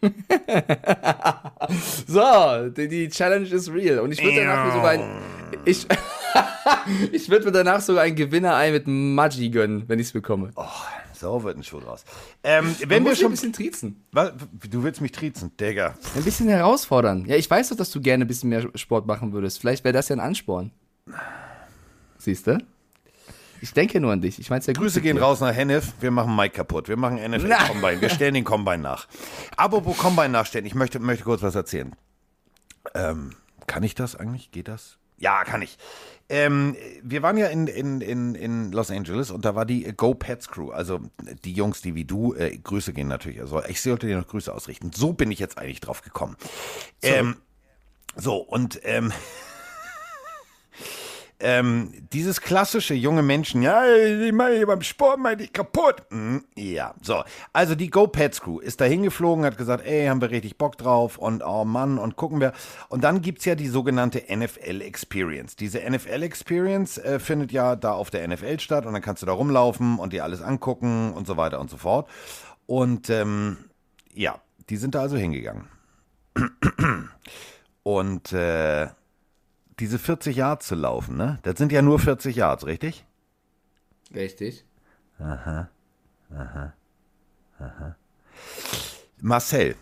[2.06, 4.00] so, die, die Challenge ist real.
[4.00, 5.02] Und ich würde danach mir sogar ein.
[5.64, 5.86] Ich,
[7.12, 10.50] ich würde mir danach sogar ein Gewinnerei mit Maggi gönnen, wenn ich es bekomme.
[10.56, 10.64] Oh,
[11.22, 12.04] so wird ein Schuh draus.
[12.42, 13.26] Ähm, wenn wir schon.
[13.26, 14.04] ein bisschen triezen.
[14.12, 14.32] Was?
[14.68, 15.94] Du willst mich triezen, Digga.
[16.14, 17.24] Ein bisschen herausfordern.
[17.26, 19.60] Ja, ich weiß doch, dass du gerne ein bisschen mehr Sport machen würdest.
[19.60, 20.72] Vielleicht wäre das ja ein Ansporn.
[22.18, 22.58] Siehst du?
[23.60, 24.40] Ich denke nur an dich.
[24.40, 25.22] Ich mein's ja Grüße gehen dir.
[25.22, 25.92] raus nach Hennef.
[26.00, 26.88] Wir machen Mike kaputt.
[26.88, 27.68] Wir machen NFL Na.
[27.68, 28.00] Combine.
[28.00, 29.06] Wir stellen den Combine nach.
[29.56, 30.66] Apropos Combine nachstellen.
[30.66, 31.94] Ich möchte, möchte kurz was erzählen.
[32.94, 33.34] Ähm,
[33.68, 34.50] kann ich das eigentlich?
[34.50, 34.98] Geht das?
[35.18, 35.78] Ja, kann ich.
[36.32, 40.14] Ähm, wir waren ja in, in, in, in Los Angeles und da war die Go
[40.14, 40.70] Pets Crew.
[40.70, 41.00] Also
[41.44, 43.38] die Jungs, die wie du, äh, Grüße gehen natürlich.
[43.38, 44.92] Also ich sollte dir noch Grüße ausrichten.
[44.94, 46.38] So bin ich jetzt eigentlich drauf gekommen.
[47.02, 47.36] Ähm,
[48.16, 49.12] so, und ähm,
[51.42, 56.02] ähm, dieses klassische junge Menschen, ja, ich meine, beim Sport meine ich kaputt.
[56.10, 57.24] Hm, ja, so.
[57.52, 60.78] Also die Go Pets Crew ist da hingeflogen, hat gesagt, ey, haben wir richtig Bock
[60.78, 62.52] drauf und oh Mann, und gucken wir.
[62.88, 65.56] Und dann gibt's ja die sogenannte NFL Experience.
[65.56, 69.26] Diese NFL Experience äh, findet ja da auf der NFL statt und dann kannst du
[69.26, 72.08] da rumlaufen und dir alles angucken und so weiter und so fort.
[72.66, 73.56] Und ähm,
[74.14, 74.40] ja,
[74.70, 75.66] die sind da also hingegangen.
[77.82, 78.88] Und äh,
[79.78, 81.38] diese 40 Yards zu laufen, ne?
[81.42, 83.04] Das sind ja nur 40 Yards, richtig?
[84.14, 84.64] Richtig.
[89.20, 89.76] Marcel,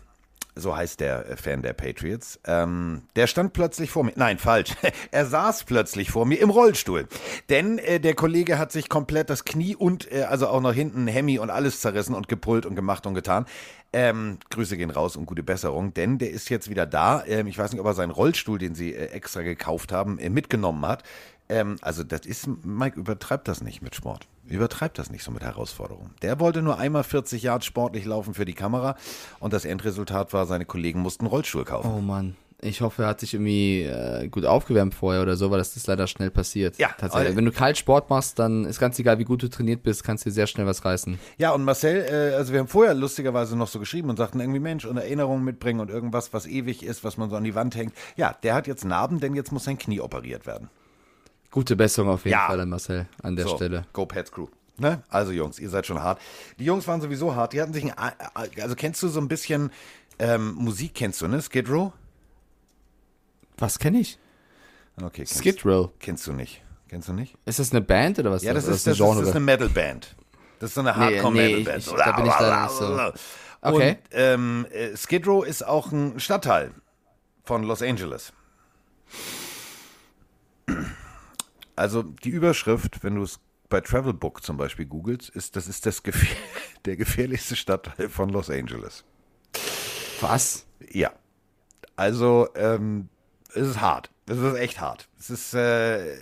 [0.55, 4.13] so heißt der äh, Fan der Patriots, ähm, der stand plötzlich vor mir.
[4.15, 4.71] Nein, falsch.
[5.11, 7.07] Er saß plötzlich vor mir im Rollstuhl.
[7.49, 11.07] Denn äh, der Kollege hat sich komplett das Knie und äh, also auch nach hinten
[11.07, 13.45] Hemmi und alles zerrissen und gepult und gemacht und getan.
[13.93, 17.25] Ähm, Grüße gehen raus und gute Besserung, denn der ist jetzt wieder da.
[17.25, 20.29] Ähm, ich weiß nicht, ob er seinen Rollstuhl, den sie äh, extra gekauft haben, äh,
[20.29, 21.03] mitgenommen hat.
[21.49, 24.27] Ähm, also das ist, Mike, übertreibt das nicht mit Sport.
[24.45, 26.11] Übertreibt das nicht so mit Herausforderungen.
[26.21, 28.95] Der wollte nur einmal 40 Jahre sportlich laufen für die Kamera
[29.39, 31.91] und das Endresultat war, seine Kollegen mussten Rollstuhl kaufen.
[31.93, 32.37] Oh Mann.
[32.63, 35.87] Ich hoffe, er hat sich irgendwie äh, gut aufgewärmt vorher oder so, weil das ist
[35.87, 36.77] leider schnell passiert.
[36.77, 37.33] Ja, tatsächlich.
[37.33, 40.03] äh, Wenn du kalt Sport machst, dann ist ganz egal, wie gut du trainiert bist,
[40.03, 41.17] kannst dir sehr schnell was reißen.
[41.39, 44.59] Ja, und Marcel, äh, also wir haben vorher lustigerweise noch so geschrieben und sagten irgendwie,
[44.59, 47.75] Mensch, und Erinnerungen mitbringen und irgendwas, was ewig ist, was man so an die Wand
[47.75, 47.93] hängt.
[48.15, 50.69] Ja, der hat jetzt Narben, denn jetzt muss sein Knie operiert werden.
[51.49, 52.45] Gute Besserung auf jeden Ja.
[52.45, 53.85] Fall an Marcel an der so, Stelle.
[53.91, 54.47] Go Pets Crew.
[54.77, 55.01] Ne?
[55.09, 56.19] Also Jungs, ihr seid schon hart.
[56.59, 57.53] Die Jungs waren sowieso hart.
[57.53, 58.11] Die hatten sich ein,
[58.61, 59.71] also kennst du so ein bisschen
[60.19, 61.41] ähm, Musik kennst du, ne?
[61.41, 61.91] Skid Row?
[63.61, 64.17] Was kenne ich?
[65.01, 65.91] Okay, kennst, Skid Row.
[65.99, 66.61] Kennst du nicht.
[66.89, 67.37] Kennst du nicht?
[67.45, 68.43] Ist das eine Band oder was?
[68.43, 70.15] Ja, das Oder ist, das, das ist eine Metal-Band.
[70.59, 71.77] Das ist so eine Nee, nee, Hardcore-Metal-Band.
[71.77, 73.11] ich- ich- da bin ich leider nicht so.
[73.61, 73.89] Okay.
[73.91, 76.71] Und ähm, äh, Skid Row ist auch ein Stadtteil
[77.45, 78.33] von Los Angeles.
[81.75, 83.39] Also die Überschrift, wenn du es
[83.69, 86.35] bei Travelbook zum Beispiel googelst, ist, das ist das gefähr
[86.85, 89.03] der gefährlichste Stadtteil von Los Angeles.
[90.19, 90.65] Was?
[90.91, 91.11] Ja.
[91.95, 93.09] Also, ähm,
[93.55, 94.09] es ist hart.
[94.27, 95.07] Es ist echt hart.
[95.19, 96.17] Es ist, äh, äh,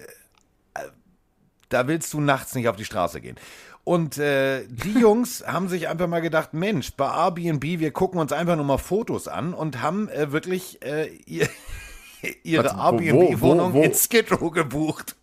[1.69, 3.37] da willst du nachts nicht auf die Straße gehen.
[3.83, 8.31] Und äh, die Jungs haben sich einfach mal gedacht, Mensch, bei Airbnb, wir gucken uns
[8.31, 11.47] einfach nur mal Fotos an und haben äh, wirklich äh, ihr,
[12.43, 13.83] ihre Airbnb-Wohnung wo- wo?
[13.83, 15.15] in Skid Row gebucht.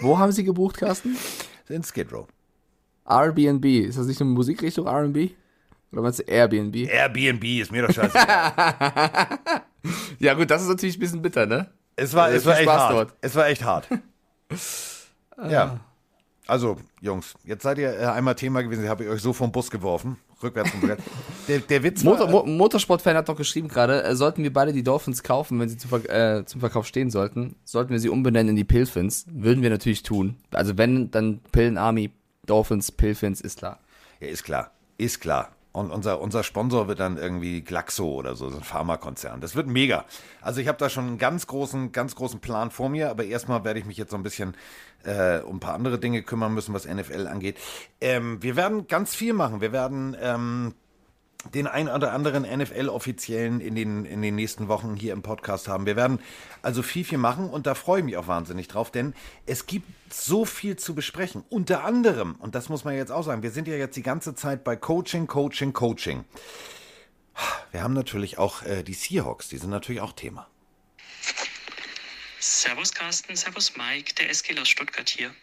[0.00, 1.16] Wo haben Sie gebucht, Carsten?
[1.68, 2.26] In Skid Row.
[3.06, 3.64] Airbnb.
[3.64, 5.30] Ist das nicht eine Musikrichtung R&B?
[5.94, 6.74] Oder meinst du Airbnb?
[6.74, 8.18] Airbnb ist mir doch scheiße.
[10.18, 11.68] Ja gut, das ist natürlich ein bisschen bitter, ne?
[11.94, 12.92] Es war, Äh, es war echt Spaß hart.
[12.92, 13.14] dort.
[13.20, 13.86] Es war echt hart.
[15.48, 15.78] ja.
[16.46, 19.70] Also, Jungs, jetzt seid ihr äh, einmal Thema gewesen, habe ich euch so vom Bus
[19.70, 20.16] geworfen.
[20.42, 20.98] Rückwärts vom Brett.
[21.48, 24.72] Der, der Witz Motor, war, Mo Motorsportfan hat doch geschrieben gerade, äh, sollten wir beide
[24.72, 28.08] die Dolphins kaufen, wenn sie zu Ver äh, zum Verkauf stehen sollten, sollten wir sie
[28.08, 29.26] umbenennen in die Pilfins.
[29.30, 30.36] Würden wir natürlich tun.
[30.50, 32.10] Also wenn, dann Pillen Army,
[32.46, 33.78] Dolphins, Pilfins, ist klar.
[34.20, 35.50] ja, ist klar, ist klar.
[35.74, 39.40] Und unser, unser Sponsor wird dann irgendwie Glaxo oder so, so ein Pharmakonzern.
[39.40, 40.04] Das wird mega.
[40.40, 43.64] Also ich habe da schon einen ganz großen, ganz großen Plan vor mir, aber erstmal
[43.64, 44.56] werde ich mich jetzt so ein bisschen
[45.02, 47.58] äh, um ein paar andere Dinge kümmern müssen, was NFL angeht.
[48.00, 49.60] Ähm, wir werden ganz viel machen.
[49.60, 50.74] Wir werden ähm,
[51.52, 55.86] den ein oder anderen NFL-Offiziellen in den, in den nächsten Wochen hier im Podcast haben.
[55.86, 56.20] Wir werden
[56.62, 59.14] also viel, viel machen und da freue ich mich auch wahnsinnig drauf, denn
[59.46, 61.44] es gibt so viel zu besprechen.
[61.50, 64.34] Unter anderem, und das muss man jetzt auch sagen, wir sind ja jetzt die ganze
[64.34, 66.24] Zeit bei Coaching, Coaching, Coaching.
[67.72, 70.48] Wir haben natürlich auch äh, die Seahawks, die sind natürlich auch Thema.
[72.38, 75.34] Servus Carsten, Servus Mike, der SG aus Stuttgart hier.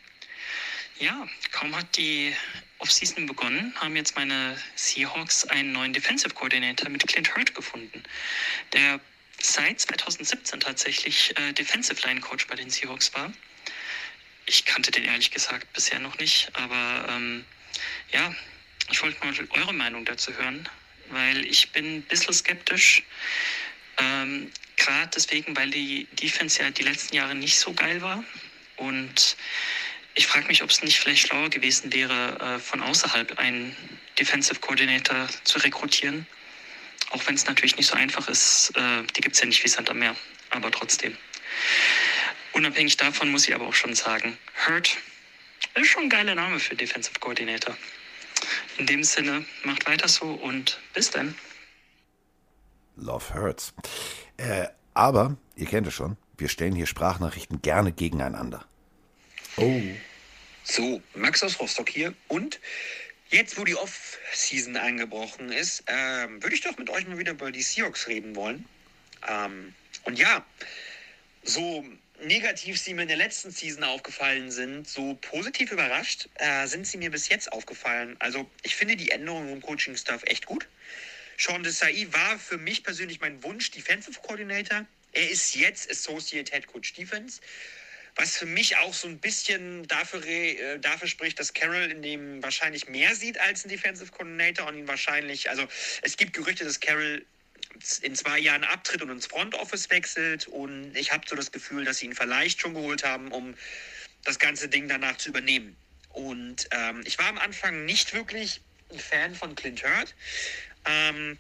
[1.00, 2.34] Ja, kaum hat die
[2.82, 8.04] Offseason begonnen, haben jetzt meine Seahawks einen neuen Defensive Coordinator mit Clint Hurt gefunden,
[8.74, 9.00] der
[9.40, 13.32] seit 2017 tatsächlich äh, Defensive Line Coach bei den Seahawks war.
[14.46, 17.46] Ich kannte den ehrlich gesagt bisher noch nicht, aber ähm,
[18.12, 18.36] ja,
[18.90, 20.68] ich wollte mal eure Meinung dazu hören,
[21.10, 23.04] weil ich bin ein bisschen skeptisch.
[23.98, 28.24] Ähm, Gerade deswegen, weil die Defense ja die letzten Jahre nicht so geil war.
[28.78, 29.38] Und
[30.16, 33.76] ich frage mich, ob es nicht vielleicht schlauer gewesen wäre, äh, von außerhalb einen
[34.20, 36.28] Defensive Coordinator zu rekrutieren.
[37.12, 38.72] Auch wenn es natürlich nicht so einfach ist.
[38.76, 40.16] Äh, die gibt es ja nicht wie Sand am Meer.
[40.50, 41.16] Aber trotzdem.
[42.54, 44.98] Unabhängig davon muss ich aber auch schon sagen, Hurt
[45.76, 47.78] ist schon ein geiler Name für Defensive Coordinator.
[48.78, 51.36] In dem Sinne, macht weiter so und bis dann.
[52.98, 53.74] Love hurts.
[54.38, 58.66] Äh, aber, ihr kennt es schon, wir stellen hier Sprachnachrichten gerne gegeneinander.
[59.62, 59.82] Oh.
[60.64, 62.16] So, Max aus Rostock hier.
[62.28, 62.60] Und
[63.30, 67.52] jetzt, wo die Off-Season angebrochen ist, ähm, würde ich doch mit euch mal wieder über
[67.52, 68.66] die Seahawks reden wollen.
[69.28, 70.44] Ähm, und ja,
[71.44, 71.86] so
[72.24, 76.98] negativ sie mir in der letzten Season aufgefallen sind, so positiv überrascht äh, sind sie
[76.98, 78.16] mir bis jetzt aufgefallen.
[78.18, 80.68] Also ich finde die Änderungen im Coaching-Staff echt gut.
[81.38, 84.88] Sean Desai war für mich persönlich mein Wunsch Defensive Coordinator.
[85.12, 87.42] Er ist jetzt Associate Head Coach Defense.
[88.16, 92.44] Was für mich auch so ein bisschen dafür, äh, dafür spricht, dass Carroll in dem
[92.44, 95.68] wahrscheinlich mehr sieht als ein Defensive Coordinator und ihn wahrscheinlich, also
[96.02, 97.26] es gibt Gerüchte, dass Carroll
[98.02, 101.86] in zwei Jahren abtritt und ins Front Office wechselt und ich habe so das Gefühl,
[101.86, 103.56] dass sie ihn vielleicht schon geholt haben, um
[104.24, 105.76] das ganze Ding danach zu übernehmen.
[106.10, 110.14] Und ähm, ich war am Anfang nicht wirklich ein Fan von Clint Hurt.
[110.86, 111.38] Ähm,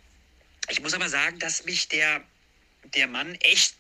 [0.69, 2.24] ich muss aber sagen, dass mich der,
[2.95, 3.76] der Mann echt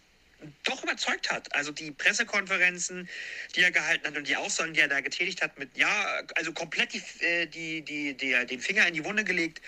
[0.63, 1.53] doch überzeugt hat.
[1.55, 3.09] Also die Pressekonferenzen,
[3.55, 6.53] die er gehalten hat und die Aussagen, die er da getätigt hat, mit ja, also
[6.53, 9.61] komplett die, äh, die, die, der, den Finger in die Wunde gelegt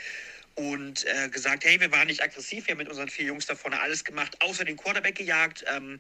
[0.56, 3.56] und äh, gesagt, hey, wir waren nicht aggressiv, wir haben mit unseren vier Jungs da
[3.56, 5.66] vorne alles gemacht, außer den Quarterback gejagt.
[5.74, 6.00] Ähm,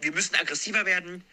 [0.00, 1.24] wir müssen aggressiver werden.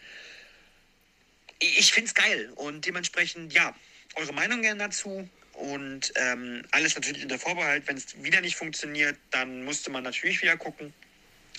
[1.60, 3.76] Ich, finde es geil und dementsprechend, ja,
[4.16, 5.28] eure Meinung gerne dazu.
[5.54, 7.88] Und ähm, alles natürlich unter Vorbehalt.
[7.88, 10.94] Wenn es wieder nicht funktioniert, dann musste man natürlich wieder gucken,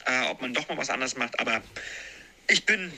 [0.08, 1.38] äh, ob man doch mal was anderes macht.
[1.38, 1.60] Aber
[2.48, 2.92] ich bin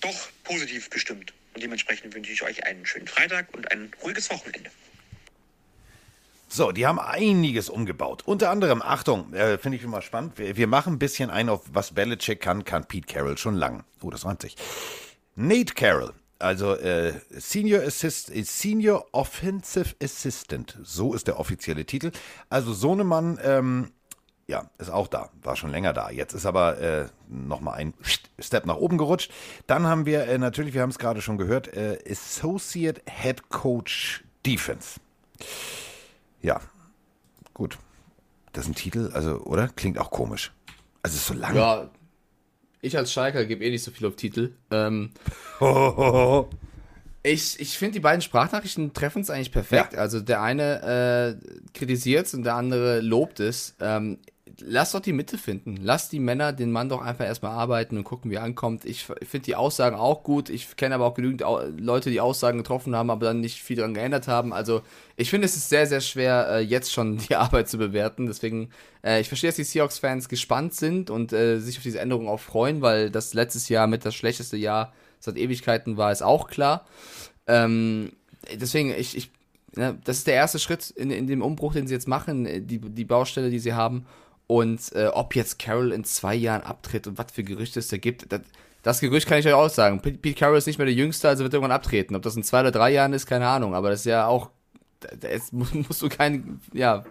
[0.00, 1.32] doch positiv gestimmt.
[1.54, 4.70] Und dementsprechend wünsche ich euch einen schönen Freitag und ein ruhiges Wochenende.
[6.48, 8.22] So, die haben einiges umgebaut.
[8.26, 10.38] Unter anderem, Achtung, äh, finde ich immer spannend.
[10.38, 13.84] Wir, wir machen ein bisschen ein auf was Belichick kann, kann Pete Carroll schon lang.
[14.02, 14.56] Oh, das reimt sich.
[15.34, 22.12] Nate Carroll, also äh, Senior Assist, äh, Senior Offensive Assistant, so ist der offizielle Titel.
[22.50, 23.92] Also Sohnemann ähm,
[24.46, 26.10] ja, ist auch da, war schon länger da.
[26.10, 27.94] Jetzt ist aber äh, nochmal ein
[28.38, 29.32] Step nach oben gerutscht.
[29.66, 34.24] Dann haben wir äh, natürlich, wir haben es gerade schon gehört, äh, Associate Head Coach
[34.44, 35.00] Defense.
[36.40, 36.60] Ja,
[37.54, 37.78] gut.
[38.52, 39.68] Das ist ein Titel, also, oder?
[39.68, 40.52] Klingt auch komisch.
[41.02, 41.54] Also, ist so lang.
[41.56, 41.88] Ja,
[42.82, 44.52] ich als Schalker gebe eh nicht so viel auf Titel.
[44.70, 45.10] Ähm,
[47.22, 49.92] ich ich finde, die beiden Sprachnachrichten treffen es eigentlich perfekt.
[49.92, 49.98] Ja.
[50.00, 53.74] Also der eine äh, kritisiert es und der andere lobt es.
[53.80, 54.18] Ähm,
[54.60, 55.76] lass doch die Mitte finden.
[55.80, 58.84] Lass die Männer den Mann doch einfach erstmal arbeiten und gucken, wie er ankommt.
[58.84, 60.50] Ich finde die Aussagen auch gut.
[60.50, 61.44] Ich kenne aber auch genügend
[61.78, 64.52] Leute, die Aussagen getroffen haben, aber dann nicht viel daran geändert haben.
[64.52, 64.82] Also
[65.16, 68.26] ich finde, es ist sehr, sehr schwer, äh, jetzt schon die Arbeit zu bewerten.
[68.26, 68.70] Deswegen,
[69.04, 72.40] äh, ich verstehe, dass die Seahawks-Fans gespannt sind und äh, sich auf diese Änderung auch
[72.40, 74.92] freuen, weil das letztes Jahr mit das schlechteste Jahr
[75.22, 76.86] seit Ewigkeiten war, ist auch klar.
[77.46, 78.12] Ähm,
[78.54, 79.30] deswegen, ich, ich,
[79.76, 82.60] ja, das ist der erste Schritt in, in dem Umbruch, den sie jetzt machen, äh,
[82.60, 84.06] die, die Baustelle, die sie haben.
[84.46, 87.96] Und äh, ob jetzt Carroll in zwei Jahren abtritt und was für Gerüchte es da
[87.96, 88.42] gibt, das,
[88.82, 90.00] das Gerücht kann ich euch auch sagen.
[90.02, 92.16] Pete Pete Carroll ist nicht mehr der Jüngste, also wird irgendwann abtreten.
[92.16, 93.74] Ob das in zwei oder drei Jahren ist, keine Ahnung.
[93.74, 94.50] Aber das ist ja auch,
[95.22, 97.04] ist, musst, du kein, ja,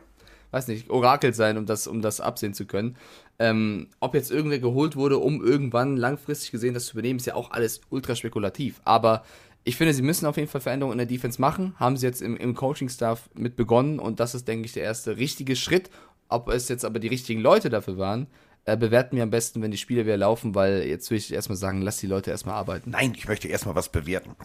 [0.52, 2.96] weiß nicht, Orakel sein, um das, um das absehen zu können.
[3.40, 7.36] Ähm, ob jetzt irgendwer geholt wurde, um irgendwann langfristig gesehen das zu übernehmen, ist ja
[7.36, 8.82] auch alles ultra spekulativ.
[8.84, 9.24] Aber
[9.64, 11.76] ich finde, sie müssen auf jeden Fall Veränderungen in der Defense machen.
[11.80, 15.18] Haben sie jetzt im, im Coaching-Staff mit begonnen und das ist, denke ich, der erste
[15.18, 15.90] richtige Schritt.
[16.30, 18.28] Ob es jetzt aber die richtigen Leute dafür waren,
[18.66, 21.58] äh, bewerten wir am besten, wenn die Spiele wieder laufen, weil jetzt will ich erstmal
[21.58, 22.92] sagen, lass die Leute erstmal arbeiten.
[22.92, 24.36] Nein, ich möchte erstmal was bewerten.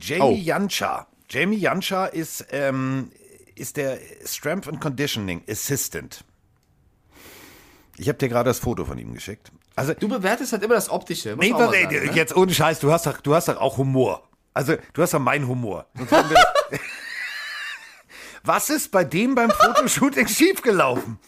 [0.00, 0.36] Jamie Oh.
[0.36, 1.06] Jancha.
[1.28, 3.10] Jamie Jancha ist, ähm,
[3.56, 6.24] ist der Strength and Conditioning Assistant.
[7.98, 9.50] Ich habe dir gerade das Foto von ihm geschickt.
[9.74, 11.34] Also, Du bewertest halt immer das Optische.
[11.38, 12.12] nee, sagen, ne?
[12.12, 14.28] jetzt ohne Scheiß, du hast, doch, du hast doch auch Humor.
[14.54, 15.86] Also, du hast doch meinen Humor.
[18.42, 21.18] Was ist bei dem beim Fotoshooting schiefgelaufen?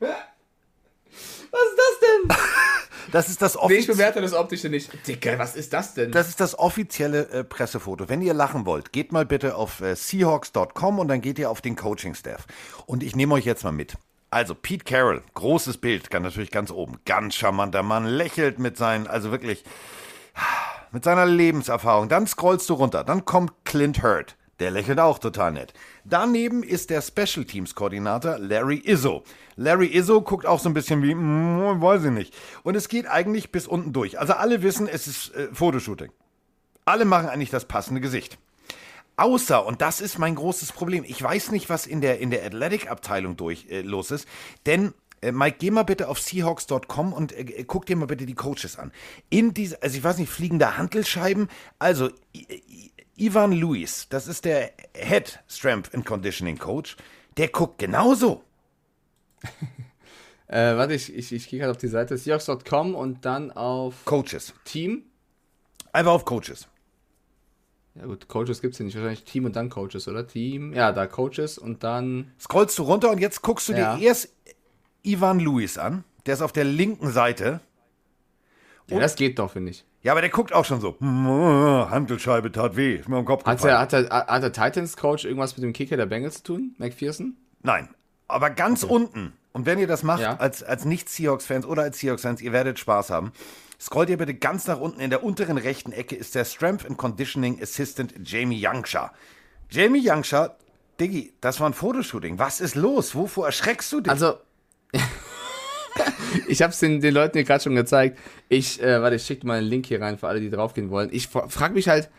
[0.00, 2.36] Was ist das denn?
[3.14, 3.96] Das ist das Nee, ich offizielle.
[3.96, 4.90] bewerte das Optische nicht.
[5.06, 6.10] Digga, was ist das denn?
[6.10, 8.08] Das ist das offizielle äh, Pressefoto.
[8.08, 11.60] Wenn ihr lachen wollt, geht mal bitte auf äh, seahawks.com und dann geht ihr auf
[11.60, 12.44] den Coaching-Staff.
[12.86, 13.94] Und ich nehme euch jetzt mal mit.
[14.30, 16.96] Also Pete Carroll, großes Bild, kann natürlich ganz oben.
[17.04, 19.62] Ganz charmanter Mann, lächelt mit seinen, also wirklich,
[20.90, 22.08] mit seiner Lebenserfahrung.
[22.08, 24.34] Dann scrollst du runter, dann kommt Clint Hurt.
[24.60, 25.72] Der lächelt auch total nett.
[26.04, 29.24] Daneben ist der Special Teams Koordinator Larry Izzo.
[29.56, 32.34] Larry Izzo guckt auch so ein bisschen wie, mm, weiß ich nicht.
[32.62, 34.18] Und es geht eigentlich bis unten durch.
[34.18, 36.10] Also alle wissen, es ist äh, Fotoshooting.
[36.84, 38.38] Alle machen eigentlich das passende Gesicht.
[39.16, 42.44] Außer, und das ist mein großes Problem, ich weiß nicht, was in der, in der
[42.44, 44.26] Athletic-Abteilung durch äh, los ist,
[44.66, 48.26] denn äh, Mike, geh mal bitte auf seahawks.com und äh, äh, guck dir mal bitte
[48.26, 48.92] die Coaches an.
[49.30, 51.48] In dieser, also ich weiß nicht, fliegende Hantelscheiben,
[51.78, 52.10] also
[53.16, 56.96] Ivan Lewis, das ist der Head Strength and Conditioning Coach,
[57.36, 58.42] der guckt genauso.
[60.46, 64.52] Äh, warte, ich, ich, ich gehe gerade auf die Seite Seahawks.com und dann auf Coaches.
[64.64, 65.04] Team.
[65.90, 66.68] Einfach auf Coaches.
[67.94, 68.94] Ja gut, Coaches gibt's hier nicht.
[68.94, 70.26] Wahrscheinlich Team und dann Coaches, oder?
[70.28, 70.74] Team.
[70.74, 72.30] Ja, da Coaches und dann.
[72.38, 73.96] Scrollst du runter und jetzt guckst du Ja.
[73.96, 74.28] dir erst
[75.02, 76.04] Ivan Lewis an.
[76.26, 77.60] Der ist auf der linken Seite.
[78.88, 79.84] Ja, das geht doch, finde ich.
[80.02, 80.96] Ja, aber der guckt auch schon so.
[81.00, 82.96] "Mm, Handelscheibe tat weh.
[82.96, 83.88] Ist mir am Kopf Hat gefallen.
[83.90, 86.74] der, hat, der, hat der Titans-Coach irgendwas mit dem Kicker der Bengals zu tun?
[86.78, 87.36] McPherson?
[87.62, 87.88] Nein.
[88.28, 89.32] Aber ganz unten.
[89.52, 90.36] Und wenn ihr das macht, Ja.
[90.36, 93.32] als, als Nicht-Seahawks-Fans oder als Seahawks-Fans, ihr werdet Spaß haben.
[93.80, 95.00] Scrollt ihr bitte ganz nach unten.
[95.00, 99.10] In der unteren rechten Ecke ist der Strength and Conditioning Assistant Jamie Youngshaw.
[99.70, 100.48] Jamie Youngshaw,
[101.00, 102.38] Diggi, das war ein Fotoshooting.
[102.38, 103.14] Was ist los?
[103.14, 104.10] Wovor erschreckst du dich?
[104.10, 104.34] Also.
[106.48, 108.18] ich habe es den, den Leuten hier gerade schon gezeigt.
[108.48, 111.08] Ich, äh, warte, ich schicke mal einen Link hier rein für alle, die draufgehen wollen.
[111.12, 112.10] Ich frage mich halt,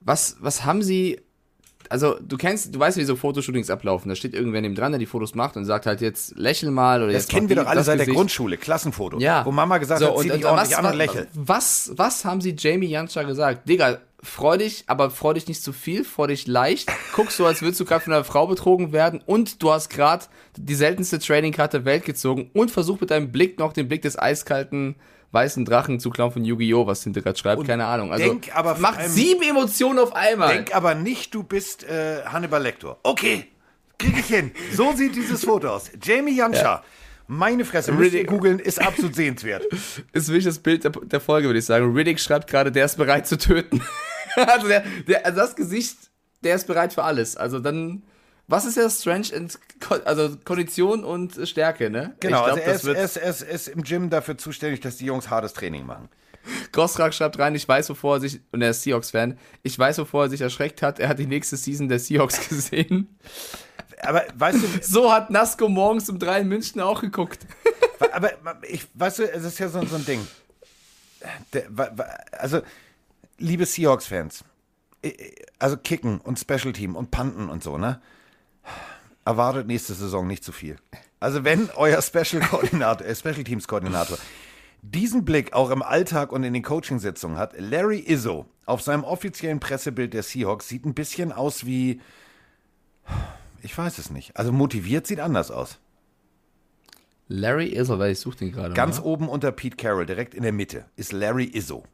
[0.00, 1.20] was, was haben sie.
[1.90, 4.08] Also, du kennst, du weißt, wie so Fotoshootings ablaufen.
[4.08, 7.02] Da steht irgendwer neben dran, der die Fotos macht und sagt halt jetzt lächel mal
[7.02, 8.16] oder das jetzt kennen mach wir doch alle das seit der Gesicht.
[8.16, 8.56] Grundschule.
[8.56, 9.18] Klassenfoto.
[9.18, 9.44] Ja.
[9.44, 11.28] Wo Mama gesagt So, hat, zieh und- dich und ordentlich was, an und lächel.
[11.34, 13.68] Was, was haben sie Jamie Janscha gesagt?
[13.68, 16.90] Digga, freu dich, aber freu dich nicht zu viel, freu dich leicht.
[17.12, 20.24] Guck so, als würdest du gerade von einer Frau betrogen werden und du hast gerade
[20.56, 24.18] die seltenste Trading-Card der Welt gezogen und versuch mit deinem Blick noch den Blick des
[24.18, 24.96] eiskalten
[25.32, 28.12] weißen Drachen zu klauen von Yu-Gi-Oh!, was hinter gerade schreibt, keine Ahnung.
[28.12, 30.54] Also, denk aber allem- sieben Emotionen auf einmal.
[30.54, 32.98] Denk aber nicht, du bist äh, Hannibal Lecter.
[33.02, 33.46] Okay,
[33.98, 34.52] krieg ich hin.
[34.72, 35.90] So sieht dieses Foto aus.
[36.02, 36.82] Jamie Janscha.
[37.26, 39.64] Meine Fresse, Riddick- googeln, ist absolut sehenswert.
[40.12, 41.92] ist wirklich das Bild der, der Folge, würde ich sagen.
[41.94, 43.80] Riddick schreibt gerade, der ist bereit zu töten.
[44.46, 45.96] also, der, der, also das Gesicht,
[46.42, 47.36] der ist bereit für alles.
[47.36, 48.02] Also dann,
[48.48, 49.48] was ist ja Strange
[49.80, 52.14] Ko- also Kondition und Stärke, ne?
[52.20, 54.96] Genau, ich glaub, also er ist, er, ist, er, ist, im Gym dafür zuständig, dass
[54.96, 56.08] die Jungs hartes Training machen.
[56.72, 60.24] Gosrak schreibt rein, ich weiß, wovor er sich, und er ist Seahawks-Fan, ich weiß, wovor
[60.24, 63.16] er sich erschreckt hat, er hat die nächste Season der Seahawks gesehen.
[64.02, 67.46] aber weißt du, So hat Nasco morgens um drei in München auch geguckt.
[68.12, 68.32] aber
[68.68, 70.26] ich, weißt du, es ist ja so, so ein Ding.
[71.54, 71.64] Der,
[72.32, 72.60] also,
[73.38, 74.44] liebe Seahawks-Fans,
[75.58, 78.00] also Kicken und Special Team und Panten und so, ne?
[79.24, 80.76] Erwartet nächste Saison nicht zu viel.
[81.20, 84.18] Also, wenn euer Special, Koordinator, äh, Special Teams Koordinator
[84.82, 89.60] diesen Blick auch im Alltag und in den Coachingsitzungen hat, Larry Izzo auf seinem offiziellen
[89.60, 92.00] Pressebild der Seahawks sieht ein bisschen aus wie,
[93.62, 94.36] ich weiß es nicht.
[94.36, 95.78] Also motiviert sieht anders aus.
[97.28, 98.74] Larry Izzo, weil ich suche den gerade.
[98.74, 99.06] Ganz mal.
[99.06, 101.84] oben unter Pete Carroll, direkt in der Mitte, ist Larry Izzo.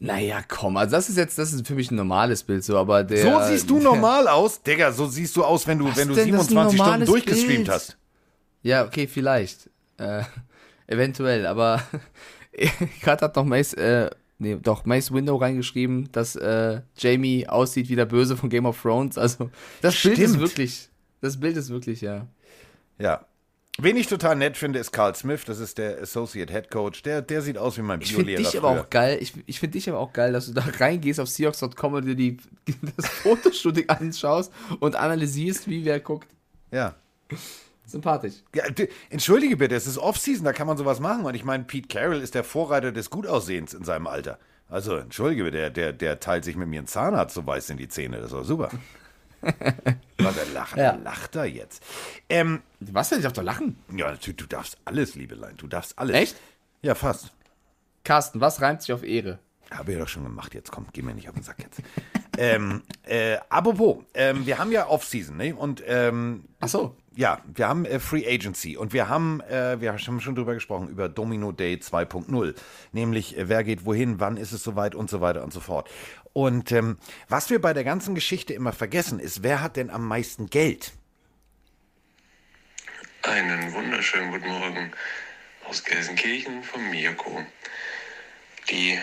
[0.00, 3.04] Naja, komm, also das ist jetzt, das ist für mich ein normales Bild so, aber
[3.04, 3.22] der.
[3.22, 4.62] so siehst du normal aus?
[4.62, 6.32] Digga, so siehst du aus, wenn du, Was wenn du denn?
[6.32, 7.68] Das ist ein 27 Stunden durchgestreamt Bild.
[7.68, 7.96] hast.
[8.62, 9.70] Ja, okay, vielleicht.
[9.98, 10.22] Äh,
[10.86, 11.82] eventuell, aber
[13.02, 17.96] gerade hat noch Mace, äh, nee, doch, Mace Window reingeschrieben, dass äh, Jamie aussieht wie
[17.96, 19.16] der Böse von Game of Thrones.
[19.16, 19.50] Also,
[19.80, 20.40] das Bild ist Stimmt.
[20.40, 20.88] wirklich,
[21.20, 22.26] das Bild ist wirklich, ja.
[22.98, 23.24] Ja.
[23.80, 27.02] Wen ich total nett finde, ist Carl Smith, das ist der Associate Head Coach.
[27.02, 29.58] Der, der sieht aus wie mein Ich finde Biolehrer dich aber auch geil, ich, ich
[29.58, 32.38] finde dich aber auch geil, dass du da reingehst auf Seahawks.com und dir die,
[32.96, 36.28] das Fotoshooting anschaust und analysierst, wie wer guckt.
[36.70, 36.94] Ja.
[37.84, 38.34] Sympathisch.
[38.54, 38.64] Ja,
[39.10, 41.24] entschuldige bitte, es ist Off-Season, da kann man sowas machen.
[41.24, 44.38] Und ich meine, Pete Carroll ist der Vorreiter des Gutaussehens in seinem Alter.
[44.68, 47.76] Also, entschuldige bitte, der, der, der teilt sich mit mir einen Zahnarzt so weiß in
[47.76, 48.16] die Zähne.
[48.16, 48.70] Das ist doch super.
[50.18, 50.82] Was, er lacht, Ja.
[50.92, 51.82] er lacht da jetzt.
[52.28, 53.18] Ähm, Was denn?
[53.18, 53.76] Ich darf doch lachen.
[53.94, 56.16] ja, natürlich, du darfst alles, Liebelein, du darfst alles.
[56.16, 56.36] Echt?
[56.82, 57.32] Ja, fast.
[58.04, 59.38] Carsten, was reimt sich auf Ehre?
[59.70, 61.80] Habe ich doch schon gemacht, jetzt komm, geh mir nicht auf den Sack jetzt.
[62.38, 65.54] ähm, äh, apropos, ähm, wir haben ja Off-Season, ne?
[65.54, 66.94] Und ähm, Ach so.
[67.16, 70.88] ja, wir haben äh, Free Agency und wir haben, äh, wir haben schon drüber gesprochen,
[70.88, 72.54] über Domino Day 2.0.
[72.92, 75.88] Nämlich, äh, wer geht wohin, wann ist es soweit und so weiter und so fort.
[76.34, 76.98] Und ähm,
[77.28, 80.92] was wir bei der ganzen Geschichte immer vergessen, ist, wer hat denn am meisten Geld?
[83.22, 84.92] Einen wunderschönen guten Morgen
[85.64, 87.46] aus Gelsenkirchen von Mirko.
[88.68, 88.98] Die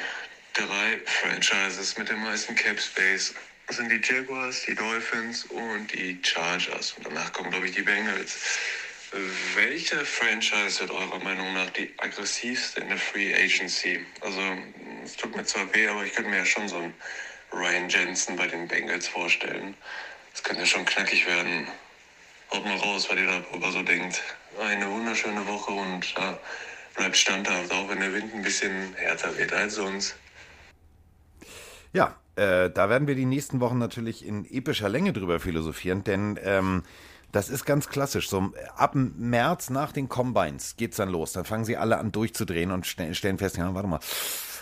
[0.53, 3.33] drei Franchises mit dem meisten Cap Space
[3.69, 6.91] sind die Jaguars, die Dolphins und die Chargers.
[6.97, 8.59] Und danach kommen, glaube ich, die Bengals.
[9.55, 14.05] Welche Franchise wird eurer Meinung nach die aggressivste in der Free Agency?
[14.19, 14.41] Also,
[15.03, 16.93] es tut mir zwar weh, aber ich könnte mir ja schon so einen
[17.51, 19.75] Ryan Jensen bei den Bengals vorstellen.
[20.31, 21.67] Das könnte ja schon knackig werden.
[22.51, 24.21] Haut mal raus, was ihr darüber so denkt.
[24.59, 26.37] Eine wunderschöne Woche und ja,
[26.95, 30.15] bleibt standhaft, auch wenn der Wind ein bisschen härter wird als sonst.
[31.93, 36.39] Ja, äh, da werden wir die nächsten Wochen natürlich in epischer Länge drüber philosophieren, denn
[36.43, 36.83] ähm,
[37.31, 38.29] das ist ganz klassisch.
[38.29, 41.33] So ab März nach den Combines geht's dann los.
[41.33, 43.99] Dann fangen sie alle an durchzudrehen und ste- stellen fest, ja, warte mal.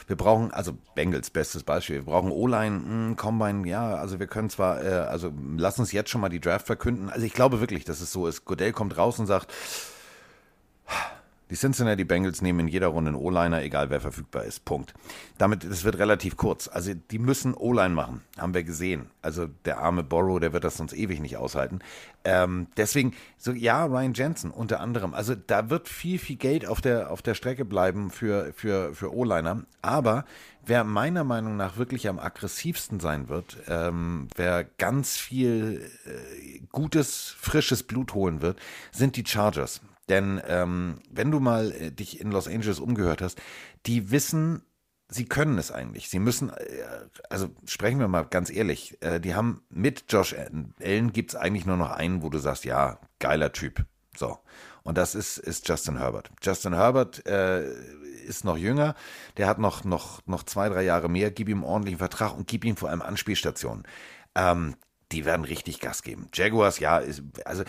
[0.10, 4.50] Wir brauchen, also Bengals, bestes Beispiel, wir brauchen O-Line, mh, Combine, ja, also wir können
[4.50, 7.12] zwar, äh, also lass uns jetzt schon mal die Draft verkünden.
[7.12, 8.44] Also ich glaube wirklich, dass es so ist.
[8.44, 9.54] Godell kommt raus und sagt,
[11.50, 14.66] die Cincinnati Bengals nehmen in jeder Runde einen O-Liner, egal wer verfügbar ist.
[14.66, 14.94] Punkt.
[15.38, 16.68] Damit, das wird relativ kurz.
[16.68, 19.10] Also die müssen O-Line machen, haben wir gesehen.
[19.22, 21.80] Also der arme Borrow, der wird das sonst ewig nicht aushalten.
[22.24, 25.14] Ähm, deswegen, so ja, Ryan Jensen unter anderem.
[25.14, 29.14] Also da wird viel, viel Geld auf der, auf der Strecke bleiben für, für, für
[29.14, 29.64] O-Liner.
[29.82, 30.26] Aber
[30.66, 37.36] wer meiner Meinung nach wirklich am aggressivsten sein wird, ähm, wer ganz viel äh, gutes,
[37.40, 38.60] frisches Blut holen wird,
[38.92, 39.82] sind die Chargers.
[40.10, 43.40] Denn ähm, wenn du mal äh, dich in Los Angeles umgehört hast,
[43.86, 44.64] die wissen,
[45.08, 46.10] sie können es eigentlich.
[46.10, 46.84] Sie müssen, äh,
[47.30, 51.66] also sprechen wir mal ganz ehrlich, äh, die haben mit Josh Allen gibt es eigentlich
[51.66, 53.86] nur noch einen, wo du sagst, ja, geiler Typ.
[54.18, 54.40] So.
[54.84, 56.32] Und das ist, ist Justin Herbert.
[56.42, 57.72] Justin Herbert äh,
[58.26, 58.96] ist noch jünger,
[59.38, 62.48] der hat noch, noch, noch zwei, drei Jahre mehr, gib ihm einen ordentlichen Vertrag und
[62.48, 63.84] gib ihm vor allem Anspielstationen.
[64.36, 64.76] Ähm,
[65.12, 66.28] die werden richtig Gas geben.
[66.34, 67.64] Jaguars, ja, ist, also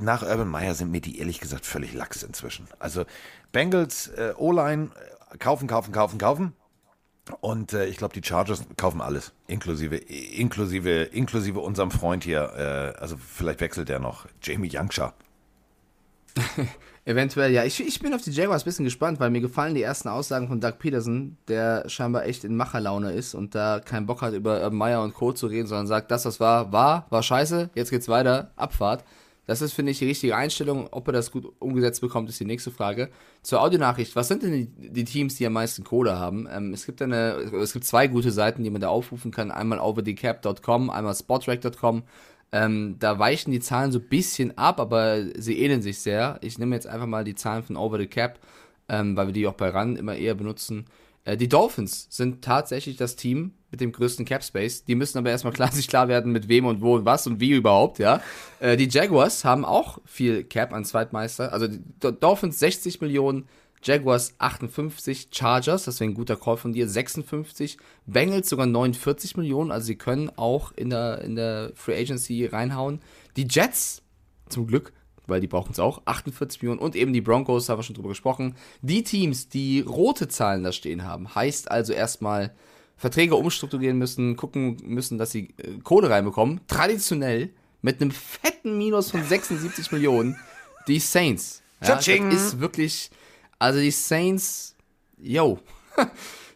[0.00, 2.68] nach Urban Meyer sind mir die ehrlich gesagt völlig lax inzwischen.
[2.78, 3.04] Also
[3.52, 4.90] Bengals, äh, O-Line,
[5.32, 6.52] äh, kaufen, kaufen, kaufen, kaufen.
[7.40, 12.52] Und äh, ich glaube, die Chargers kaufen alles, inklusive, inklusive, inklusive unserem Freund hier.
[12.96, 15.12] Äh, also vielleicht wechselt der noch, Jamie Youngshaw.
[17.06, 17.64] Eventuell, ja.
[17.64, 20.48] Ich, ich bin auf die Jaguars ein bisschen gespannt, weil mir gefallen die ersten Aussagen
[20.48, 24.68] von Doug Peterson, der scheinbar echt in Macherlaune ist und da keinen Bock hat, über
[24.70, 25.32] Meyer und Co.
[25.32, 29.04] zu reden, sondern sagt, das, was war, war, war scheiße, jetzt geht's weiter, Abfahrt.
[29.46, 30.88] Das ist, finde ich, die richtige Einstellung.
[30.90, 33.10] Ob er das gut umgesetzt bekommt, ist die nächste Frage.
[33.42, 36.48] Zur Audionachricht, was sind denn die, die Teams, die am meisten Kohle haben?
[36.50, 39.52] Ähm, es gibt eine, es gibt zwei gute Seiten, die man da aufrufen kann.
[39.52, 42.02] Einmal overthecap.com, einmal spotrack.com.
[42.52, 46.38] Ähm, da weichen die Zahlen so ein bisschen ab, aber sie ähneln sich sehr.
[46.42, 48.38] Ich nehme jetzt einfach mal die Zahlen von Over the Cap,
[48.88, 50.86] ähm, weil wir die auch bei RAN immer eher benutzen.
[51.24, 54.84] Äh, die Dolphins sind tatsächlich das Team mit dem größten Cap Space.
[54.84, 57.40] Die müssen aber erstmal klar, sich klar werden, mit wem und wo und was und
[57.40, 58.22] wie überhaupt, ja.
[58.60, 61.52] Äh, die Jaguars haben auch viel Cap an Zweitmeister.
[61.52, 63.48] Also die Do- Dolphins 60 Millionen,
[63.86, 69.70] Jaguars 58, Chargers, das wäre ein guter Call von dir, 56, Bengals sogar 49 Millionen,
[69.70, 73.00] also sie können auch in der, in der Free Agency reinhauen.
[73.36, 74.02] Die Jets,
[74.48, 74.92] zum Glück,
[75.28, 78.08] weil die brauchen es auch, 48 Millionen und eben die Broncos, haben wir schon drüber
[78.08, 78.56] gesprochen.
[78.82, 82.54] Die Teams, die rote Zahlen da stehen haben, heißt also erstmal
[82.96, 86.60] Verträge umstrukturieren müssen, gucken müssen, dass sie äh, Kohle reinbekommen.
[86.66, 87.50] Traditionell
[87.82, 90.36] mit einem fetten Minus von 76 Millionen
[90.88, 91.62] die Saints.
[91.82, 93.10] Ja, das ist wirklich,
[93.58, 94.76] also die Saints,
[95.18, 95.58] yo.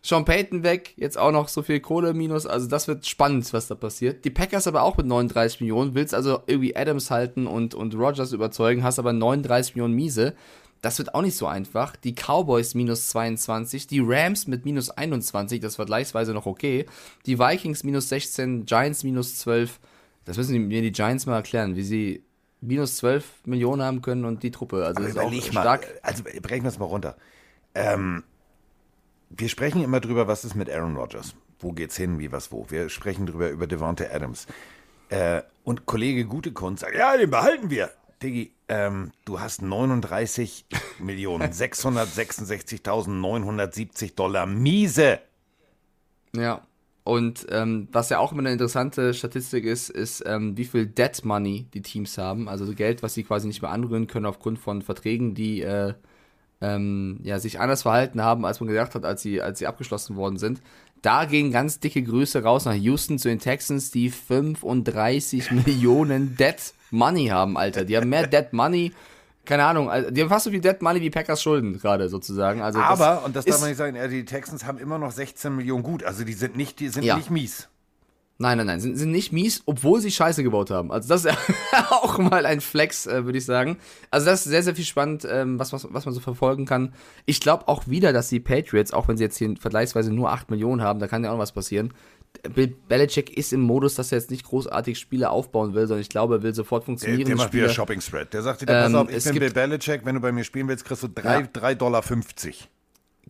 [0.03, 3.69] Sean Payton weg, jetzt auch noch so viel Kohle minus, also das wird spannend, was
[3.69, 4.25] da passiert.
[4.25, 8.33] Die Packers aber auch mit 39 Millionen, willst also irgendwie Adams halten und, und Rogers
[8.33, 10.35] überzeugen, hast aber 39 Millionen miese.
[10.81, 11.97] Das wird auch nicht so einfach.
[11.97, 16.87] Die Cowboys minus 22, die Rams mit minus 21, das vergleichsweise noch okay.
[17.27, 19.79] Die Vikings minus 16, Giants minus 12.
[20.25, 22.25] Das müssen mir die Giants mal erklären, wie sie
[22.61, 24.85] minus 12 Millionen haben können und die Truppe.
[24.85, 25.87] Also das ist auch mal, stark.
[26.03, 27.17] also brechen wir es mal runter.
[27.75, 28.25] Ähm,
[29.31, 31.35] wir sprechen immer drüber, was ist mit Aaron Rodgers?
[31.61, 32.67] Wo geht's hin, wie, was, wo?
[32.69, 34.47] Wir sprechen drüber über Devonta Adams.
[35.09, 37.91] Äh, und Kollege Gutekunst sagt, ja, den behalten wir.
[38.23, 40.67] Diggi, ähm, du hast 39
[40.99, 45.21] Millionen, 666.970 Dollar miese.
[46.35, 46.63] Ja.
[47.03, 51.25] Und ähm, was ja auch immer eine interessante Statistik ist, ist, ähm, wie viel Debt
[51.25, 52.49] Money die Teams haben.
[52.49, 55.95] Also so Geld, was sie quasi nicht mehr anrühren können aufgrund von Verträgen, die äh,
[56.61, 60.17] ähm, ja, sich anders verhalten haben, als man gedacht hat, als sie, als sie abgeschlossen
[60.17, 60.61] worden sind.
[61.03, 66.75] Da gehen ganz dicke Grüße raus nach Houston zu den Texans, die 35 Millionen Debt
[66.91, 67.85] Money haben, Alter.
[67.85, 68.93] Die haben mehr Debt Money,
[69.45, 72.61] keine Ahnung, also die haben fast so viel Debt Money wie Packers Schulden gerade sozusagen.
[72.63, 75.83] Also Aber, und das darf man nicht sagen, die Texans haben immer noch 16 Millionen
[75.83, 76.05] gut.
[76.05, 77.17] Also die sind nicht, die sind Ja.
[77.17, 77.69] nicht mies.
[78.43, 80.91] Nein, nein, nein, sind, sind nicht mies, obwohl sie Scheiße gebaut haben.
[80.91, 81.35] Also das ist
[81.91, 83.77] auch mal ein Flex, äh, würde ich sagen.
[84.11, 86.95] Also das ist sehr, sehr viel spannend, ähm, was, was, was man so verfolgen kann.
[87.27, 90.51] Ich glaube auch wieder, dass die Patriots, auch wenn sie jetzt hier vergleichsweise nur 8
[90.51, 91.93] Millionen haben, da kann ja auch noch was passieren.
[92.55, 96.09] Bill Belichick ist im Modus, dass er jetzt nicht großartig Spiele aufbauen will, sondern ich
[96.09, 97.25] glaube, er will sofort Der, funktionieren.
[97.27, 98.33] der macht wieder Shopping Spread.
[98.33, 100.69] Der sagt dir, pass Ähm, auf, ich bin Bill Belichick, wenn du bei mir spielen
[100.69, 101.75] willst, kriegst du 3 Ja.
[101.75, 102.03] Dollar.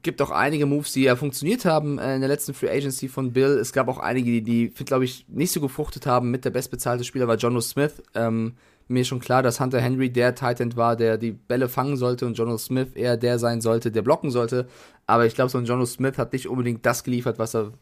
[0.02, 3.32] gibt auch einige Moves, die ja funktioniert haben äh, in der letzten Free Agency von
[3.32, 3.58] Bill.
[3.58, 6.30] Es gab auch einige, die, die glaube ich, nicht so gefruchtet haben.
[6.30, 8.02] Mit der bestbezahlte Spieler war Jono Smith.
[8.14, 8.54] Ähm,
[8.88, 12.26] mir ist schon klar, dass Hunter Henry der Titan war, der die Bälle fangen sollte
[12.26, 14.66] und Jono Smith eher der sein sollte, der blocken sollte.
[15.06, 17.72] Aber ich glaube, so ein Jono Smith hat nicht unbedingt das geliefert, was er,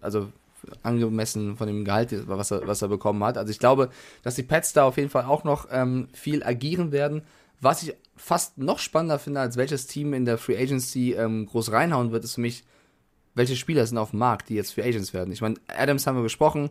[0.00, 0.28] also
[0.82, 3.38] angemessen von dem Gehalt, was er, was er bekommen hat.
[3.38, 3.90] Also ich glaube,
[4.22, 7.22] dass die Pets da auf jeden Fall auch noch ähm, viel agieren werden.
[7.60, 11.72] Was ich fast noch spannender finde, als welches Team in der Free Agency ähm, groß
[11.72, 12.64] reinhauen wird, ist für mich,
[13.34, 15.32] welche Spieler sind auf dem Markt, die jetzt Free Agents werden.
[15.32, 16.70] Ich meine, Adams haben wir gesprochen,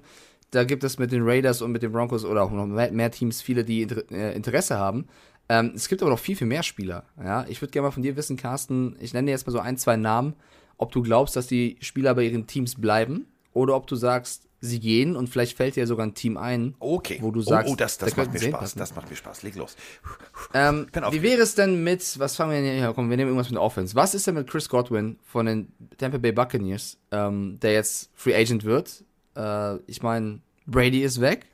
[0.52, 3.12] da gibt es mit den Raiders und mit den Broncos oder auch noch mehr, mehr
[3.12, 5.08] Teams viele, die Inter äh, Interesse haben.
[5.50, 7.06] Ähm, es gibt aber noch viel, viel mehr Spieler.
[7.18, 7.46] Ja?
[7.48, 9.78] Ich würde gerne mal von dir wissen, Carsten, ich nenne dir jetzt mal so ein,
[9.78, 10.34] zwei Namen,
[10.78, 14.80] ob du glaubst, dass die Spieler bei ihren Teams bleiben oder ob du sagst, sie
[14.80, 17.18] gehen und vielleicht fällt dir sogar ein Team ein, Okay.
[17.22, 18.44] wo du sagst, oh, oh, das, das da macht mir Spaß.
[18.50, 18.80] hinpassen.
[18.80, 19.42] Das macht mir Spaß.
[19.44, 19.76] Leg los.
[20.54, 23.50] Ähm, wie wäre es denn mit, was fangen wir denn hier, komm, wir nehmen irgendwas
[23.50, 23.96] mit der Offense.
[23.96, 28.36] Was ist denn mit Chris Godwin von den Tampa Bay Buccaneers, ähm, der jetzt Free
[28.36, 29.04] Agent wird?
[29.36, 31.48] Äh, ich meine, Brady ist weg.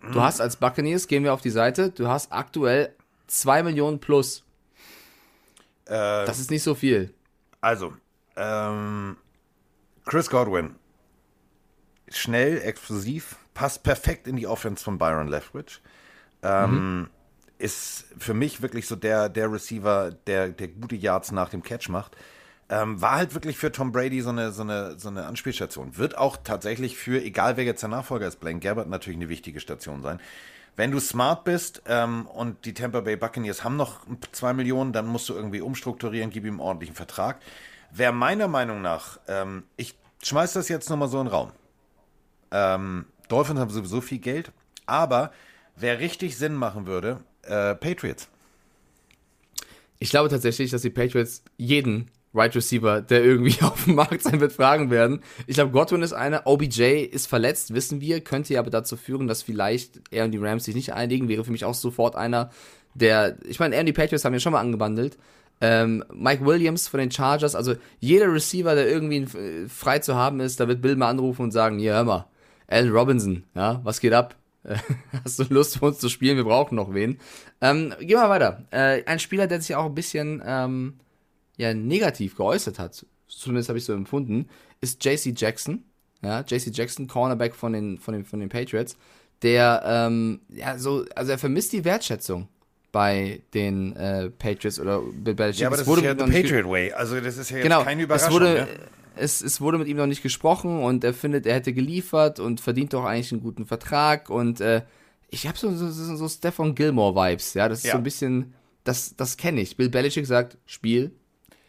[0.00, 0.12] Mhm.
[0.12, 2.94] Du hast als Buccaneers, gehen wir auf die Seite, du hast aktuell
[3.26, 4.42] 2 Millionen plus.
[5.84, 5.90] Äh,
[6.24, 7.12] Das ist nicht so viel.
[7.60, 7.92] Also,
[8.36, 9.16] ähm,
[10.10, 10.74] Chris Godwin.
[12.08, 15.80] Schnell, explosiv, passt perfekt in die Offense von Byron Leftwich.
[16.42, 17.08] Ähm,
[17.58, 21.90] Ist für mich wirklich so der, der Receiver, der, der gute Yards nach dem Catch
[21.90, 22.16] macht.
[22.68, 25.96] Ähm, war halt wirklich für Tom Brady so eine, so, eine, so eine Anspielstation.
[25.96, 29.60] Wird auch tatsächlich für, egal wer jetzt der Nachfolger ist, Blaine Gabbert natürlich eine wichtige
[29.60, 30.20] Station sein.
[30.74, 34.00] Wenn du smart bist ähm, und die Tampa Bay Buccaneers haben noch
[34.32, 37.40] zwei Millionen, dann musst du irgendwie umstrukturieren, gib ihm einen ordentlichen Vertrag.
[37.92, 41.52] Wäre meiner Meinung nach, ähm, ich schmeiß das jetzt nochmal so in den Raum.
[42.50, 44.52] Ähm, Dolphins haben sowieso viel Geld,
[44.86, 45.32] aber
[45.76, 48.28] wer richtig Sinn machen würde, äh, Patriots.
[49.98, 54.40] Ich glaube tatsächlich, dass die Patriots jeden Right Receiver, der irgendwie auf dem Markt sein
[54.40, 55.20] wird, fragen werden.
[55.46, 59.26] Ich glaube, Godwin ist einer, OBJ ist verletzt, wissen wir, könnte ja aber dazu führen,
[59.26, 62.50] dass vielleicht er und die Rams sich nicht einigen, wäre für mich auch sofort einer,
[62.94, 65.16] der, ich meine, er und die Patriots haben ja schon mal angebandelt.
[65.60, 70.40] Ähm, Mike Williams von den Chargers, also jeder Receiver, der irgendwie äh, frei zu haben
[70.40, 72.26] ist, da wird Bill mal anrufen und sagen, hier, hör mal,
[72.66, 74.36] Allen Robinson, ja, was geht ab?
[75.24, 76.36] Hast du Lust für uns zu spielen?
[76.36, 77.18] Wir brauchen noch wen.
[77.60, 78.64] Ähm, gehen wir weiter.
[78.70, 80.94] Äh, ein Spieler, der sich auch ein bisschen ähm,
[81.56, 84.48] ja, negativ geäußert hat, zumindest habe ich so empfunden,
[84.80, 85.84] ist JC Jackson.
[86.22, 88.96] ja, JC Jackson, Cornerback von den, von den, von den Patriots,
[89.42, 92.48] der, ähm, ja, so, also er vermisst die Wertschätzung
[92.92, 95.60] bei den äh, Patriots oder Bill Belichick.
[95.62, 96.92] Ja, aber Es das wurde ist ja ge- Patriot Way.
[96.92, 98.32] Also das ist ja jetzt genau, keine es Überraschung.
[98.32, 98.68] wurde, ne?
[99.16, 102.60] es, es wurde mit ihm noch nicht gesprochen und er findet, er hätte geliefert und
[102.60, 104.82] verdient doch eigentlich einen guten Vertrag und äh,
[105.28, 107.92] ich habe so, so, so, so Stefan Gilmore-Vibes, ja, das ist Ja.
[107.92, 109.76] so ein bisschen, das, das kenne ich.
[109.76, 111.12] Bill Belichick sagt, Spiel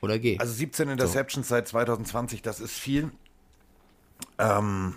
[0.02, 0.38] oder geh.
[0.39, 3.11] Also 17 Interceptions seit 2020, das ist viel.
[4.39, 4.95] Ähm,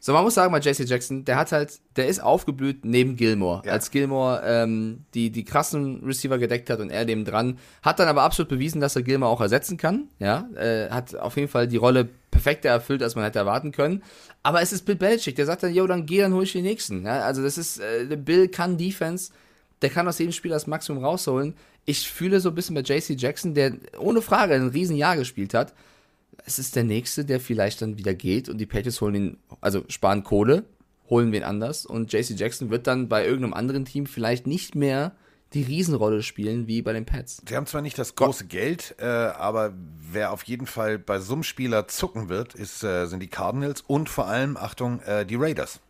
[0.00, 3.62] So, man muss sagen, bei JC Jackson, der hat halt, der ist aufgeblüht neben Gilmore.
[3.66, 3.72] Ja.
[3.72, 8.06] Als Gilmore ähm, die, die krassen Receiver gedeckt hat und er neben dran, hat dann
[8.06, 10.08] aber absolut bewiesen, dass er Gilmore auch ersetzen kann.
[10.20, 14.04] Ja, äh, hat auf jeden Fall die Rolle perfekter erfüllt, als man hätte erwarten können.
[14.44, 16.62] Aber es ist Bill Belichick, der sagt dann, yo, dann geh, dann hol ich den
[16.62, 17.04] nächsten.
[17.04, 19.32] Ja, also das ist, äh, Bill kann Defense,
[19.82, 21.54] der kann aus jedem Spiel das Maximum rausholen.
[21.86, 25.72] Ich fühle so ein bisschen bei JC Jackson, der ohne Frage ein Riesenjahr gespielt hat,
[26.44, 29.84] es ist der nächste, der vielleicht dann wieder geht und die Patriots holen ihn, also
[29.88, 30.64] sparen Kohle,
[31.08, 35.12] holen wen anders und JC Jackson wird dann bei irgendeinem anderen Team vielleicht nicht mehr
[35.54, 37.42] die Riesenrolle spielen wie bei den Pats.
[37.48, 39.72] sie haben zwar nicht das große Geld, äh, aber
[40.10, 43.80] wer auf jeden Fall bei so einem Spieler zucken wird, ist, äh, sind die Cardinals
[43.80, 45.80] und vor allem, Achtung, äh, die Raiders.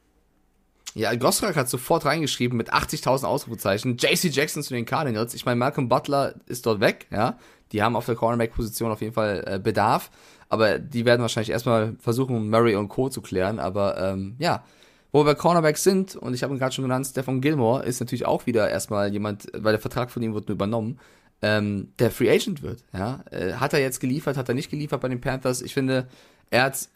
[0.95, 5.35] Ja, Gosrak hat sofort reingeschrieben mit 80.000 Ausrufezeichen, JC Jackson zu den Cardinals.
[5.35, 7.39] Ich meine, Malcolm Butler ist dort weg, ja.
[7.73, 10.11] Die haben auf der Cornerback-Position auf jeden Fall äh, Bedarf,
[10.49, 13.09] aber die werden wahrscheinlich erstmal versuchen, Murray und Co.
[13.09, 13.59] zu klären.
[13.59, 14.65] Aber ähm, ja,
[15.12, 18.27] wo wir Cornerbacks sind, und ich habe ihn gerade schon genannt, Stefan Gilmore ist natürlich
[18.27, 20.99] auch wieder erstmal jemand, weil der Vertrag von ihm wird nur übernommen,
[21.43, 22.83] ähm, der Free Agent wird.
[22.93, 23.25] Ja?
[23.31, 25.62] Äh, hat er jetzt geliefert, hat er nicht geliefert bei den Panthers?
[25.62, 26.09] Ich finde,
[26.51, 26.89] er hat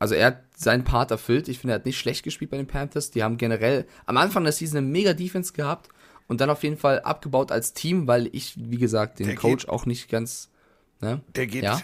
[0.00, 1.48] also er hat seinen Part erfüllt.
[1.48, 3.10] Ich finde, er hat nicht schlecht gespielt bei den Panthers.
[3.12, 5.88] Die haben generell am Anfang der Season eine mega Defense gehabt
[6.26, 9.64] und dann auf jeden Fall abgebaut als Team, weil ich, wie gesagt, den Der Coach
[9.64, 10.50] geht- auch nicht ganz.
[11.00, 11.20] Ne?
[11.36, 11.80] Der geht, Ja?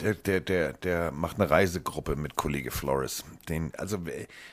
[0.00, 3.24] Der, der, der, der macht eine Reisegruppe mit Kollege Flores.
[3.48, 3.98] Den, also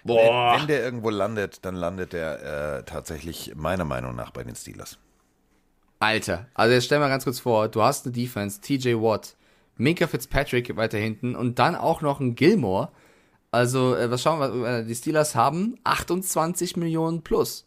[0.04, 0.54] Boah.
[0.54, 4.56] Wenn, wenn der irgendwo landet, dann landet der äh, tatsächlich meiner Meinung nach bei den
[4.56, 4.98] Steelers.
[6.00, 9.38] Alter, also jetzt stell mal ganz kurz vor, du hast eine Defense, TJ Watt,
[9.78, 12.90] Minka Fitzpatrick weiter hinten und dann auch noch ein Gilmore.
[13.52, 17.66] Also, äh, was schauen wir, äh, die Steelers haben 28 Millionen plus.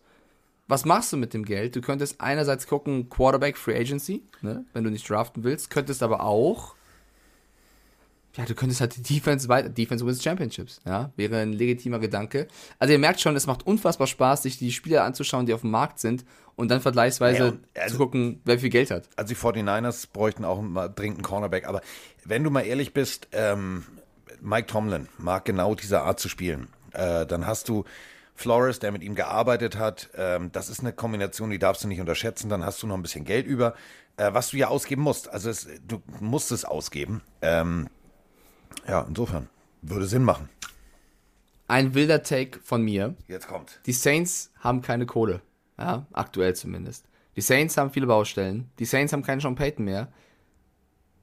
[0.69, 1.77] Was machst du mit dem Geld?
[1.77, 6.23] Du könntest einerseits gucken, Quarterback Free Agency, ne, wenn du nicht draften willst, könntest aber
[6.23, 6.76] auch,
[8.37, 12.49] ja, du könntest halt die Defense weiter, Defense wins Championships, ja, wäre ein legitimer Gedanke.
[12.79, 15.71] Also ihr merkt schon, es macht unfassbar Spaß, sich die Spieler anzuschauen, die auf dem
[15.71, 19.09] Markt sind und dann vergleichsweise Ja, und also- zu gucken, wer viel Geld hat.
[19.17, 21.67] Also die 49ers bräuchten auch mal dringend einen Cornerback.
[21.67, 21.81] Aber
[22.25, 23.85] wenn du mal ehrlich bist, ähm,
[24.41, 26.69] Mike Tomlin mag genau diese Art zu spielen.
[26.93, 27.85] Äh, dann hast du
[28.35, 30.11] Flores, der mit ihm gearbeitet hat.
[30.15, 32.49] Ähm, das ist eine Kombination, die darfst du nicht unterschätzen.
[32.51, 33.75] Dann hast du noch ein bisschen Geld über,
[34.19, 35.29] äh, was du ja ausgeben musst.
[35.31, 37.23] Also es, du musst es ausgeben.
[37.41, 37.89] Ähm,
[38.87, 39.49] ja, insofern
[39.83, 40.49] würde Sinn machen.
[41.69, 43.15] Ein wilder Take von mir.
[43.27, 43.81] Jetzt kommt.
[43.87, 45.41] Die Saints haben keine Kohle.
[45.79, 47.07] Ja, aktuell zumindest.
[47.35, 48.71] Die Saints haben viele Baustellen.
[48.79, 50.09] Die Saints haben keinen Sean Payton mehr.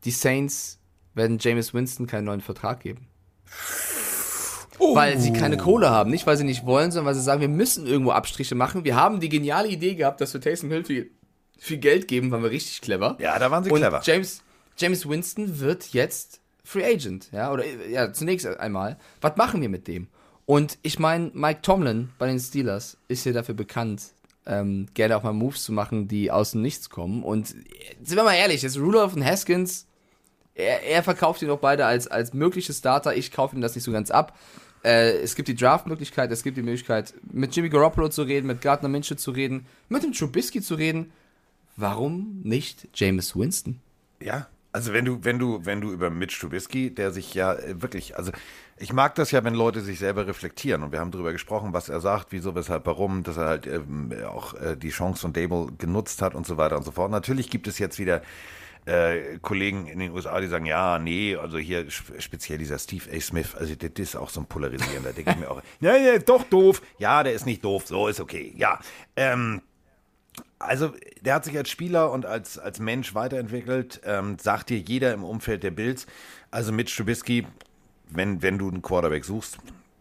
[0.03, 0.79] Die Saints
[1.13, 3.07] werden Jameis Winston keinen neuen Vertrag geben.
[4.79, 6.11] Weil sie keine Kohle haben.
[6.11, 8.83] Nicht, weil sie nicht wollen, sondern weil sie sagen, wir müssen irgendwo Abstriche machen.
[8.83, 11.11] Wir haben die geniale Idee gehabt, dass wir Taysom Hill viel,
[11.57, 13.17] viel Geld geben, waren wir richtig clever.
[13.19, 14.01] Ja, da waren sie Und clever.
[14.03, 14.43] James,
[14.77, 18.97] James Winston wird jetzt Free Agent, ja, oder ja, zunächst einmal.
[19.21, 20.07] Was machen wir mit dem?
[20.45, 24.13] Und ich meine, Mike Tomlin bei den Steelers ist ja dafür bekannt,
[24.45, 27.23] ähm, gerne auch mal Moves zu machen, die aus dem Nichts kommen.
[27.23, 29.87] Und sind wir mal ehrlich, jetzt Rudolph und Haskins,
[30.55, 33.15] er, er verkauft die doch beide als, als mögliche Starter.
[33.15, 34.37] Ich kaufe ihm das nicht so ganz ab.
[34.83, 38.61] Äh, es gibt die Draft-Möglichkeit, es gibt die Möglichkeit, mit Jimmy Garoppolo zu reden, mit
[38.61, 41.11] Gardner Minshew zu reden, mit dem Trubisky zu reden.
[41.77, 43.79] Warum nicht Jameis Winston?
[44.21, 47.81] Ja, also wenn du, wenn du, wenn du über Mitch Trubisky, der sich ja äh,
[47.81, 48.31] wirklich, also
[48.77, 51.89] ich mag das ja, wenn Leute sich selber reflektieren und wir haben darüber gesprochen, was
[51.89, 55.67] er sagt, wieso, weshalb, warum, dass er halt ähm, auch äh, die Chance von Dable
[55.77, 57.11] genutzt hat und so weiter und so fort.
[57.11, 58.21] Natürlich gibt es jetzt wieder
[58.85, 63.05] äh, Kollegen in den USA, die sagen, ja, nee, also hier sp- speziell dieser Steve
[63.15, 63.19] A.
[63.21, 66.43] Smith, also das ist auch so ein polarisierender, der geht mir auch, ja, ja, doch
[66.43, 68.79] doof, ja, der ist nicht doof, so ist okay, ja,
[69.15, 69.61] ähm,
[70.59, 75.13] also, der hat sich als Spieler und als, als Mensch weiterentwickelt, ähm, sagt dir jeder
[75.13, 76.07] im Umfeld der Bills.
[76.51, 77.45] Also mit Trubisky,
[78.09, 79.57] wenn, wenn du einen Quarterback suchst,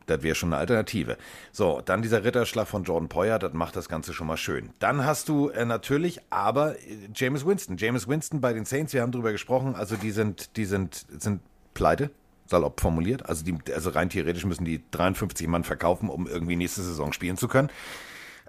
[0.07, 1.17] das wäre schon eine Alternative.
[1.53, 4.71] So, dann dieser Ritterschlag von Jordan Poyer, das macht das Ganze schon mal schön.
[4.79, 7.77] Dann hast du äh, natürlich aber äh, James Winston.
[7.77, 11.41] James Winston bei den Saints, wir haben drüber gesprochen, also die sind, die sind, sind
[11.75, 12.11] pleite,
[12.47, 13.29] salopp formuliert.
[13.29, 17.37] Also, die, also rein theoretisch müssen die 53 Mann verkaufen, um irgendwie nächste Saison spielen
[17.37, 17.71] zu können.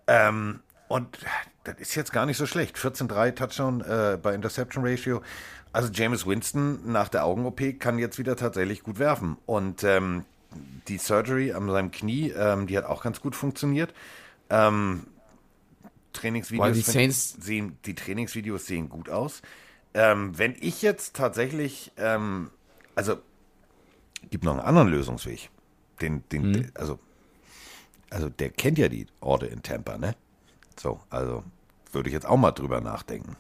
[0.08, 1.18] Ähm, und
[1.64, 2.78] das ist jetzt gar nicht so schlecht.
[2.78, 5.22] 14-3 Touchdown äh, bei Interception Ratio.
[5.72, 9.38] Also James Winston nach der Augen-OP kann jetzt wieder tatsächlich gut werfen.
[9.46, 10.26] Und ähm,
[10.88, 13.94] die Surgery an seinem Knie, ähm, die hat auch ganz gut funktioniert.
[14.50, 15.08] Ähm,
[16.14, 19.42] Trainingsvideos Boah, die Saints- sehen, die Trainingsvideos sehen gut aus.
[19.96, 22.52] Ähm, wenn ich jetzt tatsächlich, ähm,
[22.96, 23.18] also
[24.30, 25.50] gibt noch einen anderen Lösungsweg.
[26.02, 26.72] Den, den, Mhm.
[26.76, 27.00] also,
[28.10, 30.16] also der kennt ja die Orte in Tampa, ne?
[30.80, 31.44] So, also
[31.92, 33.36] würde ich jetzt auch mal drüber nachdenken.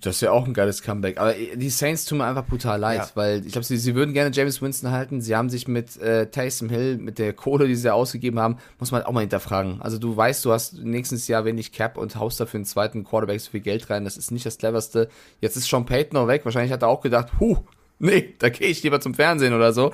[0.00, 1.18] Das ist ja auch ein geiles Comeback.
[1.18, 3.10] Aber die Saints tun mir einfach brutal leid, Ja.
[3.14, 5.20] weil ich glaube, sie, sie würden gerne James Winston halten.
[5.20, 8.90] Sie haben sich mit äh, Taysom Hill, mit der Kohle, die sie ausgegeben haben, muss
[8.90, 9.80] man halt auch mal hinterfragen.
[9.82, 13.40] Also du weißt, du hast nächstes Jahr wenig Cap und haust dafür einen zweiten Quarterback
[13.40, 14.04] so viel Geld rein.
[14.04, 15.10] Das ist nicht das cleverste.
[15.40, 16.44] Jetzt ist Sean Payton noch weg.
[16.44, 17.58] Wahrscheinlich hat er auch gedacht, huh,
[17.98, 19.92] nee, da gehe ich lieber zum Fernsehen oder so.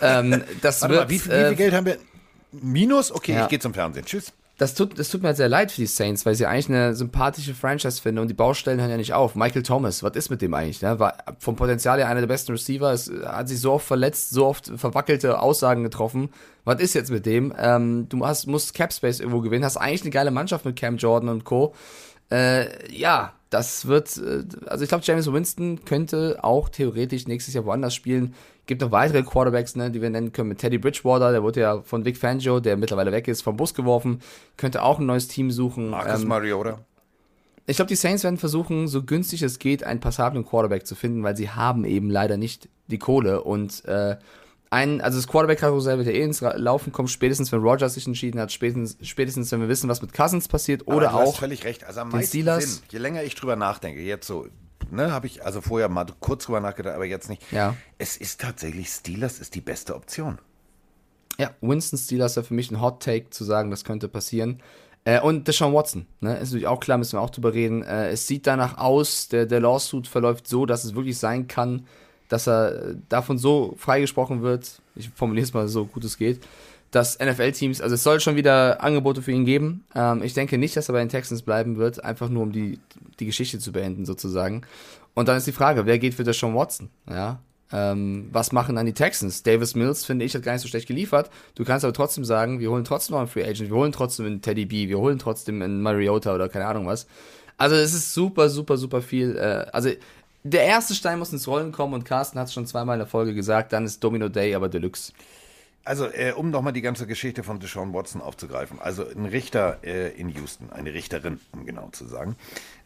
[0.00, 1.98] ähm, das Warte wird, mal, wie, viel- wie äh, viel Geld haben wir?
[2.52, 3.10] Minus?
[3.12, 3.42] Okay, Ja.
[3.42, 4.06] ich gehe zum Fernsehen.
[4.06, 4.32] Tschüss.
[4.58, 6.94] Das tut, das tut mir halt sehr leid für die Saints, weil sie eigentlich eine
[6.94, 9.34] sympathische Franchise finden und die Baustellen hören ja nicht auf.
[9.34, 10.80] Michael Thomas, was ist mit dem eigentlich?
[10.80, 10.98] Ne?
[10.98, 14.46] War vom Potenzial her einer der besten Receiver, es hat sich so oft verletzt, so
[14.46, 16.30] oft verwackelte Aussagen getroffen.
[16.64, 17.52] Was ist jetzt mit dem?
[17.58, 20.96] Ähm, du hast, musst Cap Space irgendwo gewinnen, hast eigentlich eine geile Mannschaft mit Cam
[20.96, 21.74] Jordan und Co.
[22.30, 27.66] Äh, ja, das wird, äh, also ich glaube, James Winston könnte auch theoretisch nächstes Jahr
[27.66, 28.34] woanders spielen.
[28.66, 31.82] Gibt noch weitere Quarterbacks, ne, die wir nennen können, mit Teddy Bridgewater, der wurde ja
[31.82, 34.20] von Vic Fangio, der mittlerweile weg ist, vom Bus geworfen,
[34.56, 35.90] könnte auch ein neues Team suchen.
[35.90, 36.80] Marcus Ähm, Mariota.
[37.66, 41.22] ich glaube, die Saints werden versuchen, so günstig es geht, einen passablen Quarterback zu finden,
[41.22, 44.16] weil sie haben eben leider nicht die Kohle und äh,
[44.70, 48.40] ein, also das Quarterback-Karussell wird ja eh ins Laufen kommen, spätestens wenn Rogers sich entschieden
[48.40, 51.36] hat, spätestens, spätestens wenn wir wissen, was mit Cousins passiert Aber oder du hast auch
[51.36, 51.84] völlig recht.
[51.84, 52.42] Also am meisten.
[52.60, 54.48] Sinn, je länger ich drüber nachdenke, jetzt so,
[54.90, 57.42] ne, habe ich also vorher mal kurz drüber nachgedacht, aber jetzt nicht.
[57.52, 57.76] Ja.
[57.98, 60.38] Es ist tatsächlich, Steelers ist die beste Option.
[61.38, 64.62] Ja, Winston Steelers ist ja für mich ein Hot Take zu sagen, das könnte passieren.
[65.04, 67.82] Äh, und Deshaun Watson, ne, ist natürlich auch klar, müssen wir auch drüber reden.
[67.82, 71.86] Äh, es sieht danach aus, der, der Lawsuit verläuft so, dass es wirklich sein kann,
[72.28, 76.40] dass er äh, davon so freigesprochen wird, ich formuliere es mal so gut es geht,
[76.96, 79.84] dass NFL-Teams, also es soll schon wieder Angebote für ihn geben.
[79.94, 82.78] Ähm, ich denke nicht, dass er bei den Texans bleiben wird, einfach nur um die,
[83.20, 84.62] die Geschichte zu beenden sozusagen.
[85.14, 86.88] Und dann ist die Frage, wer geht für Deshaun Watson?
[87.08, 87.40] Ja,
[87.70, 89.42] ähm, was machen dann die Texans?
[89.42, 91.30] Davis Mills, finde ich, hat gar nicht so schlecht geliefert.
[91.54, 94.26] Du kannst aber trotzdem sagen, wir holen trotzdem noch einen Free Agent, wir holen trotzdem
[94.26, 97.06] einen Teddy B, wir holen trotzdem einen Mariota oder keine Ahnung was.
[97.58, 99.36] Also es ist super, super, super viel.
[99.36, 99.90] Äh, also
[100.44, 103.08] der erste Stein muss ins Rollen kommen und Carsten hat es schon zweimal in der
[103.08, 105.12] Folge gesagt, dann ist Domino Day aber Deluxe.
[105.86, 108.80] Also, äh, um nochmal die ganze Geschichte von Deshaun Watson aufzugreifen.
[108.80, 112.34] Also, ein Richter äh, in Houston, eine Richterin, um genau zu sagen.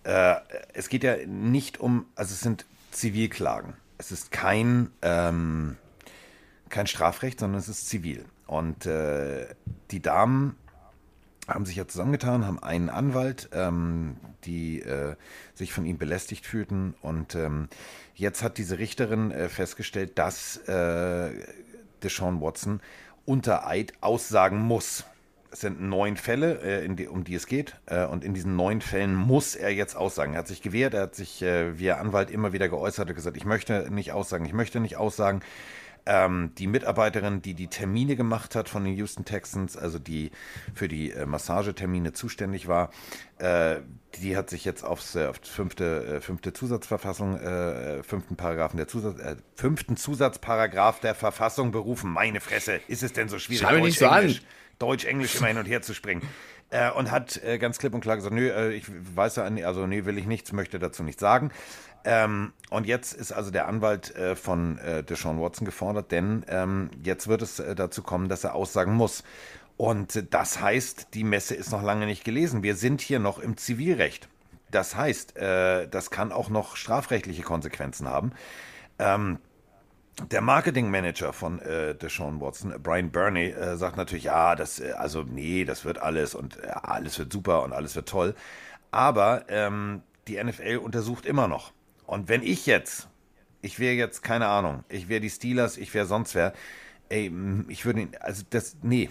[0.04, 0.34] Äh,
[0.74, 3.72] es geht ja nicht um, also es sind Zivilklagen.
[3.96, 5.78] Es ist kein, ähm,
[6.68, 8.26] kein Strafrecht, sondern es ist zivil.
[8.46, 9.46] Und äh,
[9.90, 10.56] die Damen
[11.48, 15.16] haben sich ja zusammengetan, haben einen Anwalt, ähm, die äh,
[15.54, 16.94] sich von ihm belästigt fühlten.
[17.00, 17.68] Und ähm,
[18.14, 21.30] jetzt hat diese Richterin äh, festgestellt, dass äh,
[22.00, 22.80] Deshaun Watson
[23.24, 25.04] unter Eid aussagen muss.
[25.52, 27.76] Es sind neun Fälle, äh, um die es geht.
[27.86, 30.34] Äh, und in diesen neun Fällen muss er jetzt aussagen.
[30.34, 33.36] Er hat sich gewehrt, er hat sich äh, via Anwalt immer wieder geäußert und gesagt,
[33.36, 35.42] ich möchte nicht aussagen, ich möchte nicht aussagen.
[36.06, 40.30] Ähm, die Mitarbeiterin, die die Termine gemacht hat von den Houston Texans, also die
[40.74, 42.90] für die äh, Massagetermine zuständig war,
[43.38, 43.76] äh,
[44.16, 49.18] die hat sich jetzt aufs, äh, fünfte, äh, fünfte Zusatzverfassung, äh, fünften Paragraphen der Zusatz,
[49.18, 52.10] äh, fünften Zusatzparagraph der Verfassung berufen.
[52.10, 54.22] Meine Fresse, ist es denn so schwierig, mich nicht so an.
[54.22, 54.42] Deutsch-Englisch,
[54.78, 56.22] Deutsch-Englisch immer hin und her zu springen?
[56.72, 59.88] Äh, und hat äh, ganz klipp und klar gesagt, nö, äh, ich weiß ja, also
[59.88, 61.50] nee, will ich nichts, möchte dazu nichts sagen.
[62.04, 66.90] Ähm, und jetzt ist also der Anwalt äh, von äh, Deshaun Watson gefordert, denn ähm,
[67.02, 69.22] jetzt wird es äh, dazu kommen, dass er aussagen muss.
[69.80, 72.62] Und das heißt, die Messe ist noch lange nicht gelesen.
[72.62, 74.28] Wir sind hier noch im Zivilrecht.
[74.70, 78.32] Das heißt, äh, das kann auch noch strafrechtliche Konsequenzen haben.
[78.98, 79.38] Ähm,
[80.30, 85.22] der Marketingmanager von äh, Deshaun Watson, Brian Burney, äh, sagt natürlich, ja, das, äh, also
[85.22, 88.34] nee, das wird alles und äh, alles wird super und alles wird toll.
[88.90, 91.72] Aber ähm, die NFL untersucht immer noch.
[92.04, 93.08] Und wenn ich jetzt,
[93.62, 96.52] ich wäre jetzt, keine Ahnung, ich wäre die Steelers, ich wäre sonst wer,
[97.08, 97.32] ey,
[97.68, 99.08] ich würde, also das, nee.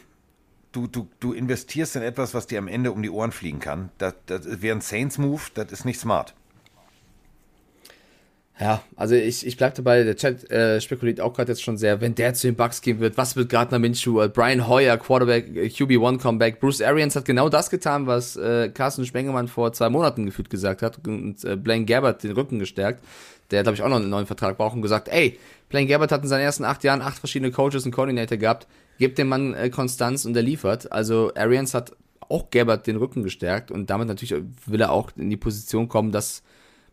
[0.71, 3.89] Du, du, du investierst in etwas, was dir am Ende um die Ohren fliegen kann.
[3.97, 6.35] Das, das wäre ein Saints-Move, das ist nicht smart.
[8.59, 12.01] Ja, also ich, ich bleib dabei, der Chat äh, spekuliert auch gerade jetzt schon sehr,
[12.01, 15.55] wenn der zu den Bucks gehen wird, was wird Gardner Minshew, äh, Brian Hoyer, Quarterback,
[15.55, 19.89] äh, QB1 Comeback, Bruce Arians hat genau das getan, was äh, Carsten Spengemann vor zwei
[19.89, 23.01] Monaten gefühlt gesagt hat und äh, Blaine Gabbert den Rücken gestärkt,
[23.51, 25.39] der glaube ich auch noch einen neuen Vertrag braucht und gesagt, ey,
[25.69, 28.67] Blaine Gabbert hat in seinen ersten acht Jahren acht verschiedene Coaches und Coordinator gehabt,
[28.99, 33.23] gebt dem Mann äh, Konstanz und er liefert, also Arians hat auch Gerbert den Rücken
[33.23, 34.35] gestärkt und damit natürlich
[34.67, 36.43] will er auch in die Position kommen, dass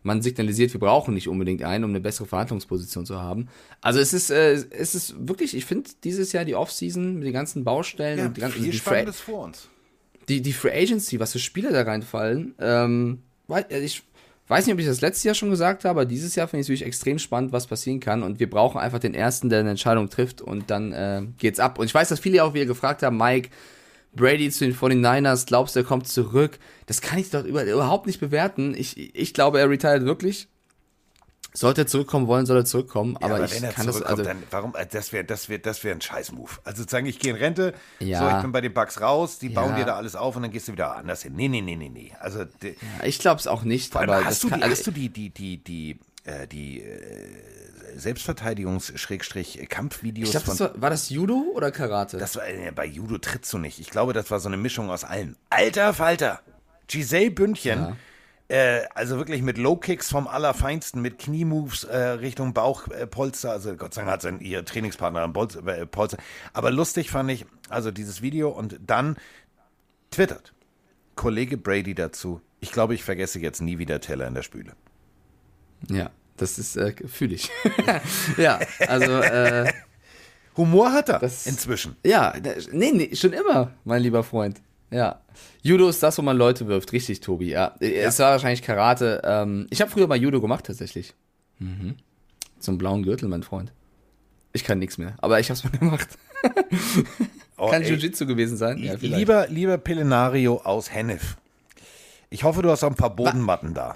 [0.01, 3.49] man signalisiert, wir brauchen nicht unbedingt einen, um eine bessere Verhandlungsposition zu haben.
[3.81, 7.33] Also es ist, äh, es ist wirklich, ich finde dieses Jahr die Offseason mit den
[7.33, 9.69] ganzen Baustellen Ja, und die ganzen viel die, Spannendes vor uns.
[10.29, 13.19] die, die Free Agency, was für Spieler da reinfallen, ähm,
[13.49, 14.03] äh, ich
[14.47, 16.65] weiß nicht, ob ich das letztes Jahr schon gesagt habe, aber dieses Jahr finde ich
[16.65, 18.23] es wirklich extrem spannend, was passieren kann.
[18.23, 21.79] Und wir brauchen einfach den Ersten, der eine Entscheidung trifft und dann äh, geht's ab.
[21.79, 23.49] Und ich weiß, dass viele auch wieder gefragt haben, Mike,
[24.15, 26.59] Brady zu den 49ers, glaubst du, er kommt zurück?
[26.85, 28.73] Das kann ich doch über, überhaupt nicht bewerten.
[28.75, 30.47] Ich, ich glaube, er retired wirklich.
[31.59, 33.17] Sollte er zurückkommen wollen, soll er zurückkommen.
[33.19, 34.75] Ja, aber, aber ich wenn er kann das, zurückkommt, also, dann warum?
[34.75, 36.51] äh, Das wäre, das wäre, das wäre ein Scheiß-Move.
[36.63, 38.19] Also sagen, ich gehe in Rente, Ja.
[38.19, 39.75] so ich bin bei den Bucks raus, die bauen Ja.
[39.77, 41.33] dir da alles auf und dann gehst du wieder anders hin.
[41.35, 42.11] Nee, nee, nee, nee, nee.
[42.19, 42.45] Also
[43.03, 43.95] ich glaube es auch nicht.
[43.95, 46.45] allem aber hast das du kann, die, also, hast du die, die, die, die, äh,
[46.47, 47.27] die äh,
[47.95, 52.17] Selbstverteidigungs-Kampfvideos ich glaube, das war, war das Judo oder Karate?
[52.17, 53.79] Das war, äh, bei Judo trittst du nicht.
[53.79, 55.35] Ich glaube, das war so eine Mischung aus allen.
[55.49, 56.41] Alter Falter!
[56.87, 57.95] Giselle Bündchen.
[58.49, 63.49] Äh, also wirklich mit Low-Kicks vom Allerfeinsten, mit Kniemoves äh, Richtung Bauchpolster.
[63.49, 66.17] Äh, also Gott sei Dank hat sein ihr Trainingspartner ein Bolz, äh, Polster.
[66.53, 69.17] Aber lustig fand ich, also dieses Video und dann
[70.11, 70.53] twittert
[71.15, 72.39] Kollege Brady dazu.
[72.61, 74.73] Ich glaube, ich vergesse jetzt nie wieder Teller in der Spüle.
[75.89, 77.49] Ja, das ist, äh, fühle ich.
[78.37, 79.71] ja, also, äh,
[80.55, 81.97] Humor hat er Das- inzwischen.
[82.03, 82.33] ja,
[82.71, 84.61] nee, nee, schon immer, mein lieber Freund.
[84.89, 85.21] Ja.
[85.61, 87.49] Judo ist das, wo man Leute wirft, richtig, Tobi.
[87.49, 89.21] Ja, es war wahrscheinlich Karate.
[89.25, 91.13] Ähm, ich habe früher mal Judo gemacht, tatsächlich.
[91.59, 91.95] Mhm.
[92.59, 93.73] Zum blauen Gürtel, mein Freund.
[94.53, 96.07] Ich kann nichts mehr, aber ich hab's mal gemacht.
[97.57, 97.83] Oh, kann.
[97.83, 98.77] Jiu-Jitsu gewesen sein?
[98.79, 101.37] Ja, lieber, lieber Pelenario aus Hennef.
[102.29, 103.95] Ich hoffe, du hast auch ein paar Bodenmatten da.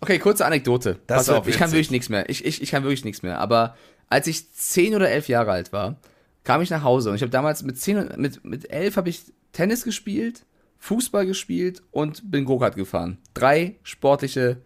[0.00, 0.98] Okay, kurze Anekdote.
[1.06, 1.72] Das Pass auf, auch ich kann witzig.
[1.74, 2.28] wirklich nichts mehr.
[2.28, 3.38] Ich, ich, ich kann wirklich nichts mehr.
[3.38, 3.76] Aber
[4.08, 5.96] als ich zehn oder elf Jahre alt war,
[6.42, 9.08] kam ich nach Hause und ich habe damals mit zehn, und- mit, mit elf habe
[9.10, 9.22] ich
[9.52, 10.44] Tennis gespielt,
[10.78, 13.18] Fußball gespielt und bin Go-Kart gefahren.
[13.34, 14.58] Drei sportliche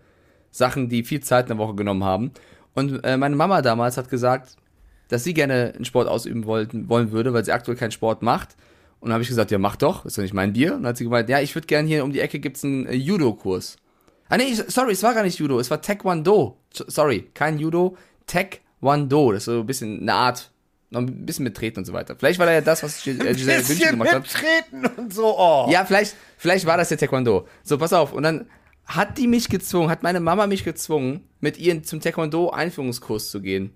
[0.51, 2.33] Sachen, die viel Zeit in der Woche genommen haben.
[2.75, 4.57] Und äh, meine Mama damals hat gesagt,
[5.09, 8.57] dass sie gerne einen Sport ausüben wollten, wollen würde, weil sie aktuell keinen Sport macht.
[9.01, 10.75] Und dann habe ich gesagt, ja, mach doch, ist doch nicht mein Bier.
[10.75, 12.87] Und dann hat sie gemeint, ja, ich würde gerne hier um die Ecke gibt's einen
[12.87, 13.77] äh, Judo-Kurs.
[14.29, 16.59] Ah nee, sorry, es war gar nicht Judo, es war Taekwondo.
[16.73, 17.97] Sorry, kein Judo,
[18.27, 19.33] Taekwondo.
[19.33, 20.51] Das ist so ein bisschen eine Art,
[20.91, 22.17] noch ein bisschen mit Treten und so weiter.
[22.17, 24.23] Vielleicht war da ja das, was äh, Giselle Bündchen Bisschen gemacht hat.
[24.23, 25.39] mittreten und so.
[25.39, 25.67] Oh.
[25.71, 27.47] Ja, vielleicht, vielleicht war das ja Taekwondo.
[27.63, 28.13] So, pass auf.
[28.13, 28.47] Und dann
[28.87, 33.73] hat die mich gezwungen, hat meine Mama mich gezwungen, mit ihr zum Taekwondo-Einführungskurs zu gehen.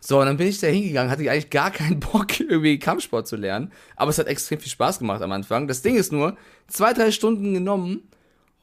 [0.00, 3.26] So, und dann bin ich da hingegangen, hatte ich eigentlich gar keinen Bock, irgendwie Kampfsport
[3.28, 3.72] zu lernen.
[3.96, 5.68] Aber es hat extrem viel Spaß gemacht am Anfang.
[5.68, 6.36] Das Ding ist nur,
[6.68, 8.08] zwei, drei Stunden genommen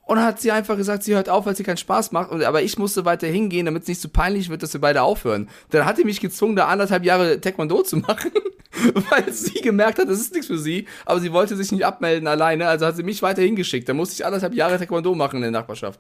[0.08, 2.32] und dann hat sie einfach gesagt, sie hört auf, weil sie keinen Spaß macht.
[2.32, 5.02] Und, aber ich musste weiter hingehen, damit es nicht so peinlich wird, dass wir beide
[5.02, 5.50] aufhören.
[5.70, 8.32] Dann hat die mich gezwungen, da anderthalb Jahre Taekwondo zu machen,
[9.10, 10.88] weil sie gemerkt hat, das ist nichts für sie.
[11.06, 13.90] Aber sie wollte sich nicht abmelden alleine, also hat sie mich weiter hingeschickt.
[13.90, 16.00] Dann musste ich anderthalb Jahre Taekwondo machen in der Nachbarschaft.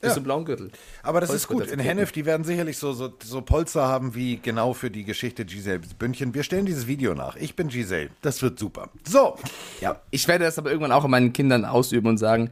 [0.00, 0.14] Bis Ja.
[0.16, 0.72] zum blauen Gürtel.
[1.04, 1.70] Aber das ist gut.
[1.70, 1.78] In.
[1.78, 5.80] Hennef, die werden sicherlich so, so, so Polster haben wie genau für die Geschichte Giselle
[5.96, 6.34] Bündchen.
[6.34, 7.36] Wir stellen dieses Video nach.
[7.36, 8.10] Ich bin Giselle.
[8.20, 8.90] Das wird super.
[9.08, 9.36] So.
[9.80, 12.50] Ja, ich werde das aber irgendwann auch an meinen Kindern ausüben und sagen,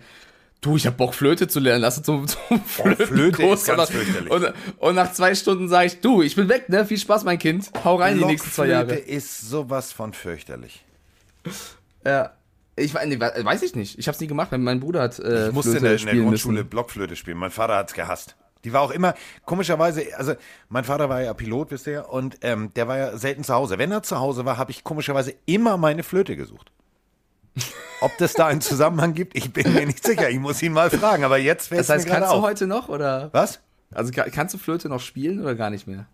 [0.63, 3.61] du, ich hab Bock Flöte zu lernen, lass uns zum, zum Flöte Flötenkurs.
[3.61, 4.31] ist ganz und, fürchterlich.
[4.33, 6.87] und, und nach zwei Stunden sage ich, du, ich bin weg, ne?
[6.87, 7.71] Viel Spaß, mein Kind.
[7.85, 8.95] Hau rein die nächsten zwei Jahre.
[8.95, 10.85] ist sowas von fürchterlich.
[12.07, 12.33] Ja.
[12.75, 13.99] Ich nee, we- weiß ich nicht.
[13.99, 16.17] Ich hab's nie gemacht, weil mein Bruder hat äh, Ich musste in Flöte der, in
[16.17, 16.71] der Grundschule müssen.
[16.71, 17.37] Blockflöte spielen.
[17.37, 18.35] Mein Vater hat's gehasst.
[18.65, 19.15] Die war auch immer,
[19.45, 20.35] komischerweise, also
[20.69, 23.77] mein Vater war ja Pilot, wisst ihr, und ähm, der war ja selten zu Hause.
[23.77, 26.71] Wenn er zu Hause war, habe ich komischerweise immer meine Flöte gesucht.
[28.01, 30.29] Ob das da einen Zusammenhang gibt, ich bin mir nicht sicher.
[30.31, 32.43] Ich muss ihn mal fragen, aber jetzt fällt Das es heißt, mir kannst du auf.
[32.43, 33.29] heute noch oder?
[33.33, 33.61] Was?
[33.93, 36.07] Also ka- kannst du Flöte noch spielen oder gar nicht mehr?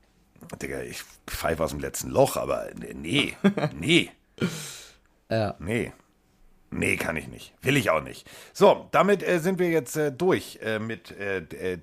[0.60, 3.34] Digga, ich pfeife aus dem letzten Loch, aber nee,
[3.78, 4.10] nee,
[5.30, 5.54] Ja.
[5.58, 5.92] nee.
[6.70, 7.54] Nee, kann ich nicht.
[7.62, 8.28] Will ich auch nicht.
[8.52, 11.78] So, damit äh, sind wir jetzt äh, durch äh, mit äh, äh,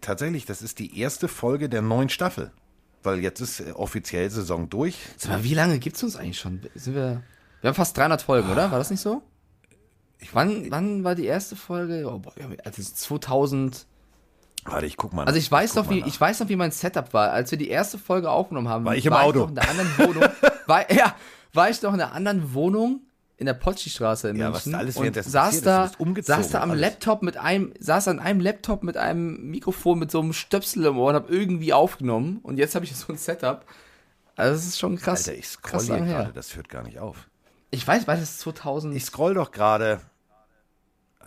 [0.00, 2.50] tatsächlich, das ist die erste Folge der neuen Staffel.
[3.04, 4.96] Weil jetzt ist äh, offiziell Saison durch.
[5.16, 6.60] Sag mal, wie lange gibt's uns eigentlich schon?
[6.74, 7.22] Sind wir.
[7.60, 8.70] Wir haben fast 300 Folgen, oder?
[8.70, 9.22] War das nicht so?
[10.32, 12.08] wann, wann war die erste Folge?
[12.10, 12.32] Oh, boah,
[12.76, 13.86] ist 2000.
[14.64, 15.26] Warte, ich guck mal.
[15.26, 16.06] Also ich weiß guck noch, wie nach.
[16.06, 18.84] ich weiß noch, wie mein Setup war, als wir die erste Folge aufgenommen haben.
[18.84, 19.40] War ich im Auto.
[19.40, 20.24] Ich noch in der anderen Wohnung.
[20.66, 21.14] war, ja,
[21.52, 23.00] war ich noch in einer anderen Wohnung
[23.38, 26.70] in der Potschi-Straße in Ja, was München da alles und saß da, saß da am
[26.70, 26.80] alles.
[26.80, 30.98] Laptop mit einem, saß an einem Laptop mit einem Mikrofon mit so einem Stöpsel im
[30.98, 33.66] Ohr und hab irgendwie aufgenommen und jetzt habe ich so ein Setup.
[34.36, 35.28] Also das ist schon krass.
[35.28, 37.28] Alter, ich scroll hier gerade, das hört gar nicht auf.
[37.76, 38.96] Ich weiß, war das 2000?
[38.96, 40.00] Ich scroll doch gerade.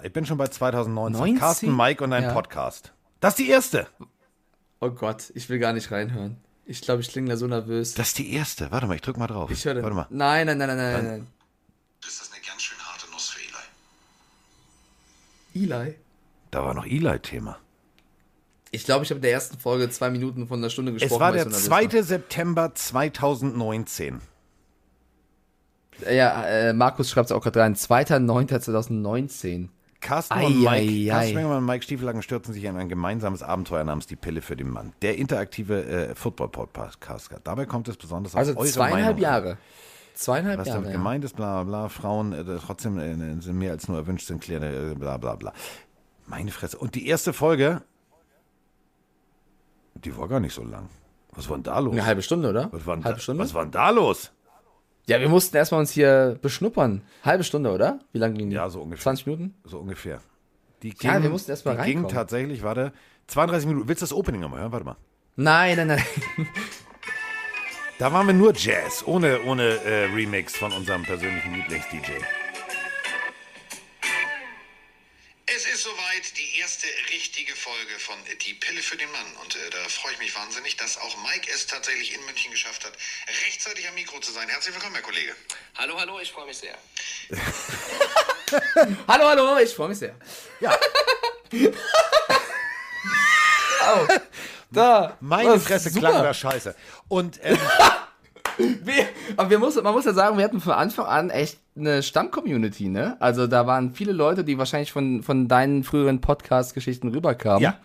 [0.02, 1.20] Ich bin schon bei 2019.
[1.20, 1.38] 19?
[1.40, 2.34] Carsten, Mike und ein Ja.
[2.34, 2.92] Podcast.
[3.20, 3.88] Das ist die erste.
[4.80, 6.38] oh Gott, ich will gar nicht reinhören.
[6.66, 7.94] Ich glaube, ich klinge da so nervös.
[7.94, 8.72] Das ist die erste.
[8.72, 9.52] Warte mal, ich drück mal drauf.
[9.52, 10.08] ich höre Warte mal.
[10.10, 11.28] Nein, nein, nein, nein, nein, nein.
[12.02, 13.40] Das ist eine ganz schön harte Nuss für
[15.54, 15.72] Eli.
[15.72, 15.96] Eli.
[16.50, 17.60] Da war noch Eli-Thema.
[18.72, 21.14] Ich glaube, ich habe in der ersten Folge zwei Minuten von einer Stunde gesprochen.
[21.14, 22.02] Es war der so nervös 2.
[22.02, 24.22] September 2019.
[26.06, 27.76] Ja, äh, Markus schreibt es auch gerade rein.
[27.76, 29.70] 2.9.2019.
[30.02, 31.46] Carsten, Ei, und Mike, ei, Carsten ei.
[31.46, 34.94] Und Mike Stiefelhagen stürzen sich in ein gemeinsames Abenteuer namens Die Pille für den Mann.
[35.02, 37.32] Der interaktive äh, Football-Podcast.
[37.44, 39.22] Dabei kommt es besonders Also auf eure zweieinhalb Meinung an.
[39.22, 39.58] Jahre.
[40.14, 40.80] Zweieinhalb Was Jahre.
[40.80, 40.98] damit ja.
[40.98, 44.42] gemeint ist, bla bla bla, Frauen äh, trotzdem äh, sind mehr als nur erwünscht, sind
[44.42, 45.54] klar, äh, bla bla bla.
[46.28, 46.78] Meine Fresse.
[46.78, 47.82] Und die erste Folge,
[49.96, 50.90] die war gar nicht so lang.
[51.34, 51.94] Was war denn da los?
[51.94, 52.70] Eine halbe Stunde, oder?
[52.72, 53.44] was war denn halbe da, Stunde?
[53.44, 54.32] Was war denn da los?
[55.08, 57.02] Ja, wir mussten erstmal uns hier beschnuppern.
[57.24, 58.00] Halbe Stunde, oder?
[58.12, 58.56] Wie lange ging die?
[58.56, 59.04] Ja, so ungefähr.
[59.04, 59.56] 20 Minuten?
[59.64, 60.22] So ungefähr.
[60.84, 62.94] Die Ja, wir mussten erst mal die ging tatsächlich, warte,
[63.28, 63.88] 32 Minuten.
[63.88, 64.72] Willst du das Opening nochmal hören?
[64.72, 64.96] Warte mal.
[65.36, 66.04] Nein, nein, nein.
[67.98, 72.12] Da waren wir nur Jazz, ohne, ohne äh, Remix von unserem persönlichen Lieblings-DJ.
[75.60, 78.15] Es ist soweit die erste richtige Folge von
[78.48, 79.26] Die Pille für den Mann.
[79.44, 82.86] Und äh, da freue ich mich wahnsinnig, dass auch Mike es tatsächlich in München geschafft
[82.86, 82.94] hat,
[83.45, 84.48] rechtzeitig am Mikro zu sein.
[84.48, 85.36] Herzlich willkommen, Herr Kollege.
[85.77, 86.77] Hallo, hallo, ich freue mich sehr.
[89.10, 90.15] hallo, hallo, ich freue mich sehr.
[90.61, 90.72] Ja.
[93.81, 94.07] Au.
[94.72, 95.18] Da.
[95.19, 96.07] Meine Das Fresse super.
[96.07, 96.73] klang das scheiße.
[97.10, 97.60] Und ähm,
[98.60, 99.07] Wir,
[99.38, 102.89] aber wir muss, man muss ja sagen, wir hatten von Anfang an echt eine Stamm-Community,
[102.89, 103.18] ne?
[103.19, 107.61] Also da waren viele Leute, die wahrscheinlich von, von deinen früheren Podcast-Geschichten rüberkamen.
[107.61, 107.80] Ja.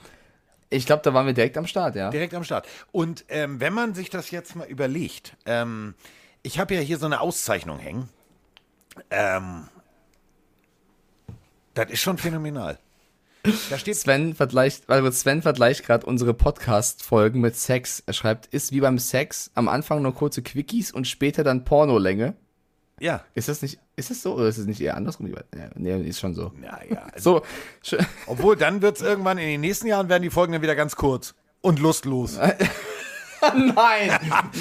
[0.70, 2.10] Ich glaube, da waren wir direkt am Start, ja.
[2.10, 2.66] direkt am Start.
[2.90, 5.94] Und ähm, wenn man sich das jetzt mal überlegt, ähm,
[6.42, 8.08] ich habe ja hier so eine Auszeichnung hängen.
[9.10, 9.68] Ähm,
[11.74, 12.78] das ist schon phänomenal.
[13.68, 18.02] Da steht Sven vergleicht, also Sven vergleicht gerade unsere Podcast-Folgen mit Sex.
[18.06, 22.36] Er schreibt, ist wie beim Sex, am Anfang nur kurze Quickies und später dann Pornolänge.
[23.00, 23.24] Ja.
[23.34, 25.26] Ist das nicht, ist das so oder ist es nicht eher andersrum?
[25.28, 25.40] Ja,
[25.74, 26.52] nee, ist schon so.
[26.60, 27.06] Naja.
[27.16, 27.42] So,
[27.84, 30.76] sch- Obwohl, dann wird es irgendwann in den nächsten Jahren werden die Folgen dann wieder
[30.76, 32.38] ganz kurz und lustlos.
[33.54, 34.10] nein,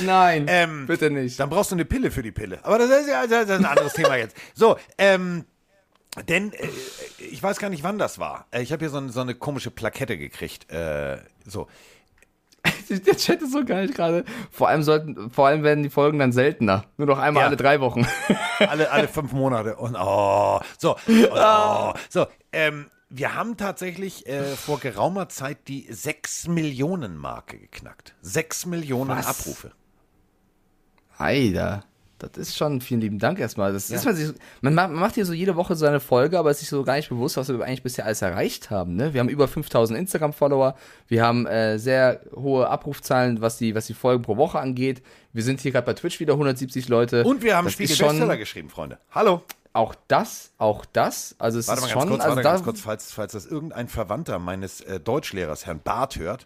[0.06, 1.40] nein, Ähm, bitte nicht.
[1.40, 2.60] Dann brauchst du eine Pille für die Pille.
[2.64, 4.36] Aber das ist ja das ist ein anderes Thema jetzt.
[4.54, 5.46] So, ähm,
[6.28, 6.68] denn äh,
[7.20, 8.48] ich weiß gar nicht, wann das war.
[8.52, 10.72] Äh, Ich habe hier so, ein, so eine komische Plakette gekriegt.
[10.72, 11.68] Äh, so.
[12.90, 14.26] Der Chat ist so geil gerade.
[14.52, 16.86] Vor allem sollten, vor allem werden die Folgen dann seltener.
[16.98, 17.48] Nur noch einmal Ja.
[17.48, 18.08] alle drei Wochen.
[18.60, 19.76] alle, alle fünf Monate.
[19.76, 20.96] Und oh, so.
[21.08, 22.28] Und, oh, so.
[22.52, 28.16] Ähm, wir haben tatsächlich äh, vor geraumer Zeit die 6 Millionen Marke geknackt.
[28.22, 29.28] 6 Millionen Was?
[29.28, 29.72] Abrufe.
[31.18, 31.84] Alter,
[32.32, 33.74] das ist schon, vielen lieben Dank erstmal.
[33.74, 36.40] Das ist, man, sich, man, ma- man macht hier so jede Woche so eine Folge,
[36.40, 38.96] aber ist sich so gar nicht bewusst, was wir eigentlich bisher alles erreicht haben.
[38.96, 39.14] Ne?
[39.14, 40.76] Wir haben über 5000 Instagram-Follower,
[41.08, 45.02] wir haben äh, sehr hohe Abrufzahlen, was die, was die Folgen pro Woche angeht.
[45.34, 47.24] Wir sind hier gerade bei Twitch wieder 170 Leute.
[47.24, 49.00] Und wir haben Das Spiegel Bestseller geschrieben, Freunde.
[49.12, 49.42] Hallo.
[49.76, 51.36] Auch das, auch das.
[51.40, 53.48] Also es Warte mal ist ganz schon, kurz, also warte ganz kurz, falls, falls das
[53.48, 56.46] irgendein Verwandter meines äh, Deutschlehrers, Herrn Barth, hört.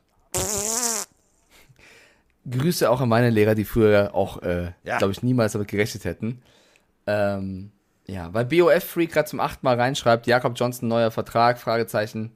[2.50, 4.98] Grüße auch an meine Lehrer, die früher auch, äh, Ja.
[4.98, 6.42] glaube ich, niemals damit gerechnet hätten.
[7.06, 7.72] Ähm,
[8.06, 12.32] ja, weil BOF Freak gerade zum achten Mal reinschreibt, Jakob Johnson neuer Vertrag, Fragezeichen.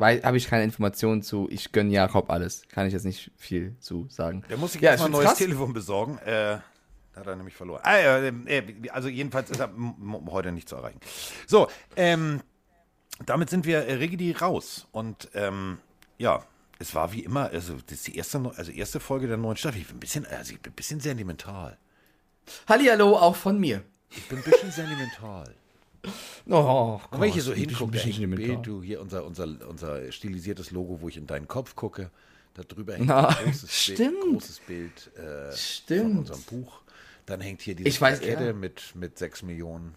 [0.00, 1.48] Habe ich keine Informationen zu.
[1.52, 2.62] Ich gönn Jakob alles.
[2.68, 4.42] Kann ich jetzt nicht viel zu sagen.
[4.50, 5.38] Der muss sich Ja, jetzt mal ein neues krass.
[5.38, 6.18] Telefon besorgen.
[6.18, 6.58] Äh,
[7.12, 7.80] da hat er nämlich verloren.
[7.84, 9.70] Ah, ja, äh, also jedenfalls ist er
[10.30, 10.98] heute nicht zu erreichen.
[11.46, 12.40] So, ähm,
[13.24, 14.88] damit sind wir äh, Rigidi raus.
[14.90, 15.78] Und ähm,
[16.18, 16.42] ja,
[16.78, 19.80] es war wie immer, also das ist die erste, also erste Folge der neuen Staffel.
[19.80, 21.78] Ich bin ein bisschen, also ich bin ein bisschen sentimental.
[22.68, 23.82] Hallihallo, auch von mir.
[24.10, 25.54] Ich bin ein bisschen sentimental.
[26.50, 28.46] Oh, Und wenn ich hier so Gott, hingucke, sentimental.
[28.46, 32.10] Bild, du hier unser, unser, unser stilisiertes Logo, wo ich in deinen Kopf gucke,
[32.52, 34.20] da drüber hängt Na, ein großes stimmt.
[34.20, 35.52] Bild, großes Bild äh,
[35.98, 36.82] von unserem Buch.
[37.24, 38.52] Dann hängt hier diese Ich weiß, Plakette ja.
[38.52, 39.94] mit, mit 6 Millionen.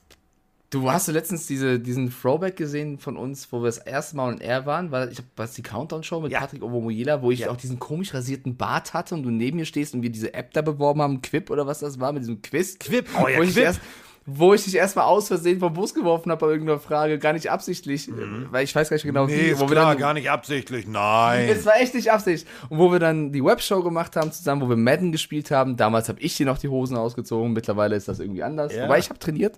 [0.70, 4.34] Du hast du letztens diese, diesen Throwback gesehen von uns, wo wir das erste Mal
[4.34, 4.92] on Air waren?
[4.92, 6.42] War, ich was die Countdown-Show mit Ja.
[6.42, 7.52] Patrick Ovomoyela, wo ich Ja.
[7.52, 10.52] auch diesen komisch rasierten Bart hatte und du neben mir stehst und wir diese App
[10.54, 12.78] da beworben haben, Quip oder was das war, mit diesem Quiz.
[12.80, 13.64] Quip, oh ja, wo, ich dich Quip.
[13.64, 13.80] erst,
[14.26, 17.50] wo ich dich erstmal aus Versehen vom Bus geworfen habe bei irgendeiner Frage, gar nicht
[17.50, 18.10] absichtlich,
[18.52, 19.46] weil ich weiß gar nicht genau Nee, wie.
[19.52, 21.48] ist Wo wir klar, dann, gar nicht absichtlich, nein.
[21.48, 22.46] es war echt nicht Absicht.
[22.68, 25.78] Und wo wir dann die Webshow gemacht haben zusammen, wo wir Madden gespielt haben.
[25.78, 27.54] Damals habe ich dir noch die Hosen ausgezogen.
[27.54, 28.76] Mittlerweile ist das irgendwie anders.
[28.76, 28.84] Ja.
[28.84, 29.58] Wobei ich habe trainiert.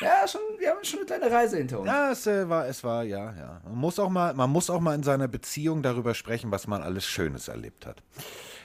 [0.00, 1.86] Ja, schon, wir haben schon eine kleine Reise hinter uns.
[1.86, 3.60] Ja, es äh, war, es war, ja, ja.
[3.64, 6.82] Man muss, auch mal, man muss auch mal in seiner Beziehung darüber sprechen, was man
[6.82, 8.02] alles Schönes erlebt hat.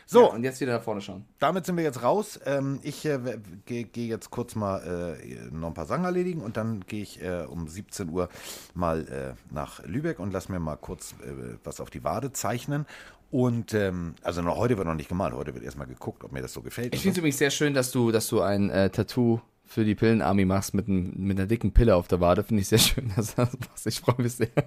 [0.09, 1.25] So, Ja, und jetzt wieder nach vorne schauen.
[1.37, 2.39] damit sind wir jetzt raus.
[2.45, 3.19] Ähm, ich äh,
[3.65, 7.21] gehe geh jetzt kurz mal äh, noch ein paar Sachen erledigen und dann gehe ich
[7.21, 8.29] äh, um 17 Uhr
[8.73, 12.85] mal äh, nach Lübeck und lass mir mal kurz äh, was auf die Wade zeichnen.
[13.29, 16.41] Und ähm, also noch, heute wird noch nicht gemalt, heute wird erstmal geguckt, ob mir
[16.41, 16.95] das so gefällt.
[16.95, 19.95] Ich finde es übrigens sehr schön, dass du, dass du ein äh, Tattoo für die
[19.95, 23.11] Pillenarmy machst mit, einem, mit einer dicken Pille auf der Wade, finde ich sehr schön,
[23.15, 23.85] dass du das machst.
[23.87, 24.47] Ich freue mich sehr.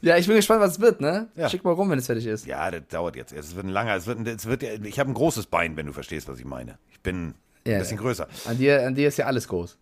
[0.00, 1.28] ja, ich bin gespannt, was es wird, ne?
[1.36, 1.48] Ja.
[1.48, 2.46] Schick mal rum, wenn es fertig ist.
[2.46, 3.32] Ja, das dauert jetzt.
[3.32, 5.86] Es wird ein langer, es wird, ein- es wird, ich habe ein großes Bein, wenn
[5.86, 6.78] du verstehst, was ich meine.
[6.90, 7.34] Ich bin
[7.66, 8.02] Ja, ein bisschen ja.
[8.02, 8.28] größer.
[8.46, 9.78] An dir, an dir ist ja alles groß.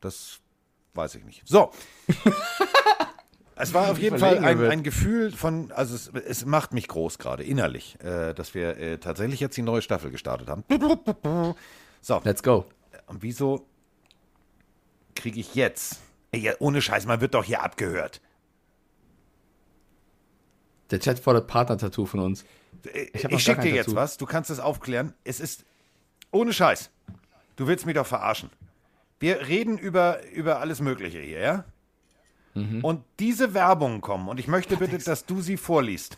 [0.00, 0.40] Das
[0.94, 1.42] weiß ich nicht.
[1.46, 1.70] So.
[3.56, 7.18] Es war auf jeden Fall ein, ein Gefühl von, also es, es macht mich groß
[7.18, 10.64] gerade, innerlich, äh, dass wir äh, tatsächlich jetzt die neue Staffel gestartet haben.
[12.00, 12.20] So.
[12.24, 12.66] Let's go.
[13.06, 13.66] Und wieso
[15.14, 16.00] kriege ich jetzt,
[16.32, 18.20] ey, ohne Scheiß, man wird doch hier abgehört.
[20.90, 22.44] Der Chat fordert Partner-Tattoo von uns.
[22.92, 23.96] Ich, noch ich gar schicke dir jetzt Tattoo.
[23.96, 25.14] was, du kannst es aufklären.
[25.24, 25.64] Es ist
[26.30, 26.90] ohne Scheiß.
[27.56, 28.50] Du willst mich doch verarschen.
[29.20, 31.64] Wir reden über, über alles Mögliche hier, ja?
[32.54, 32.84] Mhm.
[32.84, 36.16] Und diese Werbungen kommen und ich möchte bitte, dass du sie vorliest.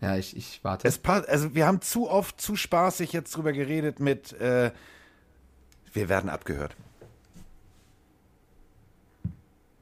[0.00, 0.86] Ja, ich, ich warte.
[0.86, 4.70] Es passt, also wir haben zu oft, zu spaßig jetzt drüber geredet mit, äh,
[5.92, 6.76] wir werden abgehört.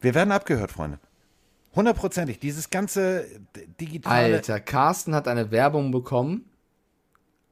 [0.00, 0.98] Wir werden abgehört, Freunde.
[1.74, 2.38] Hundertprozentig.
[2.38, 3.26] Dieses ganze
[3.80, 4.36] digitale.
[4.36, 6.44] Alter, Carsten hat eine Werbung bekommen.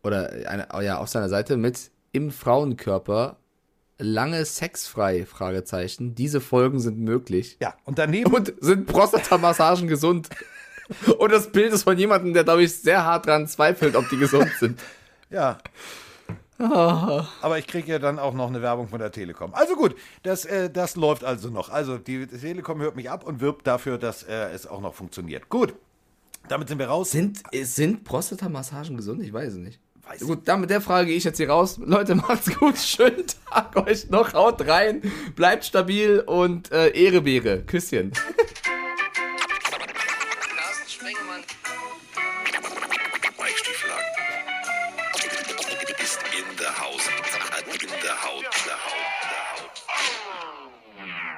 [0.04, 3.36] Oder eine, ja, auf seiner Seite mit im Frauenkörper
[4.02, 6.14] lange sexfrei, Fragezeichen.
[6.14, 7.56] Diese Folgen sind möglich.
[7.60, 8.32] Ja, und daneben.
[8.32, 10.28] Und sind Prostatamassagen gesund.
[11.18, 14.18] Und das Bild ist von jemandem, der, glaube ich, sehr hart dran zweifelt, ob die
[14.18, 14.80] gesund sind.
[15.30, 15.58] Ja.
[16.58, 19.52] Aber ich kriege ja dann auch noch eine Werbung von der Telekom.
[19.54, 21.70] Also gut, das, äh, das läuft also noch.
[21.70, 25.48] Also die Telekom hört mich ab und wirbt dafür, dass äh, es auch noch funktioniert.
[25.48, 25.74] Gut,
[26.48, 27.10] damit sind wir raus.
[27.10, 29.22] Sind, sind Prostatamassagen gesund?
[29.22, 29.80] Ich weiß es nicht.
[30.06, 31.78] Weiß Gut, dann mit der Frage gehe ich jetzt hier raus.
[31.84, 32.78] Leute, macht's gut.
[32.78, 34.32] Schönen Tag euch noch.
[34.34, 35.02] Haut rein.
[35.36, 37.62] Bleibt stabil und äh, Ehrebeere.
[37.62, 38.12] Küsschen.